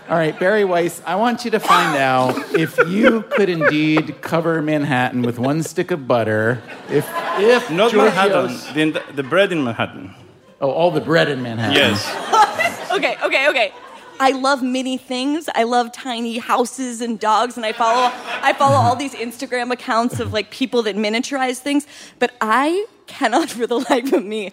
All 0.08 0.16
right, 0.16 0.40
Bari 0.40 0.66
Weiss, 0.66 1.02
I 1.04 1.16
want 1.16 1.46
you 1.46 1.52
to 1.52 1.60
find 1.60 1.98
out 1.98 2.38
if 2.54 2.78
you 2.88 3.24
could 3.32 3.50
indeed 3.50 4.22
cover 4.22 4.62
Manhattan 4.62 5.24
with 5.24 5.40
one 5.40 5.64
stick 5.64 5.90
of 5.90 6.08
butter. 6.08 6.62
If 6.90 7.10
if 7.40 7.72
Not 7.72 7.92
Georgios- 7.92 8.66
Manhattan, 8.76 8.92
the, 8.94 9.04
the 9.14 9.24
bread 9.24 9.52
in 9.52 9.64
Manhattan. 9.64 10.14
Oh, 10.62 10.70
all 10.70 10.92
the 10.92 11.02
bread 11.02 11.28
in 11.30 11.42
Manhattan. 11.42 11.76
Yes. 11.76 12.06
okay, 12.92 13.18
okay, 13.24 13.50
okay. 13.50 13.74
I 14.20 14.32
love 14.32 14.64
many 14.64 14.98
things. 14.98 15.50
I 15.54 15.64
love 15.64 15.92
tiny 15.92 16.38
houses 16.38 17.02
and 17.02 17.20
dogs, 17.20 17.58
and 17.58 17.66
I 17.66 17.74
follow 17.74 18.12
I 18.42 18.54
follow 18.54 18.76
all 18.76 18.96
these 18.96 19.14
Instagram 19.14 19.72
accounts 19.72 20.20
of 20.20 20.34
like 20.34 20.52
people 20.52 20.84
that 20.84 20.96
miniaturize 20.96 21.60
things. 21.60 21.86
But 22.20 22.34
I 22.40 22.86
cannot, 23.08 23.50
for 23.50 23.68
the 23.68 23.80
life 23.80 24.14
of 24.14 24.24
me, 24.24 24.52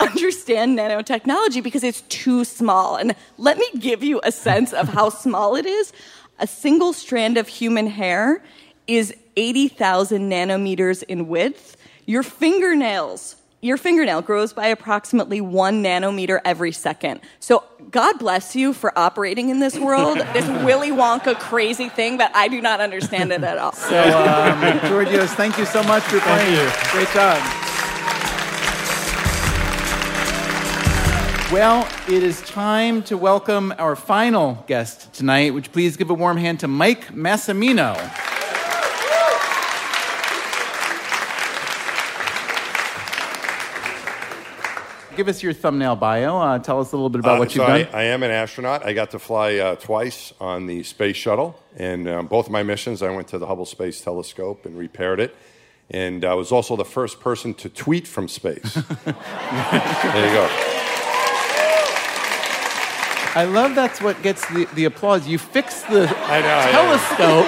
understand 0.00 0.78
nanotechnology 0.78 1.62
because 1.62 1.84
it's 1.84 2.02
too 2.02 2.44
small. 2.44 2.96
And 2.96 3.14
let 3.38 3.56
me 3.56 3.66
give 3.78 4.02
you 4.02 4.20
a 4.24 4.32
sense 4.32 4.72
of 4.72 4.88
how 4.88 5.08
small 5.10 5.56
it 5.56 5.66
is. 5.66 5.92
A 6.38 6.46
single 6.46 6.92
strand 6.92 7.38
of 7.38 7.48
human 7.48 7.86
hair 7.86 8.42
is 8.86 9.14
eighty 9.36 9.68
thousand 9.68 10.30
nanometers 10.30 11.02
in 11.04 11.28
width. 11.28 11.76
Your 12.06 12.22
fingernails 12.22 13.36
your 13.60 13.76
fingernail 13.76 14.22
grows 14.22 14.52
by 14.52 14.68
approximately 14.68 15.40
one 15.40 15.82
nanometer 15.82 16.40
every 16.44 16.70
second. 16.72 17.20
So, 17.40 17.64
God 17.90 18.18
bless 18.18 18.54
you 18.54 18.72
for 18.72 18.96
operating 18.96 19.48
in 19.48 19.58
this 19.58 19.78
world, 19.78 20.18
this 20.32 20.46
Willy 20.64 20.90
Wonka 20.90 21.38
crazy 21.38 21.88
thing, 21.88 22.18
but 22.18 22.30
I 22.36 22.48
do 22.48 22.60
not 22.60 22.80
understand 22.80 23.32
it 23.32 23.42
at 23.42 23.58
all. 23.58 23.72
So, 23.72 23.98
um, 23.98 24.80
Georgios, 24.88 25.32
thank 25.32 25.58
you 25.58 25.64
so 25.64 25.82
much 25.82 26.04
for 26.04 26.20
playing. 26.20 26.54
you. 26.54 26.70
Great 26.92 27.08
job. 27.08 27.38
Well, 31.50 31.88
it 32.06 32.22
is 32.22 32.42
time 32.42 33.02
to 33.04 33.16
welcome 33.16 33.72
our 33.78 33.96
final 33.96 34.62
guest 34.66 35.12
tonight. 35.14 35.54
Would 35.54 35.66
you 35.66 35.72
please 35.72 35.96
give 35.96 36.10
a 36.10 36.14
warm 36.14 36.36
hand 36.36 36.60
to 36.60 36.68
Mike 36.68 37.08
Massimino? 37.08 37.96
Give 45.18 45.26
us 45.26 45.42
your 45.42 45.52
thumbnail 45.52 45.96
bio. 45.96 46.38
Uh, 46.38 46.58
tell 46.60 46.78
us 46.78 46.92
a 46.92 46.96
little 46.96 47.08
bit 47.10 47.18
about 47.18 47.34
Uh, 47.34 47.38
what 47.40 47.50
so 47.50 47.60
you've 47.62 47.68
I, 47.68 47.82
done. 47.82 47.92
I 47.92 48.02
am 48.04 48.22
an 48.22 48.30
astronaut. 48.30 48.86
I 48.86 48.92
got 48.92 49.10
to 49.10 49.18
fly 49.18 49.56
uh, 49.56 49.74
twice 49.74 50.32
on 50.40 50.66
the 50.66 50.84
space 50.84 51.16
shuttle, 51.16 51.58
and 51.76 52.08
um, 52.08 52.26
both 52.28 52.46
of 52.46 52.52
my 52.52 52.62
missions, 52.62 53.02
I 53.02 53.10
went 53.10 53.26
to 53.28 53.38
the 53.38 53.46
Hubble 53.48 53.66
Space 53.66 54.00
Telescope 54.00 54.64
and 54.64 54.78
repaired 54.78 55.18
it. 55.18 55.34
And 55.90 56.24
I 56.24 56.34
was 56.34 56.52
also 56.52 56.76
the 56.76 56.84
first 56.84 57.18
person 57.18 57.52
to 57.54 57.68
tweet 57.68 58.06
from 58.06 58.28
space. 58.28 58.74
there 59.04 60.26
you 60.28 60.34
go. 60.34 60.48
I 63.34 63.44
love 63.50 63.74
that's 63.74 64.00
what 64.00 64.22
gets 64.22 64.46
the, 64.50 64.68
the 64.74 64.84
applause. 64.84 65.26
You 65.26 65.38
fix 65.38 65.82
the 65.82 66.02
I 66.28 66.40
know. 66.40 66.46
I 66.48 66.66
know. 66.66 66.72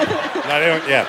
telescope. 0.03 0.45
I 0.47 0.59
don't, 0.59 0.89
yeah. 0.89 1.09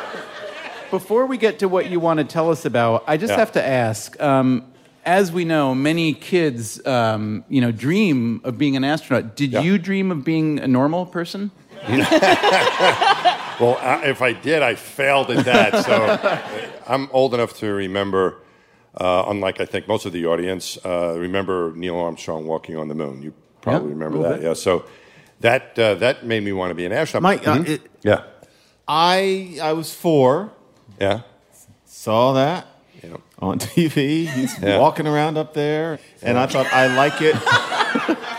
Before 0.91 1.25
we 1.25 1.39
get 1.39 1.57
to 1.59 1.67
what 1.67 1.89
you 1.89 1.99
want 1.99 2.19
to 2.19 2.23
tell 2.23 2.51
us 2.51 2.65
about, 2.65 3.03
I 3.07 3.17
just 3.17 3.31
Yeah. 3.31 3.37
have 3.39 3.51
to 3.53 3.67
ask. 3.67 4.21
Um, 4.21 4.65
as 5.05 5.31
we 5.31 5.45
know, 5.45 5.73
many 5.75 6.13
kids, 6.13 6.85
um, 6.85 7.43
you 7.49 7.61
know, 7.61 7.71
dream 7.71 8.41
of 8.43 8.57
being 8.57 8.75
an 8.75 8.83
astronaut. 8.83 9.35
Did 9.35 9.53
you 9.53 9.77
dream 9.77 10.11
of 10.11 10.23
being 10.23 10.59
a 10.59 10.67
normal 10.67 11.05
person? 11.05 11.51
Well, 13.59 13.77
I, 13.79 14.05
if 14.07 14.23
I 14.23 14.33
did, 14.33 14.63
I 14.63 14.73
failed 14.73 15.29
at 15.29 15.45
that. 15.45 15.85
So 15.85 16.79
I'm 16.87 17.09
old 17.11 17.35
enough 17.35 17.55
to 17.59 17.67
remember, 17.71 18.37
uh, 18.95 19.25
unlike 19.27 19.59
I 19.61 19.65
think 19.65 19.87
most 19.87 20.07
of 20.07 20.13
the 20.13 20.25
audience, 20.25 20.79
uh, 20.83 21.15
remember 21.19 21.71
Neil 21.75 21.95
Armstrong 21.99 22.47
walking 22.47 22.75
on 22.75 22.87
the 22.87 22.95
moon. 22.95 23.21
You 23.21 23.33
probably 23.61 23.89
Yeah, 23.89 23.93
remember 23.93 24.17
that. 24.23 24.39
bit. 24.39 24.43
Yeah. 24.47 24.53
So 24.53 24.85
that 25.41 25.77
uh, 25.77 25.93
that 25.95 26.25
made 26.25 26.41
me 26.43 26.53
want 26.53 26.71
to 26.71 26.75
be 26.75 26.85
an 26.87 26.91
astronaut. 26.91 27.21
Mike, 27.21 27.47
uh, 27.47 27.57
Mhm. 27.57 27.67
it- 27.69 27.81
yeah. 28.01 28.23
I 28.87 29.59
I 29.61 29.73
was 29.73 29.93
four. 29.93 30.51
Yeah. 30.99 31.21
Saw 31.85 32.33
that 32.33 32.65
on 33.39 33.59
TV. 33.59 34.25
He's 34.27 34.57
Yeah. 34.59 34.79
walking 34.79 35.07
around 35.07 35.37
up 35.37 35.53
there, 35.53 35.99
and 36.21 36.37
I 36.37 36.45
thought 36.47 36.67
I 36.73 36.95
like 36.95 37.21
it. 37.21 37.35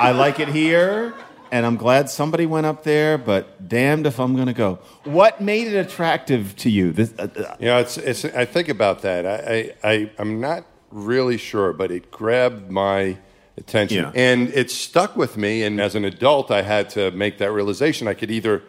I 0.01 0.13
like 0.13 0.41
it 0.41 0.49
here, 0.49 1.15
and 1.51 1.65
I'm 1.67 1.77
glad 1.77 2.09
somebody 2.11 2.47
went 2.47 2.67
up 2.67 2.83
there. 2.85 3.19
But 3.19 3.69
damned 3.69 4.07
if 4.07 4.19
I'm 4.19 4.35
going 4.35 4.47
to 4.49 4.53
go. 4.53 4.79
What 5.05 5.41
made 5.41 5.69
it 5.69 5.77
attractive 5.77 6.55
to 6.57 6.71
you? 6.71 6.93
This, 6.93 7.13
uh, 7.19 7.29
uh, 7.37 7.57
You 7.59 7.67
know, 7.67 7.79
it's, 7.79 7.97
it's, 7.99 8.25
I 8.25 8.45
think 8.45 8.69
about 8.69 9.03
that. 9.03 9.27
I, 9.27 9.75
I, 9.85 9.93
I, 9.93 10.11
I'm 10.19 10.41
not 10.41 10.65
really 10.91 11.37
sure, 11.39 11.73
but 11.73 11.91
it 11.91 12.11
grabbed 12.11 12.71
my 12.71 13.17
attention. 13.57 14.05
Yeah. 14.05 14.13
And 14.15 14.49
it 14.51 14.71
stuck 14.71 15.17
with 15.17 15.37
me. 15.37 15.63
And 15.63 15.81
as 15.81 15.95
an 15.95 16.05
adult, 16.05 16.51
I 16.51 16.63
had 16.63 16.91
to 16.91 17.11
make 17.13 17.39
that 17.39 17.51
realization. 17.53 18.09
I 18.09 18.15
could 18.15 18.31
either 18.31 18.63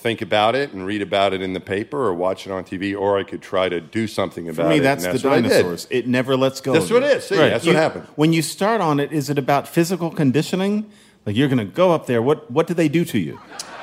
think 0.00 0.22
about 0.22 0.54
it 0.54 0.72
and 0.72 0.86
read 0.86 1.02
about 1.02 1.32
it 1.34 1.42
in 1.42 1.52
the 1.52 1.60
paper 1.60 1.98
or 1.98 2.14
watch 2.14 2.46
it 2.46 2.50
on 2.50 2.64
TV, 2.64 2.98
or 2.98 3.18
I 3.18 3.22
could 3.22 3.42
try 3.42 3.68
to 3.68 3.80
do 3.80 4.06
something 4.06 4.48
about 4.48 4.62
it. 4.62 4.64
For 4.64 4.70
me, 4.70 4.78
it. 4.78 4.82
that's, 4.82 5.04
the 5.04 5.28
what 5.28 5.42
dinosaurs. 5.42 5.86
It 5.90 6.06
never 6.06 6.36
lets 6.36 6.60
go. 6.60 6.72
That's 6.72 6.90
what 6.90 7.02
it 7.02 7.16
is. 7.18 7.26
See, 7.26 7.36
that's 7.36 7.64
what 7.64 7.72
You- 7.72 7.76
happened. 7.78 8.06
When 8.16 8.32
you 8.32 8.42
start 8.42 8.80
on 8.80 8.98
it, 8.98 9.12
is 9.12 9.30
it 9.30 9.38
about 9.38 9.68
physical 9.68 10.10
conditioning? 10.10 10.90
Like 11.26 11.36
you're 11.36 11.48
going 11.48 11.58
to 11.58 11.64
go 11.64 11.92
up 11.92 12.06
there. 12.06 12.22
What 12.22 12.50
what 12.50 12.66
do 12.66 12.74
they 12.74 12.88
do 12.88 13.04
to 13.04 13.18
you? 13.18 13.38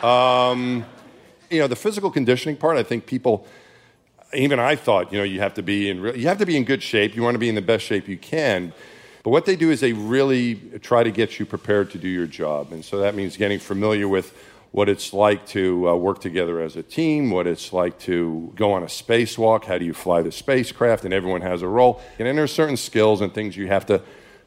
Um, 0.07 0.85
you 1.49 1.59
know, 1.59 1.67
the 1.67 1.75
physical 1.75 2.09
conditioning 2.09 2.57
part. 2.57 2.77
I 2.77 2.83
think 2.83 3.05
people, 3.05 3.45
even 4.33 4.59
I 4.59 4.75
thought, 4.75 5.11
you 5.11 5.19
know, 5.19 5.23
you 5.23 5.39
have 5.39 5.53
to 5.53 5.61
be 5.63 5.89
in 5.89 5.97
you 6.03 6.27
have 6.27 6.39
to 6.39 6.45
be 6.45 6.57
in 6.57 6.63
good 6.63 6.81
shape. 6.81 7.15
You 7.15 7.21
want 7.21 7.35
to 7.35 7.39
be 7.39 7.49
in 7.49 7.55
the 7.55 7.61
best 7.61 7.85
shape 7.85 8.07
you 8.07 8.17
can. 8.17 8.73
But 9.23 9.31
what 9.31 9.45
they 9.45 9.55
do 9.55 9.71
is 9.71 9.81
they 9.81 9.93
really 9.93 10.55
try 10.81 11.03
to 11.03 11.11
get 11.11 11.37
you 11.37 11.45
prepared 11.45 11.91
to 11.91 11.97
do 11.97 12.07
your 12.07 12.27
job, 12.27 12.71
and 12.71 12.83
so 12.83 12.99
that 12.99 13.13
means 13.13 13.37
getting 13.37 13.59
familiar 13.59 14.07
with 14.07 14.33
what 14.71 14.89
it's 14.89 15.13
like 15.13 15.47
to 15.47 15.89
uh, 15.89 15.95
work 15.95 16.19
together 16.21 16.59
as 16.61 16.75
a 16.75 16.83
team, 16.83 17.31
what 17.31 17.47
it's 17.47 17.71
like 17.73 17.97
to 17.99 18.51
go 18.55 18.73
on 18.73 18.83
a 18.83 18.87
spacewalk, 18.87 19.65
how 19.65 19.77
do 19.77 19.85
you 19.85 19.93
fly 19.93 20.21
the 20.21 20.31
spacecraft, 20.31 21.05
and 21.05 21.13
everyone 21.13 21.41
has 21.41 21.61
a 21.61 21.67
role. 21.67 22.01
And 22.19 22.27
then 22.27 22.35
there's 22.35 22.51
certain 22.53 22.77
skills 22.77 23.21
and 23.21 23.33
things 23.33 23.55
you 23.57 23.67
have 23.67 23.85
to 23.87 24.01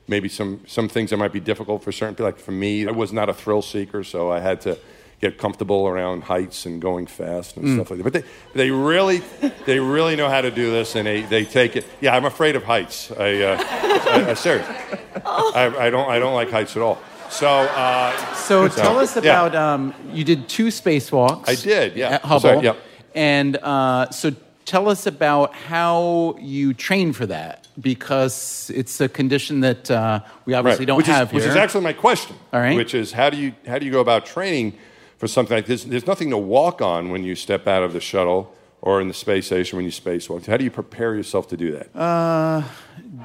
maybe 0.07 0.29
some, 0.29 0.61
some 0.67 0.89
things 0.89 1.11
that 1.11 1.17
might 1.19 1.33
be 1.33 1.41
difficult 1.41 1.83
for 1.85 1.93
certain 1.93 2.15
people. 2.15 2.27
Like 2.27 2.39
for 2.39 2.51
me, 2.53 2.87
I 2.87 2.91
was 2.91 3.13
not 3.13 3.29
a 3.29 3.35
thrill 3.35 3.63
seeker, 3.63 4.03
so 4.05 4.31
I 4.31 4.41
had 4.41 4.61
to 4.63 4.77
get 5.21 5.37
comfortable 5.39 5.87
around 5.87 6.25
heights 6.25 6.65
and 6.67 6.81
going 6.81 7.07
fast 7.07 7.57
and 7.57 7.65
Mm. 7.67 7.75
stuff 7.77 7.91
like 7.91 7.99
that. 8.03 8.05
But 8.05 8.13
they, 8.15 8.25
they 8.55 8.71
really, 8.71 9.23
they 9.67 9.79
really 9.79 10.17
know 10.17 10.29
how 10.29 10.41
to 10.41 10.51
do 10.51 10.71
this, 10.71 10.97
and 10.97 11.07
they, 11.07 11.23
they 11.23 11.45
take 11.45 11.77
it. 11.77 11.85
Yeah, 12.01 12.17
I'm 12.17 12.25
afraid 12.25 12.57
of 12.57 12.65
heights. 12.65 13.11
I, 13.13 13.43
uh, 13.43 13.65
I, 13.69 14.31
I 14.31 14.35
serious. 14.35 14.67
I, 15.27 15.75
I 15.79 15.91
don't, 15.91 16.09
I 16.09 16.19
don't 16.19 16.35
like 16.35 16.51
heights 16.51 16.75
at 16.77 16.83
all. 16.83 17.01
So, 17.31 17.49
uh, 17.49 18.35
So 18.35 18.69
tell 18.69 18.99
us 18.99 19.15
yeah. 19.17 19.23
about 19.23 19.55
um, 19.55 19.95
you 20.13 20.25
did 20.25 20.49
two 20.49 20.67
spacewalks. 20.67 21.49
I 21.49 21.55
did, 21.55 21.97
yeah. 21.97 22.15
At 22.17 22.23
Hubble. 22.23 22.41
Sorry, 22.41 22.65
yeah. 22.65 22.75
And 23.15 23.57
uh, 23.57 24.11
so 24.11 24.33
tell 24.65 24.89
us 24.89 25.07
about 25.07 25.55
how 25.55 26.37
you 26.41 26.75
train 26.75 27.13
for 27.13 27.27
that 27.27 27.67
because 27.81 28.71
it's 28.75 29.01
a 29.01 29.09
condition 29.09 29.61
that 29.61 29.91
uh, 29.91 30.21
we 30.45 30.55
obviously 30.55 30.83
Right. 30.83 30.87
don't 30.89 30.97
which 30.99 31.07
have 31.07 31.29
is, 31.29 31.31
here. 31.33 31.41
Which 31.41 31.49
is 31.51 31.57
actually 31.57 31.85
my 31.85 31.93
question. 31.93 32.37
All 32.53 32.61
right. 32.61 32.77
Which 32.77 32.95
is 32.95 33.13
how 33.13 33.31
do 33.31 33.37
you 33.37 33.53
how 33.67 33.79
do 33.79 33.87
you 33.87 33.93
go 33.93 34.01
about 34.01 34.27
training 34.27 34.75
for 35.19 35.27
something 35.29 35.57
like 35.57 35.67
this? 35.67 35.85
There's 35.85 36.07
nothing 36.07 36.31
to 36.31 36.39
walk 36.39 36.83
on 36.83 37.11
when 37.11 37.25
you 37.25 37.35
step 37.35 37.67
out 37.67 37.83
of 37.83 37.93
the 37.93 38.01
shuttle 38.01 38.55
or 38.83 39.01
in 39.01 39.09
the 39.09 39.15
space 39.15 39.47
station 39.47 39.77
when 39.77 39.85
you 39.85 39.93
spacewalk? 39.93 40.47
How 40.47 40.57
do 40.57 40.65
you 40.65 40.71
prepare 40.71 41.15
yourself 41.15 41.49
to 41.49 41.57
do 41.57 41.73
that? 41.73 41.95
Uh, 41.97 42.63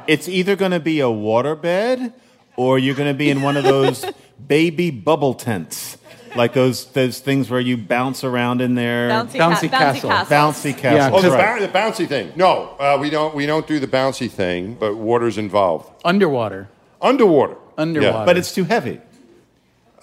it's 0.08 0.28
either 0.28 0.56
going 0.56 0.72
to 0.72 0.80
be 0.80 1.00
a 1.00 1.06
waterbed 1.06 2.14
or 2.58 2.80
you're 2.80 2.96
going 2.96 3.12
to 3.12 3.18
be 3.18 3.30
in 3.30 3.42
one 3.42 3.58
of 3.58 3.64
those 3.64 4.06
baby 4.48 4.92
bubble 4.92 5.34
tents. 5.34 5.98
Like 6.36 6.52
those 6.54 6.88
those 6.88 7.20
things 7.20 7.50
where 7.50 7.62
you 7.62 7.78
bounce 7.78 8.26
around 8.26 8.60
in 8.60 8.76
there. 8.76 9.10
Bouncy 9.10 9.38
ca- 9.38 9.50
Bouncy 9.54 9.70
bouncy 9.70 9.70
castle. 9.70 10.10
Bouncy 10.12 10.78
castle. 10.78 11.18
oh, 11.18 11.22
the, 11.22 11.32
right. 11.32 11.60
bou- 11.60 11.66
the 11.66 11.72
bouncy 11.72 12.06
thing. 12.08 12.34
No, 12.36 12.76
uh, 12.78 12.98
we 13.00 13.10
don't. 13.10 13.34
We 13.34 13.46
don't 13.46 13.66
do 13.66 13.80
the 13.80 13.88
bouncy 13.88 14.30
thing, 14.30 14.74
but 14.76 14.96
water's 14.98 15.38
involved. 15.38 15.90
Underwater. 16.04 16.68
Underwater. 17.02 17.56
Underwater. 17.78 18.18
Yeah. 18.20 18.26
But 18.26 18.38
it's 18.38 18.54
too 18.54 18.66
heavy. 18.66 19.00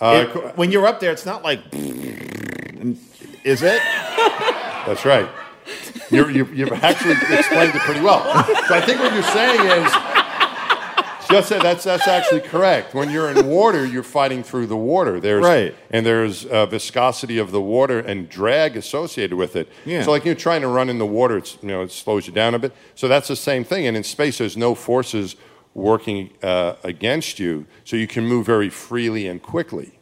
Uh, 0.01 0.27
It- 0.35 0.57
when 0.57 0.73
you're 0.73 0.87
up 0.87 1.01
there, 1.01 1.13
it's 1.13 1.27
not 1.27 1.43
like. 1.45 1.61
Is 3.45 3.63
it? 3.63 3.83
That's 4.87 5.05
right. 5.05 5.29
You're, 6.11 6.31
you, 6.31 6.47
you've 6.47 6.73
actually 6.73 7.13
explained 7.13 7.75
it 7.75 7.81
pretty 7.83 8.01
well. 8.01 8.23
So 8.69 8.75
I 8.75 8.81
think 8.81 9.01
what 9.01 9.13
you're 9.15 9.23
saying 9.23 9.61
is 9.61 9.93
just 11.33 11.49
that 11.51 11.63
that's 11.63 11.85
that's 11.85 12.07
actually 12.07 12.41
correct. 12.41 12.95
When 12.95 13.11
you're 13.11 13.31
in 13.31 13.47
water, 13.47 13.85
you're 13.85 14.03
fighting 14.03 14.43
through 14.43 14.67
the 14.67 14.77
water. 14.77 15.21
There's 15.21 15.45
Right. 15.45 15.75
and 15.91 16.05
there's 16.07 16.45
uh, 16.45 16.67
viscosity 16.67 17.39
of 17.39 17.51
the 17.51 17.61
water 17.61 17.99
and 17.99 18.29
drag 18.29 18.77
associated 18.77 19.37
with 19.37 19.57
it. 19.57 19.69
Yeah. 19.85 20.03
So 20.03 20.11
like 20.11 20.25
you're 20.25 20.35
trying 20.35 20.61
to 20.61 20.69
run 20.69 20.89
in 20.89 20.99
the 20.99 21.07
water, 21.07 21.37
it's 21.39 21.59
you 21.63 21.69
know 21.69 21.83
it 21.83 21.91
slows 21.93 22.27
you 22.27 22.33
down 22.33 22.55
a 22.55 22.59
bit. 22.59 22.73
So 22.95 23.09
that's 23.09 23.29
the 23.29 23.37
same 23.37 23.65
thing. 23.65 23.87
And 23.87 23.97
in 23.97 24.05
space, 24.05 24.39
there's 24.39 24.57
no 24.57 24.75
forces 24.75 25.37
working 25.75 26.31
uh, 26.43 26.75
against 26.85 27.39
you, 27.39 27.67
so 27.85 27.97
you 27.97 28.07
can 28.07 28.27
move 28.27 28.45
very 28.47 28.69
freely 28.69 29.27
and 29.27 29.43
quickly 29.43 29.99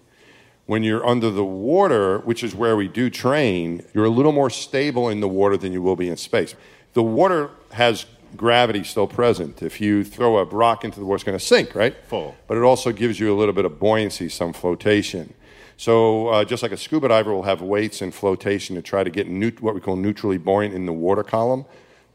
when 0.71 0.85
you're 0.85 1.05
under 1.05 1.31
the 1.31 1.45
water, 1.45 2.21
which 2.21 2.45
is 2.45 2.55
where 2.55 2.77
we 2.77 2.87
do 2.87 3.11
train, 3.11 3.85
you're 3.93 4.05
a 4.05 4.09
little 4.09 4.31
more 4.31 4.49
stable 4.49 5.09
in 5.09 5.19
the 5.19 5.27
water 5.27 5.57
than 5.57 5.73
you 5.73 5.83
will 5.83 5.97
be 5.97 6.09
in 6.09 6.17
space. 6.17 6.55
The 6.93 7.03
water 7.03 7.51
has 7.73 8.07
gravity 8.37 8.85
still 8.85 9.07
present. 9.07 9.63
If 9.63 9.81
you 9.81 10.05
throw 10.05 10.39
a 10.39 10.45
rock 10.45 10.85
into 10.85 10.99
the 10.99 11.07
water, 11.07 11.17
it's 11.17 11.25
going 11.25 11.39
to 11.39 11.45
sink, 11.45 11.75
right? 11.75 11.95
Full. 12.09 12.37
But 12.47 12.57
it 12.57 12.63
also 12.63 12.93
gives 12.93 13.19
you 13.21 13.33
a 13.33 13.37
little 13.37 13.55
bit 13.55 13.65
of 13.65 13.79
buoyancy, 13.79 14.29
some 14.29 14.53
flotation. 14.53 15.35
So, 15.77 16.29
uh, 16.29 16.45
just 16.45 16.63
like 16.63 16.73
a 16.73 16.77
scuba 16.77 17.09
diver 17.09 17.33
will 17.33 17.45
have 17.45 17.63
weights 17.63 18.03
and 18.03 18.15
flotation 18.15 18.77
to 18.77 18.83
try 18.83 19.03
to 19.03 19.11
get 19.11 19.29
neut- 19.29 19.61
what 19.61 19.75
we 19.75 19.81
call 19.81 19.97
neutrally 19.97 20.37
buoyant 20.37 20.75
in 20.75 20.85
the 20.85 20.93
water 20.93 21.23
column, 21.23 21.65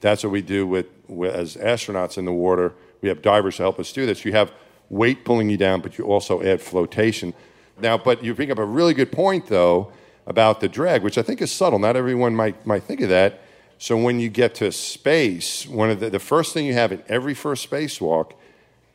that's 0.02 0.24
what 0.24 0.32
we 0.32 0.42
do 0.44 0.68
with, 0.68 0.86
with 1.08 1.34
as 1.34 1.56
astronauts 1.56 2.18
in 2.18 2.26
the 2.26 2.32
water. 2.32 2.74
We 3.02 3.10
have 3.10 3.22
divers 3.22 3.58
to 3.58 3.64
help 3.64 3.80
us 3.80 3.92
do 3.92 4.06
this. 4.06 4.24
You 4.24 4.34
have 4.34 4.52
weight 4.90 5.26
pulling 5.26 5.50
you 5.50 5.58
down, 5.58 5.82
but 5.82 5.98
you 5.98 6.06
also 6.06 6.44
add 6.44 6.62
flotation. 6.62 7.34
Now, 7.80 7.98
but 7.98 8.24
you 8.24 8.34
bring 8.36 8.52
up 8.52 8.60
a 8.60 8.66
really 8.66 8.94
good 8.94 9.12
point, 9.12 9.48
though, 9.48 9.92
about 10.28 10.60
the 10.60 10.70
drag, 10.70 11.02
which 11.04 11.18
I 11.18 11.22
think 11.22 11.42
is 11.42 11.52
subtle. 11.52 11.80
Not 11.80 11.96
everyone 11.96 12.36
might, 12.36 12.66
might 12.66 12.84
think 12.84 13.02
of 13.02 13.10
that. 13.10 13.42
So 13.78 13.98
when 13.98 14.20
you 14.20 14.30
get 14.30 14.56
to 14.56 14.72
space, 14.72 15.68
one 15.68 15.90
of 15.90 16.00
the, 16.00 16.10
the 16.10 16.20
first 16.20 16.54
thing 16.54 16.66
you 16.66 16.74
have 16.74 16.92
in 16.92 17.04
every 17.08 17.34
first 17.34 17.70
spacewalk, 17.70 18.32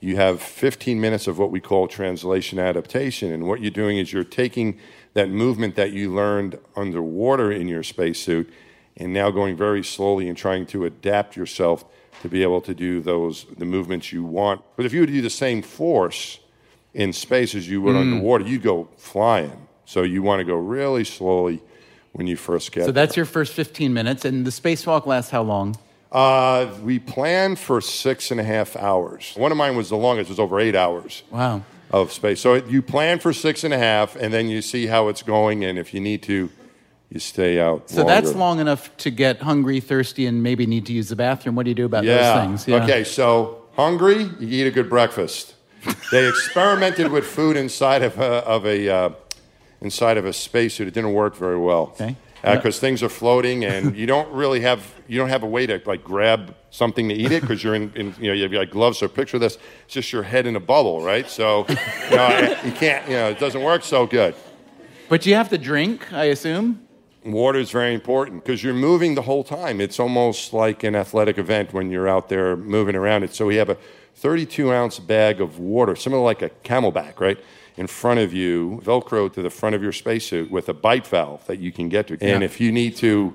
you 0.00 0.16
have 0.16 0.40
15 0.40 0.98
minutes 1.00 1.26
of 1.26 1.38
what 1.38 1.50
we 1.50 1.60
call 1.60 1.86
translation 1.86 2.58
adaptation. 2.58 3.30
And 3.32 3.46
what 3.46 3.60
you're 3.60 3.70
doing 3.70 3.98
is 3.98 4.12
you're 4.12 4.24
taking 4.24 4.78
that 5.12 5.28
movement 5.28 5.76
that 5.76 5.92
you 5.92 6.12
learned 6.14 6.58
underwater 6.74 7.52
in 7.52 7.68
your 7.68 7.82
spacesuit 7.82 8.50
and 8.96 9.12
now 9.12 9.30
going 9.30 9.56
very 9.56 9.84
slowly 9.84 10.28
and 10.28 10.36
trying 10.36 10.66
to 10.66 10.84
adapt 10.86 11.36
yourself 11.36 11.84
to 12.22 12.28
be 12.28 12.42
able 12.42 12.60
to 12.62 12.74
do 12.74 13.00
those 13.00 13.46
the 13.56 13.64
movements 13.64 14.12
you 14.12 14.24
want. 14.24 14.62
But 14.76 14.86
if 14.86 14.92
you 14.92 15.00
were 15.00 15.06
to 15.06 15.12
do 15.12 15.22
the 15.22 15.30
same 15.30 15.62
force 15.62 16.38
in 16.94 17.12
space 17.12 17.54
as 17.54 17.68
you 17.68 17.80
would 17.82 17.94
Mm. 17.94 18.00
underwater, 18.00 18.44
you 18.44 18.58
go 18.58 18.88
flying. 18.96 19.68
So 19.84 20.02
you 20.02 20.22
want 20.22 20.40
to 20.40 20.44
go 20.44 20.54
really 20.54 21.04
slowly 21.04 21.60
when 22.12 22.26
you 22.26 22.36
first 22.36 22.72
get 22.72 22.84
So 22.84 22.92
that's 22.92 23.16
your 23.16 23.26
first 23.26 23.52
15 23.52 23.92
minutes, 23.92 24.24
and 24.24 24.46
the 24.46 24.50
spacewalk 24.50 25.06
lasts 25.06 25.30
how 25.30 25.42
long? 25.42 25.76
Uh, 26.12 26.66
we 26.82 26.98
planned 26.98 27.58
for 27.58 27.80
six 27.80 28.30
and 28.30 28.40
a 28.40 28.44
half 28.44 28.76
hours. 28.76 29.32
One 29.36 29.52
of 29.52 29.58
mine 29.58 29.76
was 29.76 29.90
the 29.90 29.96
longest; 29.96 30.28
it 30.28 30.32
was 30.32 30.40
over 30.40 30.58
eight 30.58 30.74
hours. 30.74 31.22
Wow. 31.30 31.62
Of 31.92 32.12
space. 32.12 32.40
So 32.40 32.54
you 32.54 32.82
plan 32.82 33.18
for 33.18 33.32
six 33.32 33.64
and 33.64 33.74
a 33.74 33.78
half, 33.78 34.14
and 34.16 34.32
then 34.32 34.48
you 34.48 34.62
see 34.62 34.86
how 34.86 35.08
it's 35.08 35.22
going, 35.22 35.64
and 35.64 35.78
if 35.78 35.92
you 35.92 36.00
need 36.00 36.22
to, 36.24 36.48
you 37.10 37.18
stay 37.20 37.60
out. 37.60 37.90
So 37.90 38.04
that's 38.04 38.34
long 38.34 38.60
enough 38.60 38.96
to 38.98 39.10
get 39.10 39.42
hungry, 39.42 39.80
thirsty, 39.80 40.26
and 40.26 40.40
maybe 40.42 40.66
need 40.66 40.86
to 40.86 40.92
use 40.92 41.08
the 41.08 41.16
bathroom. 41.16 41.56
What 41.56 41.64
do 41.64 41.70
you 41.70 41.74
do 41.74 41.86
about 41.86 42.04
Yeah. 42.04 42.16
those 42.34 42.44
things? 42.44 42.68
Yeah. 42.68 42.84
Okay. 42.84 43.02
So 43.02 43.62
hungry, 43.74 44.22
you 44.38 44.48
eat 44.64 44.66
a 44.68 44.70
good 44.70 44.88
breakfast. 44.88 45.54
they 46.12 46.28
experimented 46.28 47.10
with 47.10 47.24
food 47.24 47.56
inside 47.56 48.02
of 48.02 48.18
a, 48.18 48.44
of 48.46 48.66
a 48.66 48.88
uh, 48.88 49.10
inside 49.80 50.16
of 50.16 50.24
a 50.24 50.32
spacesuit. 50.32 50.88
It 50.88 50.94
didn't 50.94 51.12
work 51.12 51.36
very 51.36 51.58
well. 51.58 51.90
Okay. 51.94 52.16
Uh, 52.42 52.56
because 52.56 52.78
things 52.78 53.02
are 53.02 53.10
floating, 53.10 53.64
and 53.66 53.94
you 53.94 54.06
don't 54.06 54.30
really 54.32 54.60
have 54.60 54.94
you 55.06 55.18
don't 55.18 55.28
have 55.28 55.42
a 55.42 55.46
way 55.46 55.66
to 55.66 55.82
like 55.84 56.02
grab 56.02 56.54
something 56.70 57.08
to 57.10 57.14
eat 57.14 57.32
it 57.32 57.42
because 57.42 57.62
you're 57.62 57.74
in, 57.74 57.92
in 57.94 58.14
you 58.18 58.28
know 58.28 58.32
you 58.32 58.44
have 58.44 58.52
like 58.52 58.70
gloves. 58.70 58.98
So 58.98 59.08
picture 59.08 59.38
this: 59.38 59.58
it's 59.84 59.92
just 59.92 60.10
your 60.10 60.22
head 60.22 60.46
in 60.46 60.56
a 60.56 60.60
bubble, 60.60 61.02
right? 61.02 61.28
So 61.28 61.66
you 61.68 62.16
know 62.16 62.56
you 62.64 62.72
can't 62.72 63.06
you 63.06 63.14
know 63.14 63.28
it 63.28 63.38
doesn't 63.38 63.62
work 63.62 63.84
so 63.84 64.06
good. 64.06 64.34
But 65.10 65.26
you 65.26 65.34
have 65.34 65.50
to 65.50 65.58
drink, 65.58 66.12
I 66.12 66.26
assume. 66.26 66.86
Water 67.24 67.58
is 67.58 67.70
very 67.70 67.92
important 67.92 68.42
because 68.42 68.64
you're 68.64 68.72
moving 68.72 69.16
the 69.16 69.22
whole 69.22 69.44
time. 69.44 69.80
It's 69.80 70.00
almost 70.00 70.54
like 70.54 70.82
an 70.84 70.94
athletic 70.94 71.36
event 71.36 71.74
when 71.74 71.90
you're 71.90 72.08
out 72.08 72.30
there 72.30 72.56
moving 72.56 72.94
around. 72.94 73.24
It 73.24 73.34
so 73.34 73.44
we 73.44 73.56
have 73.56 73.68
a 73.68 73.76
32 74.14 74.72
ounce 74.72 74.98
bag 74.98 75.40
of 75.40 75.58
water, 75.58 75.94
similar 75.96 76.22
like 76.22 76.40
a 76.40 76.50
CamelBak, 76.64 77.20
right, 77.20 77.38
in 77.80 77.86
front 77.86 78.20
of 78.20 78.34
you, 78.34 78.82
Velcro 78.84 79.32
to 79.32 79.40
the 79.40 79.48
front 79.48 79.74
of 79.74 79.82
your 79.82 79.90
spacesuit 79.92 80.50
with 80.50 80.68
a 80.68 80.74
bite 80.74 81.06
valve 81.06 81.44
that 81.46 81.58
you 81.60 81.72
can 81.72 81.88
get 81.88 82.06
to. 82.08 82.12
And 82.20 82.42
Yeah. 82.42 82.44
if 82.44 82.60
you 82.60 82.70
need 82.70 82.94
to 82.96 83.32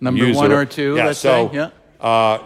Number 0.00 0.24
one 0.32 0.52
it- 0.52 0.54
or 0.54 0.64
two, 0.64 0.94
yeah, 0.94 1.06
let's 1.06 1.18
so, 1.18 1.48
say. 1.48 1.56
Yeah. 1.56 1.70
Uh, 2.00 2.38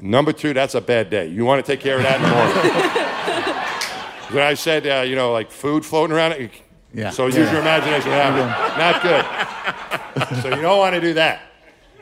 number 0.00 0.32
two, 0.32 0.52
that's 0.52 0.74
a 0.74 0.80
bad 0.80 1.10
day. 1.10 1.28
You 1.28 1.44
want 1.44 1.64
to 1.64 1.72
take 1.72 1.78
care 1.80 1.96
of 1.98 2.02
that 2.02 2.16
in 2.16 2.22
the 2.22 2.28
morning. 2.28 2.54
when 4.32 4.42
I 4.42 4.54
said, 4.54 4.84
uh, 4.84 5.02
you 5.02 5.14
know, 5.14 5.30
like 5.32 5.52
food 5.52 5.86
floating 5.86 6.14
around 6.16 6.32
it, 6.32 6.50
Yeah. 6.92 7.10
so 7.10 7.26
use 7.26 7.36
Yeah. 7.36 7.52
your 7.52 7.60
imagination. 7.60 8.10
Not 8.10 9.00
good. 9.00 10.42
so 10.42 10.48
you 10.56 10.60
don't 10.60 10.78
want 10.78 10.96
to 10.96 11.00
do 11.00 11.14
that. 11.14 11.40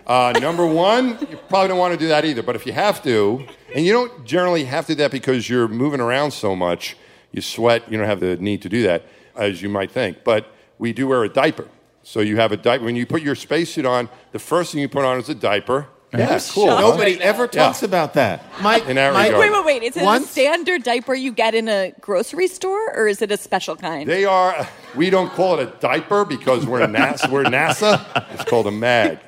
Uh, 0.07 0.33
number 0.41 0.65
one, 0.67 1.19
you 1.31 1.37
probably 1.51 1.69
don't 1.69 1.79
want 1.79 1.93
to 1.93 1.99
do 1.99 2.09
that 2.09 2.25
either. 2.25 2.43
But 2.43 2.57
if 2.57 2.65
you 2.67 2.73
have 2.73 3.03
to, 3.03 3.45
and 3.75 3.85
you 3.85 3.93
don't 3.93 4.25
generally 4.25 4.65
have 4.65 4.87
to 4.87 4.95
do 4.95 5.03
that 5.03 5.11
because 5.11 5.49
you're 5.51 5.69
moving 5.69 6.01
around 6.01 6.31
so 6.31 6.57
much, 6.57 6.97
you 7.33 7.41
sweat, 7.43 7.91
you 7.91 7.99
don't 7.99 8.07
have 8.07 8.21
the 8.21 8.37
need 8.37 8.63
to 8.63 8.69
do 8.69 8.83
that, 8.85 9.05
as 9.37 9.61
you 9.63 9.69
might 9.69 9.91
think. 9.91 10.25
But 10.25 10.47
we 10.79 10.93
do 10.93 11.09
wear 11.09 11.25
a 11.25 11.29
diaper. 11.29 11.67
So 12.05 12.21
you 12.21 12.37
have 12.37 12.53
a 12.53 12.57
diaper. 12.57 12.85
When 12.85 12.97
you 12.97 13.07
put 13.07 13.23
your 13.23 13.35
spacesuit 13.35 13.87
on, 13.87 14.09
the 14.33 14.39
first 14.39 14.73
thing 14.73 14.81
you 14.81 14.89
put 14.89 15.05
on 15.05 15.19
is 15.19 15.29
a 15.29 15.35
diaper. 15.35 15.87
Yeah, 16.15 16.39
cool. 16.51 16.69
huh? 16.69 16.81
Nobody 16.81 17.19
ever 17.23 17.47
talks 17.47 17.81
Yeah. 17.81 17.87
about 17.89 18.13
that. 18.15 18.45
Mike, 18.61 18.87
In 18.87 18.97
that 18.97 19.15
Mike- 19.15 19.33
Wait, 19.35 19.51
wait, 19.51 19.65
wait. 19.65 19.83
Is 19.83 19.97
it 19.97 20.03
Once- 20.03 20.27
a 20.27 20.29
standard 20.29 20.83
diaper 20.83 21.15
you 21.15 21.33
get 21.33 21.55
in 21.55 21.69
a 21.71 21.93
grocery 22.03 22.49
store, 22.49 22.93
or 22.95 23.09
is 23.09 23.23
it 23.23 23.33
a 23.33 23.39
special 23.39 23.77
kind? 23.77 24.07
They 24.07 24.27
are. 24.27 24.69
We 24.95 25.09
don't 25.09 25.33
call 25.33 25.59
it 25.59 25.63
a 25.69 25.73
diaper 25.81 26.27
because 26.27 26.67
we're 26.67 26.81
NASA. 26.87 27.31
We're 27.31 27.45
NASA. 27.45 28.05
It's 28.35 28.45
called 28.45 28.67
a 28.67 28.71
MAG, 28.71 29.21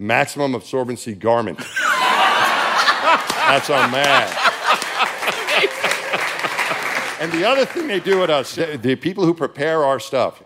maximum 0.00 0.54
absorbency 0.54 1.16
garment. 1.16 1.58
That's 3.46 3.70
our 3.70 3.86
MAG. 3.88 4.28
And 7.22 7.30
the 7.30 7.48
other 7.48 7.64
thing 7.64 7.86
they 7.86 8.00
do 8.00 8.24
at 8.24 8.30
us, 8.30 8.56
the 8.56 8.76
the 8.76 8.96
people 8.96 9.24
who 9.24 9.32
prepare 9.32 9.84
our 9.84 10.00
stuff, 10.00 10.42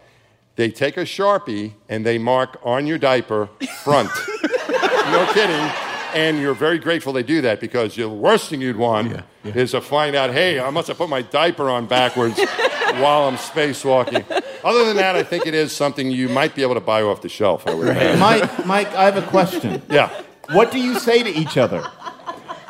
they 0.57 0.71
take 0.71 0.99
a 0.99 1.05
sharpie 1.05 1.73
and 1.89 2.05
they 2.05 2.19
mark 2.19 2.61
on 2.63 2.87
your 2.87 2.99
diaper 2.99 3.49
front. 3.83 4.11
no 4.69 5.27
kidding. 5.33 5.71
And 6.15 6.39
you're 6.39 6.55
very 6.55 6.79
grateful 6.79 7.15
they 7.15 7.23
do 7.23 7.41
that 7.41 7.61
because 7.61 7.97
the 7.97 8.09
worst 8.09 8.51
thing 8.51 8.61
you'd 8.61 8.77
want 8.77 9.23
is 9.45 9.71
to 9.71 9.81
find 9.81 10.15
out, 10.15 10.31
hey, 10.31 10.61
I 10.61 10.69
must 10.69 10.89
have 10.89 10.99
put 10.99 11.09
my 11.09 11.23
diaper 11.23 11.71
on 11.71 11.87
backwards 11.87 12.39
while 13.01 13.29
I'm 13.29 13.37
spacewalking. 13.37 14.25
Other 14.63 14.85
than 14.85 14.97
that, 14.97 15.17
I 15.17 15.23
think 15.23 15.47
it 15.47 15.55
is 15.55 15.73
something 15.73 16.11
you 16.11 16.29
might 16.29 16.55
be 16.55 16.61
able 16.61 16.75
to 16.75 16.81
buy 16.81 17.01
off 17.01 17.23
the 17.23 17.31
shelf. 17.31 17.67
I 17.67 17.73
would 17.73 17.89
imagine. 17.89 18.21
Mike, 18.21 18.67
Mike, 18.67 18.95
I 18.95 19.05
have 19.05 19.17
a 19.17 19.27
question. 19.27 19.81
Yeah. 19.89 20.11
What 20.53 20.73
do 20.73 20.79
you 20.79 20.99
say 20.99 21.23
to 21.23 21.31
each 21.31 21.57
other? 21.57 21.83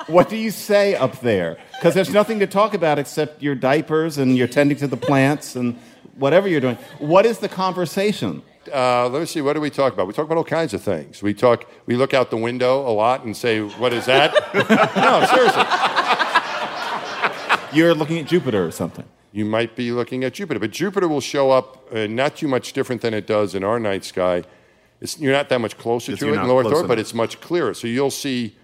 What 0.06 0.28
do 0.28 0.36
you 0.36 0.52
say 0.52 0.94
up 0.94 1.20
there? 1.20 1.58
Because 1.78 1.94
there's 1.94 2.12
nothing 2.12 2.38
to 2.40 2.46
talk 2.46 2.74
about 2.74 2.98
except 2.98 3.42
your 3.42 3.54
diapers 3.54 4.18
and 4.18 4.36
you're 4.36 4.48
tending 4.48 4.76
to 4.78 4.86
the 4.86 4.96
plants 4.96 5.56
and 5.56 5.78
whatever 6.16 6.48
you're 6.48 6.60
doing. 6.60 6.76
What 6.98 7.26
is 7.26 7.38
the 7.38 7.48
conversation? 7.48 8.42
Uh, 8.72 9.08
let 9.08 9.20
me 9.20 9.26
see. 9.26 9.40
What 9.40 9.52
do 9.52 9.60
we 9.60 9.70
talk 9.70 9.92
about? 9.92 10.06
We 10.06 10.12
talk 10.12 10.24
about 10.24 10.38
all 10.38 10.44
kinds 10.44 10.74
of 10.74 10.82
things. 10.82 11.22
We 11.22 11.34
talk. 11.34 11.66
We 11.86 11.94
look 11.94 12.14
out 12.14 12.30
the 12.30 12.36
window 12.36 12.80
a 12.88 12.90
lot 12.90 13.24
and 13.24 13.36
say, 13.36 13.60
"What 13.60 13.92
is 13.92 14.06
that?" 14.06 14.32
no, 14.96 15.24
seriously. 15.26 15.62
You're 17.76 17.94
looking 17.94 18.18
at 18.18 18.26
Jupiter 18.26 18.64
or 18.64 18.70
something. 18.70 19.04
You 19.32 19.44
might 19.44 19.76
be 19.76 19.92
looking 19.92 20.24
at 20.24 20.32
Jupiter, 20.32 20.58
but 20.58 20.70
Jupiter 20.70 21.08
will 21.08 21.20
show 21.20 21.50
up 21.50 21.86
uh, 21.92 22.06
not 22.06 22.36
too 22.36 22.48
much 22.48 22.72
different 22.72 23.02
than 23.02 23.12
it 23.12 23.26
does 23.26 23.54
in 23.54 23.62
our 23.62 23.78
night 23.78 24.04
sky. 24.04 24.44
It's, 25.00 25.18
you're 25.20 25.32
not 25.32 25.50
that 25.50 25.60
much 25.60 25.76
closer 25.76 26.16
to 26.16 26.26
it 26.26 26.30
in 26.30 26.34
not 26.36 26.46
low 26.46 26.58
Earth 26.58 26.88
but 26.88 26.98
it's 26.98 27.12
much 27.12 27.40
clearer. 27.40 27.74
So 27.74 27.86
you'll 27.86 28.10
see, 28.10 28.56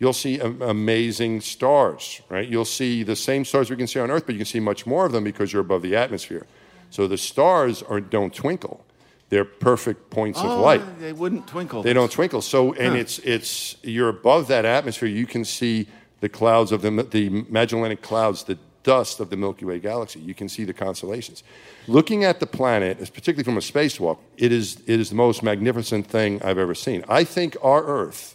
you'll 0.00 0.12
see 0.14 0.40
amazing 0.40 1.40
stars, 1.42 2.22
right? 2.28 2.48
You'll 2.48 2.64
see 2.64 3.04
the 3.04 3.14
same 3.14 3.44
stars 3.44 3.70
we 3.70 3.76
can 3.76 3.86
see 3.86 4.00
on 4.00 4.10
Earth, 4.10 4.24
but 4.26 4.32
you 4.34 4.38
can 4.40 4.46
see 4.46 4.58
much 4.60 4.86
more 4.86 5.06
of 5.06 5.12
them 5.12 5.22
because 5.22 5.52
you're 5.52 5.62
above 5.62 5.82
the 5.82 5.94
atmosphere. 5.94 6.46
So 6.90 7.06
the 7.06 7.18
stars 7.18 7.82
are, 7.84 8.00
don't 8.00 8.34
twinkle. 8.34 8.84
they're 9.28 9.44
perfect 9.44 10.10
points 10.10 10.40
of 10.40 10.46
Oh, 10.50 10.60
light. 10.62 10.82
They 10.98 11.12
wouldn't 11.12 11.46
twinkle. 11.46 11.84
They 11.84 11.92
don't 11.92 12.10
twinkle. 12.10 12.40
So, 12.42 12.72
and 12.72 12.94
Huh. 12.94 13.00
it's 13.02 13.18
it's 13.20 13.76
you're 13.84 14.08
above 14.08 14.48
that 14.48 14.64
atmosphere. 14.64 15.08
You 15.08 15.24
can 15.26 15.44
see 15.44 15.86
the 16.20 16.28
clouds 16.28 16.72
of 16.72 16.82
the 16.82 16.90
the 16.90 17.28
Magellanic 17.48 18.02
clouds, 18.02 18.42
the 18.42 18.58
dust 18.82 19.20
of 19.20 19.28
the 19.30 19.36
Milky 19.36 19.64
Way 19.64 19.78
galaxy. 19.78 20.18
You 20.18 20.34
can 20.34 20.48
see 20.48 20.64
the 20.64 20.72
constellations. 20.72 21.44
Looking 21.86 22.24
at 22.24 22.40
the 22.40 22.46
planet, 22.46 22.98
particularly 23.14 23.44
from 23.44 23.56
a 23.56 23.60
spacewalk, 23.60 24.18
it 24.36 24.50
is 24.50 24.78
it 24.88 24.98
is 24.98 25.10
the 25.10 25.14
most 25.26 25.42
magnificent 25.44 26.08
thing 26.08 26.42
I've 26.42 26.58
ever 26.58 26.74
seen. 26.74 27.04
I 27.08 27.22
think 27.22 27.56
our 27.62 27.84
Earth 27.84 28.34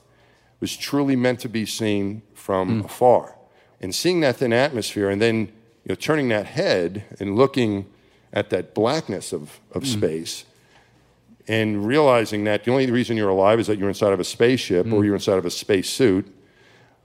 was 0.66 0.76
truly 0.76 1.16
meant 1.16 1.40
to 1.42 1.48
be 1.48 1.64
seen 1.64 2.24
from 2.34 2.80
hmm. 2.80 2.86
afar, 2.86 3.36
and 3.80 3.94
seeing 3.94 4.22
that 4.22 4.38
thin 4.38 4.52
atmosphere, 4.52 5.12
and 5.12 5.22
then 5.22 5.38
you 5.84 5.90
know 5.90 5.96
turning 5.96 6.28
that 6.30 6.48
head 6.48 7.04
and 7.20 7.36
looking 7.36 7.86
at 8.34 8.50
that 8.50 8.74
blackness 8.74 9.32
of 9.32 9.60
of 9.72 9.84
hmm. 9.84 9.90
space 9.90 10.46
and 11.48 11.86
realizing 11.86 12.46
that 12.46 12.64
the 12.64 12.72
only 12.72 12.90
reason 12.90 13.16
you're 13.16 13.30
alive 13.30 13.60
is 13.60 13.68
that 13.68 13.78
you're 13.78 13.88
inside 13.88 14.12
of 14.12 14.20
a 14.20 14.24
spaceship 14.24 14.88
or 14.88 14.98
hmm. 14.98 15.04
you're 15.04 15.14
inside 15.14 15.38
of 15.38 15.46
a 15.46 15.52
spacesuit. 15.52 16.26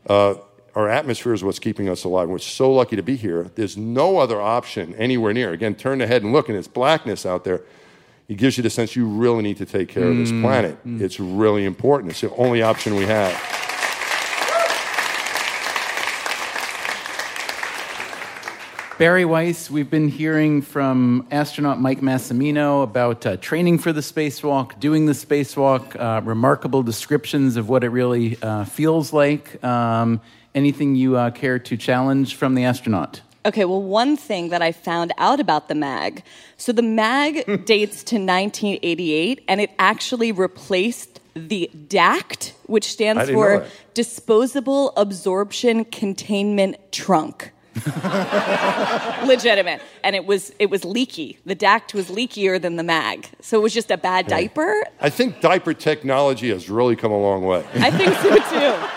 Uh, 0.06 0.36
our 0.74 0.88
atmosphere 0.88 1.34
is 1.34 1.44
what's 1.44 1.58
keeping 1.58 1.90
us 1.90 2.04
alive. 2.04 2.30
We're 2.30 2.38
so 2.38 2.72
lucky 2.72 2.96
to 2.96 3.02
be 3.02 3.16
here. 3.16 3.50
There's 3.56 3.76
no 3.76 4.16
other 4.16 4.40
option 4.40 4.94
anywhere 4.94 5.34
near. 5.34 5.52
Again, 5.52 5.74
turn 5.74 5.98
the 5.98 6.06
head 6.06 6.22
and 6.22 6.32
look, 6.32 6.48
and 6.48 6.56
it's 6.56 6.68
blackness 6.68 7.26
out 7.26 7.44
there. 7.44 7.60
It 8.30 8.36
gives 8.38 8.56
you 8.56 8.62
the 8.62 8.70
sense 8.70 8.94
you 8.94 9.06
really 9.06 9.42
need 9.42 9.56
to 9.56 9.66
take 9.66 9.88
care 9.88 10.04
of 10.04 10.16
this 10.16 10.30
Mm. 10.30 10.40
planet. 10.42 10.78
It's 10.86 11.18
really 11.18 11.64
important. 11.64 12.12
It's 12.12 12.20
the 12.20 12.32
only 12.36 12.62
option 12.62 12.94
we 12.94 13.04
have. 13.06 13.32
Bari 18.98 19.24
Weiss, 19.24 19.70
we've 19.70 19.88
been 19.90 20.08
hearing 20.08 20.60
from 20.60 21.26
astronaut 21.30 21.80
Mike 21.80 22.02
Massimino 22.02 22.82
about 22.84 23.24
uh, 23.24 23.36
training 23.38 23.78
for 23.78 23.92
the 23.94 24.02
spacewalk, 24.02 24.78
doing 24.78 25.06
the 25.06 25.12
spacewalk, 25.14 25.98
uh, 25.98 26.20
remarkable 26.22 26.82
descriptions 26.82 27.56
of 27.56 27.68
what 27.70 27.82
it 27.82 27.88
really 27.88 28.36
uh, 28.42 28.64
feels 28.64 29.12
like. 29.14 29.62
Um, 29.64 30.20
anything 30.54 30.94
you 30.96 31.16
uh, 31.16 31.30
care 31.30 31.58
to 31.58 31.76
challenge 31.78 32.34
from 32.36 32.54
the 32.54 32.64
astronaut? 32.64 33.22
Okay, 33.46 33.64
well, 33.64 33.82
one 33.82 34.16
thing 34.16 34.50
that 34.50 34.60
I 34.60 34.70
found 34.70 35.12
out 35.16 35.40
about 35.40 35.68
the 35.68 35.74
MAG. 35.74 36.22
So 36.58 36.72
the 36.72 36.82
MAG 36.82 37.36
dates 37.64 38.02
to 38.04 38.16
1988, 38.16 39.44
and 39.48 39.60
it 39.60 39.70
actually 39.78 40.30
replaced 40.30 41.20
the 41.34 41.70
DACT, 41.88 42.52
which 42.66 42.84
stands 42.84 43.30
for. 43.30 43.64
Disposable 43.94 44.92
Absorption 44.96 45.84
Containment 45.84 46.76
Trunk. 46.92 47.52
Legitimate, 49.26 49.80
and 50.04 50.16
it 50.16 50.26
was 50.26 50.52
it 50.58 50.70
was 50.70 50.84
leaky. 50.84 51.38
The 51.46 51.54
DACT 51.54 51.94
was 51.94 52.08
leakier 52.08 52.60
than 52.60 52.76
the 52.76 52.82
MAG, 52.82 53.28
so 53.40 53.58
it 53.58 53.62
was 53.62 53.72
just 53.72 53.90
a 53.90 53.96
bad 53.96 54.26
diaper. 54.26 54.84
I 55.00 55.08
think 55.08 55.40
diaper 55.40 55.72
technology 55.72 56.50
has 56.50 56.68
really 56.68 56.96
come 56.96 57.12
a 57.12 57.18
long 57.18 57.44
way. 57.44 57.64
I 57.74 57.90
think 57.90 58.14
so 58.16 58.36
too. 58.50 58.96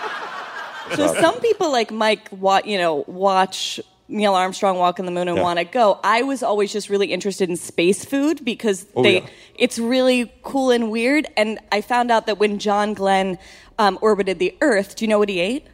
So 0.96 1.14
some 1.14 1.40
people 1.40 1.72
like 1.72 1.90
Mike, 1.90 2.28
you 2.66 2.76
know, 2.76 3.04
watch 3.06 3.80
Neil 4.08 4.34
Armstrong 4.34 4.76
walk 4.76 5.00
on 5.00 5.06
the 5.06 5.12
moon 5.12 5.28
and 5.28 5.36
Yeah. 5.38 5.42
want 5.42 5.58
to 5.58 5.64
go. 5.64 5.98
I 6.04 6.22
was 6.22 6.42
always 6.42 6.72
just 6.72 6.90
really 6.90 7.06
interested 7.12 7.48
in 7.48 7.56
space 7.56 8.04
food 8.04 8.44
because 8.44 8.86
Oh, 8.94 9.02
they, 9.02 9.20
yeah. 9.20 9.26
it's 9.56 9.78
really 9.78 10.30
cool 10.42 10.70
and 10.70 10.90
weird. 10.90 11.26
And 11.36 11.58
I 11.72 11.80
found 11.80 12.10
out 12.10 12.26
that 12.26 12.38
when 12.38 12.58
John 12.58 12.92
Glenn 12.94 13.38
um, 13.78 13.98
orbited 14.02 14.38
the 14.38 14.54
Earth, 14.60 14.96
do 14.96 15.04
you 15.04 15.08
know 15.08 15.18
what 15.18 15.28
he 15.30 15.40
ate? 15.40 15.66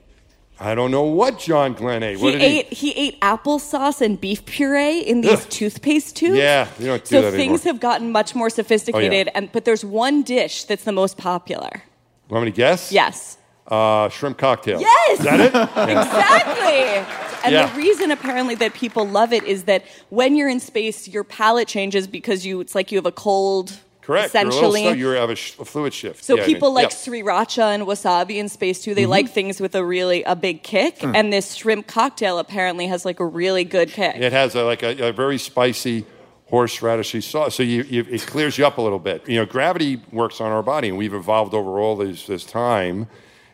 I 0.63 0.75
don't 0.75 0.91
know 0.91 1.03
what 1.05 1.39
John 1.39 1.73
Glenn 1.73 2.03
ate. 2.03 2.21
What 2.21 2.35
he 2.35 2.39
did 2.39 2.45
ate 2.45 2.73
he 2.73 2.91
ate 2.93 3.19
applesauce 3.23 4.03
and 4.03 4.21
beef 4.21 4.45
puree 4.45 4.99
in 5.01 5.23
these 5.23 5.33
Ugh. 5.45 5.49
toothpaste 5.49 6.17
tubes. 6.17 6.37
Yeah, 6.37 6.69
you 6.79 6.87
don't 6.87 7.03
do 7.03 7.09
so 7.17 7.23
that 7.23 7.31
things 7.33 7.41
anymore. 7.41 7.59
Oh, 7.65 7.69
have 7.71 7.81
gotten 7.81 8.13
much 8.13 8.35
more 8.35 8.51
sophisticated. 8.51 9.31
And 9.35 9.51
but 9.53 9.65
there's 9.65 9.87
one 9.87 10.23
dish 10.23 10.65
that's 10.65 10.85
the 10.85 10.93
most 10.93 11.17
popular. 11.17 11.83
Want 12.29 12.45
me 12.45 12.51
to 12.51 12.57
guess? 12.57 12.93
Yes. 12.93 13.39
Uh, 13.71 14.09
shrimp 14.09 14.37
cocktail. 14.37 14.81
Yes! 14.81 15.19
Is 15.21 15.25
that 15.25 15.41
it? 15.41 15.55
Exactly. 15.89 17.17
And 17.45 17.53
Yeah. 17.55 17.67
the 17.73 17.77
reason 17.79 18.11
apparently 18.11 18.55
that 18.57 18.75
people 18.75 19.07
love 19.07 19.33
it 19.33 19.45
is 19.45 19.65
that 19.65 19.85
when 20.11 20.35
you're 20.37 20.49
in 20.49 20.61
space, 20.61 21.09
your 21.09 21.25
palate 21.25 21.69
changes 21.69 22.07
because 22.07 22.45
you 22.45 22.61
it's 22.61 22.75
like 22.75 22.91
you 22.93 22.99
have 22.99 23.07
a 23.07 23.13
cold. 23.13 23.79
Correct. 24.03 24.35
You're 24.35 24.43
a 24.43 24.45
little 24.47 24.75
Essentially. 24.75 24.99
You 24.99 25.09
have 25.11 25.31
a, 25.31 25.37
sh- 25.37 25.55
a 25.61 25.65
fluid 25.65 25.95
shift. 25.95 26.25
So 26.25 26.37
Yeah, 26.37 26.43
I 26.43 26.47
people 26.47 26.69
mean, 26.71 26.75
like 26.85 26.91
yeah. 26.91 26.97
sriracha 26.97 27.75
and 27.75 27.85
wasabi 27.85 28.37
in 28.37 28.49
space 28.49 28.83
too. 28.83 28.95
They 28.95 29.05
Mhm. 29.05 29.09
like 29.09 29.31
things 29.31 29.61
with 29.61 29.75
a 29.75 29.85
really 29.85 30.23
a 30.25 30.35
big 30.35 30.63
kick, 30.63 30.99
Mm. 30.99 31.15
and 31.15 31.33
this 31.33 31.55
shrimp 31.55 31.87
cocktail 31.87 32.39
apparently 32.39 32.89
has 32.89 33.05
like 33.05 33.21
a 33.21 33.25
really 33.27 33.63
good 33.65 33.91
kick. 33.93 34.17
It 34.17 34.33
has 34.33 34.55
a, 34.55 34.65
like 34.65 34.83
a, 34.83 35.09
a 35.09 35.13
very 35.13 35.39
spicy 35.39 36.05
horseradishy 36.51 37.23
sauce, 37.23 37.55
so 37.55 37.63
you, 37.63 37.85
you, 37.85 38.05
it 38.11 38.27
clears 38.27 38.59
you 38.59 38.67
up 38.67 38.77
a 38.79 38.83
little 38.83 38.99
bit. 38.99 39.27
You 39.29 39.37
know, 39.37 39.47
gravity 39.47 40.03
works 40.11 40.41
on 40.41 40.51
our 40.51 40.63
body, 40.65 40.89
and 40.89 40.99
we've 40.99 41.15
evolved 41.15 41.55
over 41.55 41.79
all 41.79 41.95
this, 41.97 42.27
this 42.27 42.45
time 42.45 43.07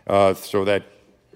uh, 0.07 0.35
so 0.35 0.65
that 0.65 0.83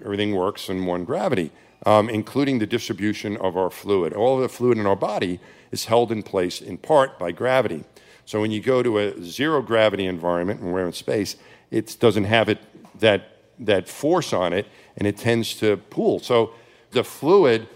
everything 0.03 0.35
works 0.35 0.69
in 0.69 0.85
one 0.85 1.05
gravity, 1.05 1.51
um, 1.85 2.09
including 2.09 2.59
the 2.59 2.67
distribution 2.67 3.37
of 3.37 3.57
our 3.57 3.69
fluid. 3.69 4.13
All 4.13 4.35
of 4.35 4.41
the 4.41 4.49
fluid 4.49 4.77
in 4.77 4.85
our 4.85 4.95
body 4.95 5.39
is 5.71 5.85
held 5.85 6.11
in 6.11 6.23
place 6.23 6.61
in 6.61 6.77
part 6.77 7.19
by 7.19 7.31
gravity. 7.31 7.83
So 8.25 8.39
when 8.41 8.51
you 8.51 8.61
go 8.61 8.83
to 8.83 8.97
a 8.99 9.21
zero 9.23 9.61
gravity 9.61 10.05
environment, 10.05 10.61
and 10.61 10.73
we're 10.73 10.85
in 10.85 10.93
space, 10.93 11.35
it 11.69 11.97
doesn't 11.99 12.25
have 12.25 12.49
it 12.49 12.59
that 12.99 13.27
that 13.59 13.87
force 13.87 14.33
on 14.33 14.53
it, 14.53 14.65
and 14.97 15.07
it 15.07 15.17
tends 15.17 15.53
to 15.59 15.77
pool. 15.77 16.19
So 16.19 16.53
the 16.91 17.03
fluid 17.03 17.67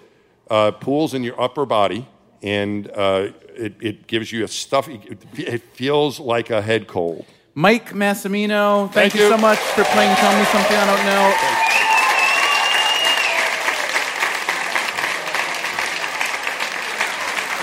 uh, 0.49 0.71
pools 0.71 1.13
in 1.13 1.23
your 1.23 1.39
upper 1.39 1.65
body, 1.65 2.07
and 2.41 2.89
uh, 2.91 3.29
it, 3.55 3.75
it 3.81 4.07
gives 4.07 4.31
you 4.31 4.43
a 4.43 4.47
stuffy. 4.47 5.01
It 5.37 5.61
feels 5.73 6.19
like 6.19 6.49
a 6.49 6.61
head 6.61 6.87
cold. 6.87 7.25
Mike 7.57 7.93
Massimino, 7.93 8.91
thank, 8.91 9.13
Thank 9.13 9.15
you. 9.15 9.21
you. 9.21 9.29
so 9.29 9.37
much 9.37 9.57
for 9.57 9.85
playing 9.85 10.13
Tell 10.17 10.37
Me 10.37 10.43
Something 10.51 10.75
I 10.75 10.85
Don't 10.85 11.05
Know. 11.05 11.65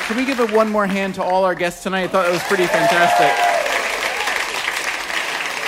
Can 0.07 0.16
we 0.16 0.24
give 0.24 0.40
a 0.40 0.47
one 0.55 0.68
more 0.70 0.86
hand 0.86 1.14
to 1.14 1.22
all 1.22 1.45
our 1.45 1.55
guests 1.55 1.82
tonight? 1.82 2.05
I 2.05 2.09
thought 2.09 2.24
that 2.24 2.32
was 2.32 2.43
pretty 2.43 2.66
fantastic. 2.66 3.30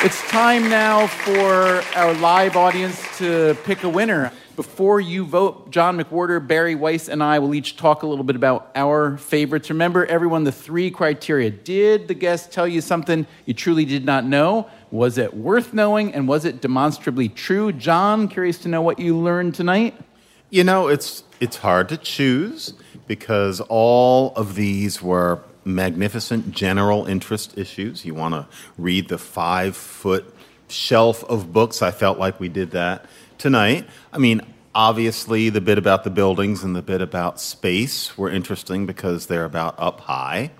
It's 0.04 0.20
time 0.28 0.68
now 0.68 1.06
for 1.06 1.82
our 1.96 2.12
live 2.14 2.56
audience 2.56 3.00
to 3.18 3.56
pick 3.64 3.84
a 3.84 3.88
winner. 3.88 4.32
Before 4.56 5.00
you 5.00 5.24
vote, 5.24 5.72
John 5.72 5.98
McWhorter, 5.98 6.46
Bari 6.46 6.76
Weiss, 6.76 7.08
and 7.08 7.24
I 7.24 7.40
will 7.40 7.56
each 7.56 7.76
talk 7.76 8.04
a 8.04 8.06
little 8.06 8.22
bit 8.22 8.36
about 8.36 8.70
our 8.76 9.16
favorites. 9.16 9.68
Remember, 9.68 10.06
everyone, 10.06 10.44
the 10.44 10.52
three 10.52 10.92
criteria. 10.92 11.50
Did 11.50 12.06
the 12.06 12.14
guest 12.14 12.52
tell 12.52 12.68
you 12.68 12.80
something 12.80 13.26
you 13.46 13.54
truly 13.54 13.84
did 13.84 14.04
not 14.04 14.24
know? 14.24 14.68
Was 14.92 15.18
it 15.18 15.34
worth 15.34 15.74
knowing? 15.74 16.14
And 16.14 16.28
was 16.28 16.44
it 16.44 16.60
demonstrably 16.60 17.28
true? 17.28 17.72
John, 17.72 18.28
curious 18.28 18.58
to 18.58 18.68
know 18.68 18.80
what 18.80 19.00
you 19.00 19.16
learned 19.16 19.56
tonight. 19.56 19.96
You 20.50 20.62
know, 20.62 20.86
it's 20.86 21.24
it's 21.40 21.56
hard 21.56 21.88
to 21.88 21.96
choose 21.96 22.74
because 23.08 23.60
all 23.62 24.32
of 24.36 24.54
these 24.54 25.02
were 25.02 25.40
magnificent 25.64 26.52
general 26.52 27.06
interest 27.06 27.58
issues. 27.58 28.04
You 28.04 28.14
want 28.14 28.34
to 28.34 28.46
read 28.78 29.08
the 29.08 29.18
five 29.18 29.76
foot 29.76 30.32
shelf 30.68 31.24
of 31.24 31.52
books. 31.52 31.82
I 31.82 31.90
felt 31.90 32.20
like 32.20 32.38
we 32.38 32.48
did 32.48 32.70
that 32.70 33.06
tonight. 33.48 33.86
I 34.10 34.16
mean, 34.16 34.40
obviously, 34.74 35.50
the 35.50 35.60
bit 35.60 35.76
about 35.76 36.02
the 36.02 36.08
buildings 36.10 36.64
and 36.64 36.74
the 36.74 36.80
bit 36.80 37.02
about 37.02 37.38
space 37.38 38.16
were 38.16 38.30
interesting 38.30 38.86
because 38.86 39.26
they're 39.26 39.44
about 39.44 39.74
up 39.78 40.00
high. 40.00 40.50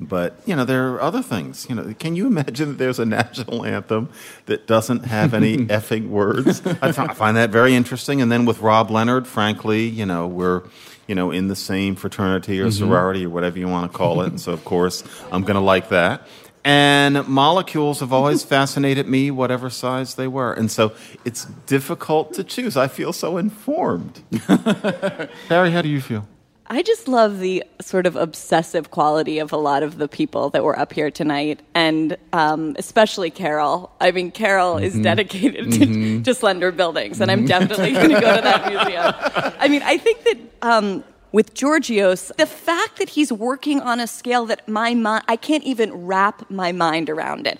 But 0.00 0.40
you 0.44 0.56
know 0.56 0.64
there 0.64 0.88
are 0.92 1.00
other 1.00 1.22
things. 1.22 1.66
You 1.68 1.76
know, 1.76 1.94
can 1.96 2.16
you 2.16 2.26
imagine 2.34 2.70
that 2.70 2.78
there's 2.78 2.98
a 2.98 3.04
national 3.04 3.64
anthem 3.64 4.08
that 4.46 4.66
doesn't 4.66 5.04
have 5.04 5.34
any 5.34 5.56
effing 5.78 6.08
words? 6.08 6.66
I 6.66 6.90
find, 6.90 7.10
I 7.12 7.14
find 7.14 7.36
that 7.36 7.50
very 7.50 7.76
interesting. 7.76 8.20
And 8.20 8.32
then 8.32 8.44
with 8.44 8.58
Rob 8.60 8.90
Leonard, 8.90 9.28
frankly, 9.28 9.86
you 9.86 10.04
know 10.04 10.26
we're 10.26 10.62
you 11.06 11.14
know 11.14 11.30
in 11.30 11.46
the 11.46 11.54
same 11.56 11.94
fraternity 11.94 12.60
or 12.60 12.66
Mhm. 12.68 12.72
sorority 12.78 13.24
or 13.26 13.30
whatever 13.30 13.56
you 13.60 13.68
want 13.68 13.92
to 13.92 13.96
call 13.96 14.22
it. 14.22 14.28
And 14.28 14.40
so 14.40 14.52
of 14.52 14.64
course 14.64 15.04
I'm 15.30 15.42
going 15.42 15.54
to 15.54 15.60
like 15.74 15.90
that. 15.90 16.26
And 16.64 17.26
molecules 17.26 18.00
have 18.00 18.12
always 18.12 18.42
fascinated 18.56 19.08
me, 19.08 19.30
whatever 19.30 19.68
size 19.70 20.14
they 20.14 20.28
were. 20.28 20.52
And 20.52 20.70
so 20.70 20.92
it's 21.24 21.44
difficult 21.66 22.34
to 22.34 22.44
choose. 22.44 22.76
I 22.76 22.86
feel 22.88 23.12
so 23.12 23.36
informed. 23.36 24.22
Harry, 25.48 25.70
how 25.72 25.82
do 25.82 25.88
you 25.88 26.00
feel? 26.00 26.26
I 26.68 26.80
just 26.82 27.06
love 27.06 27.40
the 27.40 27.64
sort 27.82 28.06
of 28.06 28.16
obsessive 28.16 28.90
quality 28.90 29.40
of 29.40 29.52
a 29.52 29.56
lot 29.58 29.82
of 29.82 29.98
the 29.98 30.08
people 30.08 30.48
that 30.50 30.64
were 30.64 30.78
up 30.78 30.92
here 30.94 31.10
tonight, 31.10 31.60
and 31.74 32.16
um, 32.32 32.76
especially 32.78 33.30
Carol. 33.30 33.90
I 34.00 34.10
mean, 34.10 34.30
Carol 34.30 34.78
is 34.78 34.94
Mhm. 34.94 35.02
dedicated 35.02 35.72
to, 35.72 35.78
Mhm. 35.86 36.24
to 36.24 36.32
slender 36.32 36.72
buildings, 36.72 37.20
and 37.20 37.30
I'm 37.30 37.44
definitely 37.44 37.92
going 37.92 38.08
to 38.10 38.20
go 38.20 38.36
to 38.36 38.42
that 38.42 38.68
museum. 38.72 39.12
I 39.60 39.68
mean, 39.68 39.82
I 39.82 39.98
think 39.98 40.24
that 40.24 40.38
um, 40.62 41.04
with 41.32 41.54
Georgios, 41.54 42.30
the 42.36 42.46
fact 42.46 42.98
that 42.98 43.10
he's 43.10 43.32
working 43.32 43.80
on 43.80 44.00
a 44.00 44.06
scale 44.06 44.46
that 44.46 44.68
my 44.68 44.94
mind, 44.94 45.24
I 45.28 45.36
can't 45.36 45.64
even 45.64 46.06
wrap 46.06 46.50
my 46.50 46.72
mind 46.72 47.08
around 47.10 47.46
it. 47.46 47.58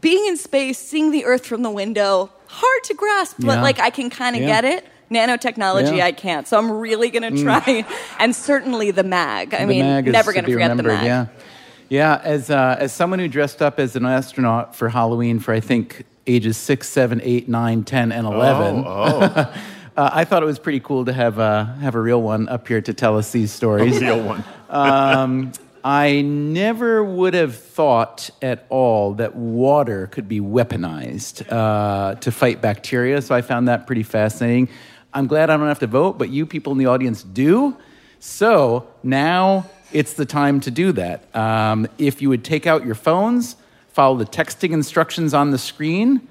Being 0.00 0.26
in 0.28 0.36
space, 0.36 0.78
seeing 0.78 1.10
the 1.10 1.24
Earth 1.24 1.44
from 1.44 1.62
the 1.62 1.70
window, 1.70 2.30
hard 2.46 2.84
to 2.84 2.94
grasp, 2.94 3.36
but 3.40 3.56
Yeah. 3.56 3.62
like 3.62 3.80
I 3.80 3.90
can 3.90 4.08
kind 4.10 4.36
of 4.36 4.42
Yeah. 4.42 4.60
get 4.60 4.64
it. 4.64 4.86
Nanotechnology, 5.10 5.96
Yeah. 5.96 6.04
I 6.06 6.12
can't. 6.12 6.46
So 6.46 6.56
I'm 6.56 6.70
really 6.70 7.10
going 7.10 7.24
to 7.24 7.30
Mm. 7.32 7.42
try. 7.42 7.84
And 8.20 8.34
certainly 8.36 8.92
the 8.92 9.02
mag. 9.02 9.52
I 9.54 9.60
The 9.62 9.66
mean, 9.66 9.80
mag 9.84 10.06
never 10.06 10.32
going 10.32 10.44
to 10.44 10.46
be 10.46 10.52
forget 10.52 10.68
the 10.76 10.82
remembered, 10.84 11.02
mag. 11.02 11.04
Yeah. 11.06 11.26
Yeah, 11.88 12.20
as 12.22 12.48
uh, 12.50 12.76
as 12.78 12.92
someone 12.92 13.18
who 13.18 13.26
dressed 13.26 13.60
up 13.60 13.80
as 13.80 13.96
an 13.96 14.06
astronaut 14.06 14.76
for 14.76 14.88
Halloween 14.90 15.40
for 15.40 15.52
I 15.52 15.58
think 15.58 16.04
ages 16.28 16.56
six, 16.56 16.88
seven, 16.88 17.20
eight, 17.24 17.48
nine, 17.48 17.82
ten, 17.82 18.12
and 18.12 18.24
eleven. 18.28 18.84
Oh, 18.86 19.32
oh. 19.34 19.52
uh, 20.00 20.08
I 20.14 20.24
thought 20.24 20.42
it 20.42 20.46
was 20.46 20.58
pretty 20.58 20.80
cool 20.80 21.04
to 21.04 21.12
have 21.12 21.38
uh, 21.38 21.66
have 21.74 21.94
a 21.94 22.00
real 22.00 22.22
one 22.22 22.48
up 22.48 22.66
here 22.66 22.80
to 22.80 22.94
tell 22.94 23.18
us 23.18 23.32
these 23.32 23.52
stories. 23.52 23.98
A 23.98 24.00
real 24.00 24.22
one. 24.22 24.44
um, 24.70 25.52
I 25.84 26.22
never 26.22 27.04
would 27.04 27.34
have 27.34 27.54
thought 27.54 28.30
at 28.40 28.64
all 28.70 29.14
that 29.14 29.36
water 29.36 30.06
could 30.06 30.26
be 30.26 30.40
weaponized 30.40 31.46
uh, 31.52 32.14
to 32.14 32.32
fight 32.32 32.62
bacteria, 32.62 33.20
so 33.20 33.34
I 33.34 33.42
found 33.42 33.68
that 33.68 33.86
pretty 33.86 34.02
fascinating. 34.02 34.70
I'm 35.12 35.26
glad 35.26 35.50
I 35.50 35.58
don't 35.58 35.68
have 35.68 35.80
to 35.80 35.86
vote, 35.86 36.16
but 36.16 36.30
you 36.30 36.46
people 36.46 36.72
in 36.72 36.78
the 36.78 36.86
audience 36.86 37.22
do. 37.22 37.76
So 38.20 38.88
now 39.02 39.68
it's 39.92 40.14
the 40.14 40.24
time 40.24 40.60
to 40.60 40.70
do 40.70 40.92
that. 40.92 41.34
Um, 41.36 41.86
if 41.98 42.22
you 42.22 42.30
would 42.30 42.44
take 42.44 42.66
out 42.66 42.86
your 42.86 42.94
phones, 42.94 43.54
follow 43.88 44.16
the 44.16 44.24
texting 44.24 44.72
instructions 44.72 45.34
on 45.34 45.50
the 45.50 45.58
screen, 45.58 46.26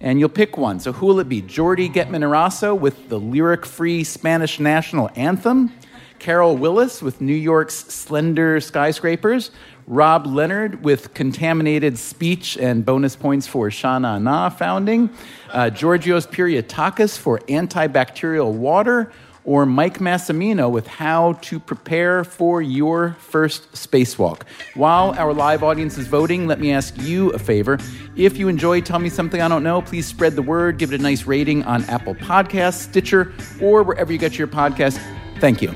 and 0.00 0.20
you'll 0.20 0.28
pick 0.28 0.56
one. 0.56 0.80
So 0.80 0.92
who 0.92 1.06
will 1.06 1.20
it 1.20 1.28
be? 1.28 1.42
Jordi 1.42 1.92
Getman 1.92 2.80
with 2.80 3.08
the 3.08 3.18
lyric 3.18 3.66
free 3.66 4.04
Spanish 4.04 4.60
national 4.60 5.10
anthem? 5.16 5.72
Carol 6.18 6.56
Willis 6.56 7.00
with 7.00 7.20
New 7.20 7.34
York's 7.34 7.74
Slender 7.74 8.60
Skyscrapers? 8.60 9.50
Rob 9.86 10.26
Leonard 10.26 10.84
with 10.84 11.14
Contaminated 11.14 11.96
Speech 11.96 12.58
and 12.58 12.84
bonus 12.84 13.16
points 13.16 13.46
for 13.46 13.70
Sha 13.70 13.98
Na 13.98 14.18
Na 14.18 14.50
founding? 14.50 15.10
Uh, 15.50 15.70
Georgios 15.70 16.26
Pyrgiotakis 16.26 17.16
for 17.16 17.38
Antibacterial 17.48 18.52
Water? 18.52 19.12
Or 19.48 19.64
Mike 19.64 19.98
Massimino 19.98 20.70
with 20.70 20.86
how 20.86 21.32
to 21.40 21.58
prepare 21.58 22.22
for 22.22 22.60
your 22.60 23.16
first 23.18 23.72
spacewalk. 23.72 24.42
While 24.74 25.14
our 25.18 25.32
live 25.32 25.62
audience 25.62 25.96
is 25.96 26.06
voting, 26.06 26.46
let 26.46 26.60
me 26.60 26.70
ask 26.70 26.94
you 26.98 27.30
a 27.30 27.38
favor. 27.38 27.78
If 28.14 28.36
you 28.36 28.48
enjoy 28.48 28.82
Tell 28.82 28.98
Me 28.98 29.08
Something 29.08 29.40
I 29.40 29.48
Don't 29.48 29.62
Know, 29.62 29.80
please 29.80 30.04
spread 30.04 30.36
the 30.36 30.42
word, 30.42 30.76
give 30.76 30.92
it 30.92 31.00
a 31.00 31.02
nice 31.02 31.24
rating 31.24 31.64
on 31.64 31.82
Apple 31.84 32.14
Podcasts, 32.14 32.74
Stitcher, 32.74 33.32
or 33.58 33.82
wherever 33.82 34.12
you 34.12 34.18
get 34.18 34.36
your 34.36 34.48
podcast. 34.48 35.00
Thank 35.40 35.62
you. 35.62 35.70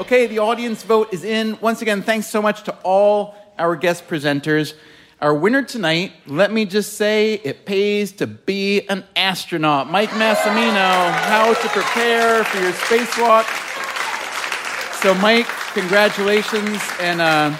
Okay, 0.00 0.26
the 0.26 0.40
audience 0.40 0.82
vote 0.82 1.14
is 1.14 1.22
in. 1.22 1.56
Once 1.60 1.80
again, 1.80 2.02
thanks 2.02 2.26
so 2.26 2.42
much 2.42 2.64
to 2.64 2.76
all 2.82 3.36
our 3.56 3.76
guest 3.76 4.08
presenters. 4.08 4.74
Our 5.24 5.32
winner 5.32 5.62
tonight, 5.62 6.12
let 6.26 6.52
me 6.52 6.66
just 6.66 6.98
say, 6.98 7.40
it 7.44 7.64
pays 7.64 8.12
to 8.12 8.26
be 8.26 8.86
an 8.88 9.04
astronaut. 9.16 9.90
Mike 9.90 10.10
Massimino, 10.10 11.10
how 11.12 11.54
to 11.54 11.68
prepare 11.70 12.44
for 12.44 12.60
your 12.60 12.72
spacewalk. 12.72 13.46
So, 15.00 15.14
Mike, 15.14 15.46
congratulations. 15.72 16.78
And 17.00 17.22
uh, 17.22 17.56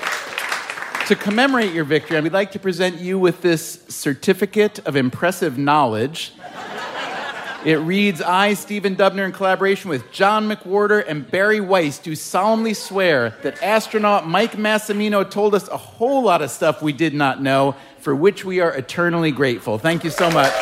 to 1.06 1.16
commemorate 1.16 1.72
your 1.72 1.84
victory, 1.84 2.18
I 2.18 2.20
would 2.20 2.34
like 2.34 2.52
to 2.52 2.58
present 2.58 3.00
you 3.00 3.18
with 3.18 3.40
this 3.40 3.82
certificate 3.88 4.80
of 4.80 4.94
impressive 4.94 5.56
knowledge. 5.56 6.34
It 7.64 7.76
reads 7.76 8.20
I, 8.20 8.52
Stephen 8.52 8.94
Dubner, 8.94 9.24
in 9.24 9.32
collaboration 9.32 9.88
with 9.88 10.12
John 10.12 10.50
McWhorter 10.50 11.02
and 11.08 11.30
Bari 11.30 11.60
Weiss, 11.60 11.98
do 11.98 12.14
solemnly 12.14 12.74
swear 12.74 13.34
that 13.42 13.62
astronaut 13.62 14.28
Mike 14.28 14.52
Massimino 14.52 15.28
told 15.28 15.54
us 15.54 15.66
a 15.68 15.76
whole 15.78 16.22
lot 16.22 16.42
of 16.42 16.50
stuff 16.50 16.82
we 16.82 16.92
did 16.92 17.14
not 17.14 17.40
know, 17.40 17.74
for 18.00 18.14
which 18.14 18.44
we 18.44 18.60
are 18.60 18.76
eternally 18.76 19.30
grateful. 19.30 19.78
Thank 19.78 20.04
you 20.04 20.10
so 20.10 20.30
much. 20.30 20.52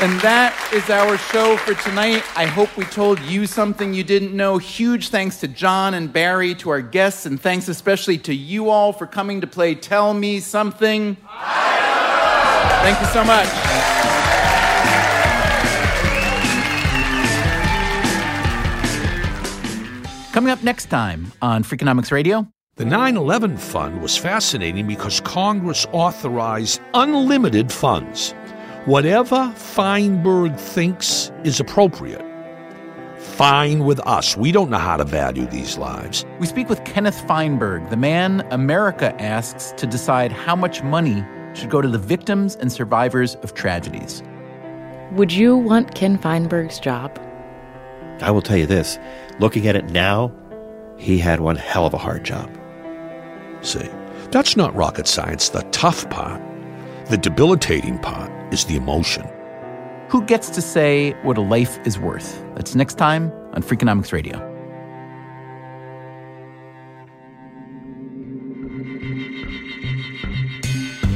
And 0.00 0.20
that 0.20 0.56
is 0.72 0.88
our 0.88 1.18
show 1.18 1.56
for 1.56 1.74
tonight. 1.74 2.22
I 2.36 2.46
hope 2.46 2.76
we 2.76 2.84
told 2.84 3.18
you 3.22 3.48
something 3.48 3.92
you 3.92 4.04
didn't 4.04 4.36
know. 4.36 4.58
Huge 4.58 5.08
thanks 5.08 5.38
to 5.40 5.48
John 5.48 5.94
and 5.94 6.12
Bari, 6.12 6.54
to 6.56 6.70
our 6.70 6.80
guests, 6.80 7.26
and 7.26 7.40
thanks 7.40 7.66
especially 7.66 8.18
to 8.18 8.32
you 8.32 8.70
all 8.70 8.92
for 8.92 9.08
coming 9.08 9.40
to 9.40 9.48
play 9.48 9.74
Tell 9.74 10.14
Me 10.14 10.38
Something. 10.38 11.16
Thank 12.82 13.00
you 13.00 13.06
so 13.06 13.22
much. 13.22 13.48
Coming 20.32 20.50
up 20.50 20.64
next 20.64 20.86
time 20.86 21.30
on 21.40 21.62
Freakonomics 21.62 22.10
Radio. 22.10 22.48
The 22.76 22.84
9 22.84 23.16
11 23.16 23.58
Fund 23.58 24.02
was 24.02 24.16
fascinating 24.16 24.86
because 24.88 25.20
Congress 25.20 25.86
authorized 25.92 26.80
unlimited 26.94 27.70
funds. 27.70 28.34
Whatever 28.86 29.52
Feinberg 29.54 30.56
thinks 30.56 31.30
is 31.44 31.60
appropriate, 31.60 32.24
fine 33.18 33.84
with 33.84 34.00
us. 34.00 34.36
We 34.36 34.50
don't 34.50 34.70
know 34.70 34.78
how 34.78 34.96
to 34.96 35.04
value 35.04 35.46
these 35.46 35.78
lives. 35.78 36.24
We 36.40 36.46
speak 36.48 36.68
with 36.68 36.82
Kenneth 36.84 37.20
Feinberg, 37.28 37.90
the 37.90 37.96
man 37.96 38.44
America 38.50 39.14
asks 39.22 39.72
to 39.76 39.86
decide 39.86 40.32
how 40.32 40.56
much 40.56 40.82
money 40.82 41.24
should 41.54 41.70
go 41.70 41.80
to 41.80 41.88
the 41.88 41.98
victims 41.98 42.56
and 42.56 42.72
survivors 42.72 43.34
of 43.36 43.54
tragedies. 43.54 44.22
Would 45.12 45.32
you 45.32 45.56
want 45.56 45.94
Ken 45.94 46.16
Feinberg's 46.18 46.80
job? 46.80 47.18
I 48.20 48.30
will 48.30 48.42
tell 48.42 48.56
you 48.56 48.66
this 48.66 48.98
looking 49.40 49.66
at 49.66 49.76
it 49.76 49.86
now, 49.86 50.32
he 50.96 51.18
had 51.18 51.40
one 51.40 51.56
hell 51.56 51.86
of 51.86 51.94
a 51.94 51.98
hard 51.98 52.24
job. 52.24 52.50
See, 53.62 53.88
that's 54.30 54.56
not 54.56 54.74
rocket 54.74 55.06
science. 55.06 55.48
The 55.48 55.62
tough 55.72 56.08
part, 56.10 56.40
the 57.08 57.18
debilitating 57.18 57.98
part, 57.98 58.30
is 58.52 58.64
the 58.64 58.76
emotion. 58.76 59.26
Who 60.08 60.22
gets 60.22 60.50
to 60.50 60.62
say 60.62 61.12
what 61.22 61.38
a 61.38 61.40
life 61.40 61.78
is 61.86 61.98
worth? 61.98 62.44
That's 62.54 62.74
next 62.74 62.98
time 62.98 63.32
on 63.54 63.62
Freakonomics 63.62 64.12
Radio. 64.12 64.51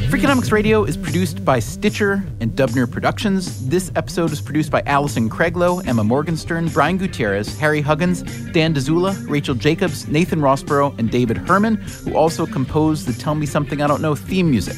Freakonomics 0.07 0.53
Radio 0.53 0.85
is 0.85 0.97
produced 0.97 1.45
by 1.45 1.59
Stitcher 1.59 2.25
and 2.41 2.53
Dubner 2.53 2.89
Productions. 2.89 3.69
This 3.69 3.91
episode 3.97 4.31
was 4.31 4.41
produced 4.41 4.71
by 4.71 4.81
Allison 4.83 5.29
Craiglow, 5.29 5.85
Emma 5.85 6.05
Morgenstern, 6.05 6.69
Brian 6.69 6.97
Gutierrez, 6.97 7.59
Harry 7.59 7.81
Huggins, 7.81 8.23
Dan 8.53 8.73
Dzula, 8.73 9.29
Rachel 9.29 9.57
Jacobs, 9.57 10.07
Nathan 10.07 10.41
Rossborough, 10.41 10.97
and 11.01 11.11
David 11.11 11.37
Herman, 11.37 11.75
who 11.75 12.17
also 12.17 12.47
composed 12.47 13.09
the 13.09 13.21
Tell 13.21 13.35
Me 13.35 13.47
Something 13.47 13.83
I 13.83 13.89
Don't 13.89 14.01
Know 14.01 14.15
theme 14.15 14.49
music. 14.49 14.77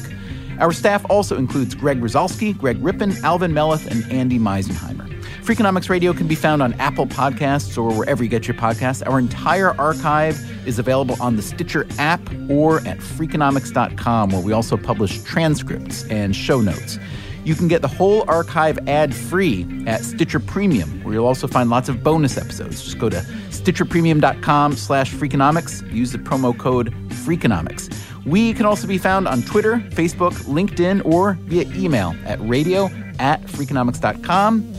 Our 0.59 0.73
staff 0.73 1.05
also 1.11 1.37
includes 1.37 1.75
Greg 1.75 2.01
Rosalsky, 2.01 2.57
Greg 2.57 2.77
Rippin, 2.83 3.13
Alvin 3.23 3.53
Melathe, 3.53 3.85
and 3.85 4.11
Andy 4.11 4.39
Meisenheimer. 4.39 5.18
Freakonomics 5.49 5.89
Radio 5.89 6.13
can 6.13 6.27
be 6.27 6.35
found 6.35 6.61
on 6.61 6.73
Apple 6.73 7.07
Podcasts 7.07 7.75
or 7.75 7.91
wherever 7.91 8.23
you 8.23 8.29
get 8.29 8.47
your 8.47 8.55
podcasts. 8.55 9.01
Our 9.09 9.17
entire 9.17 9.71
archive 9.81 10.39
is 10.67 10.77
available 10.77 11.17
on 11.19 11.37
the 11.37 11.41
Stitcher 11.41 11.87
app 11.97 12.21
or 12.51 12.81
at 12.81 12.99
Freakonomics.com, 12.99 14.29
where 14.29 14.41
we 14.41 14.53
also 14.53 14.77
publish 14.77 15.23
transcripts 15.23 16.07
and 16.11 16.35
show 16.35 16.61
notes. 16.61 16.99
You 17.45 17.55
can 17.55 17.67
get 17.67 17.81
the 17.81 17.87
whole 17.87 18.29
archive 18.29 18.77
ad-free 18.87 19.85
at 19.87 20.03
Stitcher 20.03 20.39
Premium, 20.39 21.03
where 21.03 21.15
you'll 21.15 21.25
also 21.25 21.47
find 21.47 21.71
lots 21.71 21.89
of 21.89 22.03
bonus 22.03 22.37
episodes. 22.37 22.83
Just 22.83 22.99
go 22.99 23.09
to 23.09 23.17
stitcherpremium.com 23.49 24.73
slash 24.73 25.11
Freakonomics. 25.11 25.91
Use 25.91 26.11
the 26.11 26.19
promo 26.19 26.55
code 26.55 26.93
Freakonomics. 27.25 27.91
We 28.23 28.53
can 28.53 28.67
also 28.67 28.85
be 28.85 28.99
found 28.99 29.27
on 29.27 29.41
Twitter, 29.41 29.77
Facebook, 29.93 30.33
LinkedIn, 30.43 31.03
or 31.11 31.39
via 31.45 31.63
email 31.75 32.13
at 32.25 32.39
radio 32.39 32.91
at 33.17 33.41
Freakonomics.com. 33.47 34.78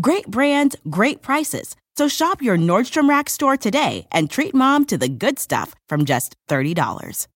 Great 0.00 0.26
brands, 0.26 0.76
great 0.90 1.22
prices. 1.22 1.74
So 1.96 2.06
shop 2.06 2.42
your 2.42 2.58
Nordstrom 2.58 3.08
Rack 3.08 3.30
store 3.30 3.56
today 3.56 4.06
and 4.12 4.28
treat 4.28 4.54
mom 4.54 4.84
to 4.86 4.98
the 4.98 5.08
good 5.08 5.38
stuff 5.38 5.74
from 5.88 6.04
just 6.04 6.36
$30. 6.48 7.28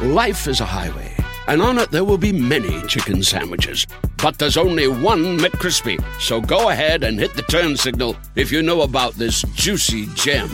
Life 0.00 0.48
is 0.48 0.60
a 0.60 0.64
highway, 0.64 1.14
and 1.46 1.60
on 1.60 1.78
it 1.78 1.90
there 1.90 2.04
will 2.04 2.16
be 2.16 2.32
many 2.32 2.80
chicken 2.86 3.22
sandwiches. 3.22 3.86
But 4.16 4.38
there's 4.38 4.56
only 4.56 4.88
one 4.88 5.38
McCrispy. 5.38 6.02
So 6.20 6.40
go 6.40 6.70
ahead 6.70 7.02
and 7.02 7.18
hit 7.18 7.34
the 7.34 7.42
turn 7.42 7.76
signal 7.76 8.16
if 8.34 8.50
you 8.50 8.62
know 8.62 8.80
about 8.80 9.12
this 9.14 9.42
juicy 9.54 10.06
gem 10.14 10.48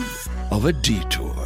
of 0.51 0.65
a 0.65 0.73
detour. 0.73 1.37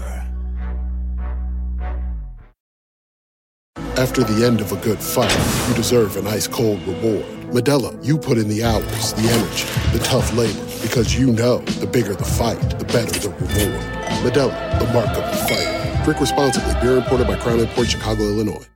After 3.98 4.24
the 4.24 4.46
end 4.46 4.62
of 4.62 4.72
a 4.72 4.78
good 4.78 5.00
fight, 5.00 5.68
you 5.70 5.76
deserve 5.76 6.18
an 6.18 6.26
ice 6.26 6.48
cold 6.48 6.82
reward. 6.88 7.35
Modelo, 7.52 8.04
you 8.04 8.18
put 8.18 8.38
in 8.38 8.48
the 8.48 8.64
hours, 8.64 9.14
the 9.14 9.28
energy, 9.30 9.66
the 9.98 10.04
tough 10.04 10.34
labor. 10.36 10.60
Because 10.82 11.18
you 11.18 11.32
know 11.32 11.60
the 11.80 11.88
bigger 11.88 12.14
the 12.14 12.26
fight, 12.26 12.60
the 12.78 12.86
better 12.86 13.18
the 13.20 13.30
reward. 13.30 13.82
Modelo, 14.24 14.80
the 14.80 14.94
mark 14.94 15.10
of 15.10 15.24
the 15.32 15.38
fighter. 15.48 16.04
Drink 16.04 16.20
responsibly. 16.20 16.74
Beer 16.82 16.98
imported 16.98 17.28
by 17.28 17.38
Crown 17.38 17.60
Imports 17.60 17.90
Chicago, 17.90 18.24
Illinois. 18.24 18.75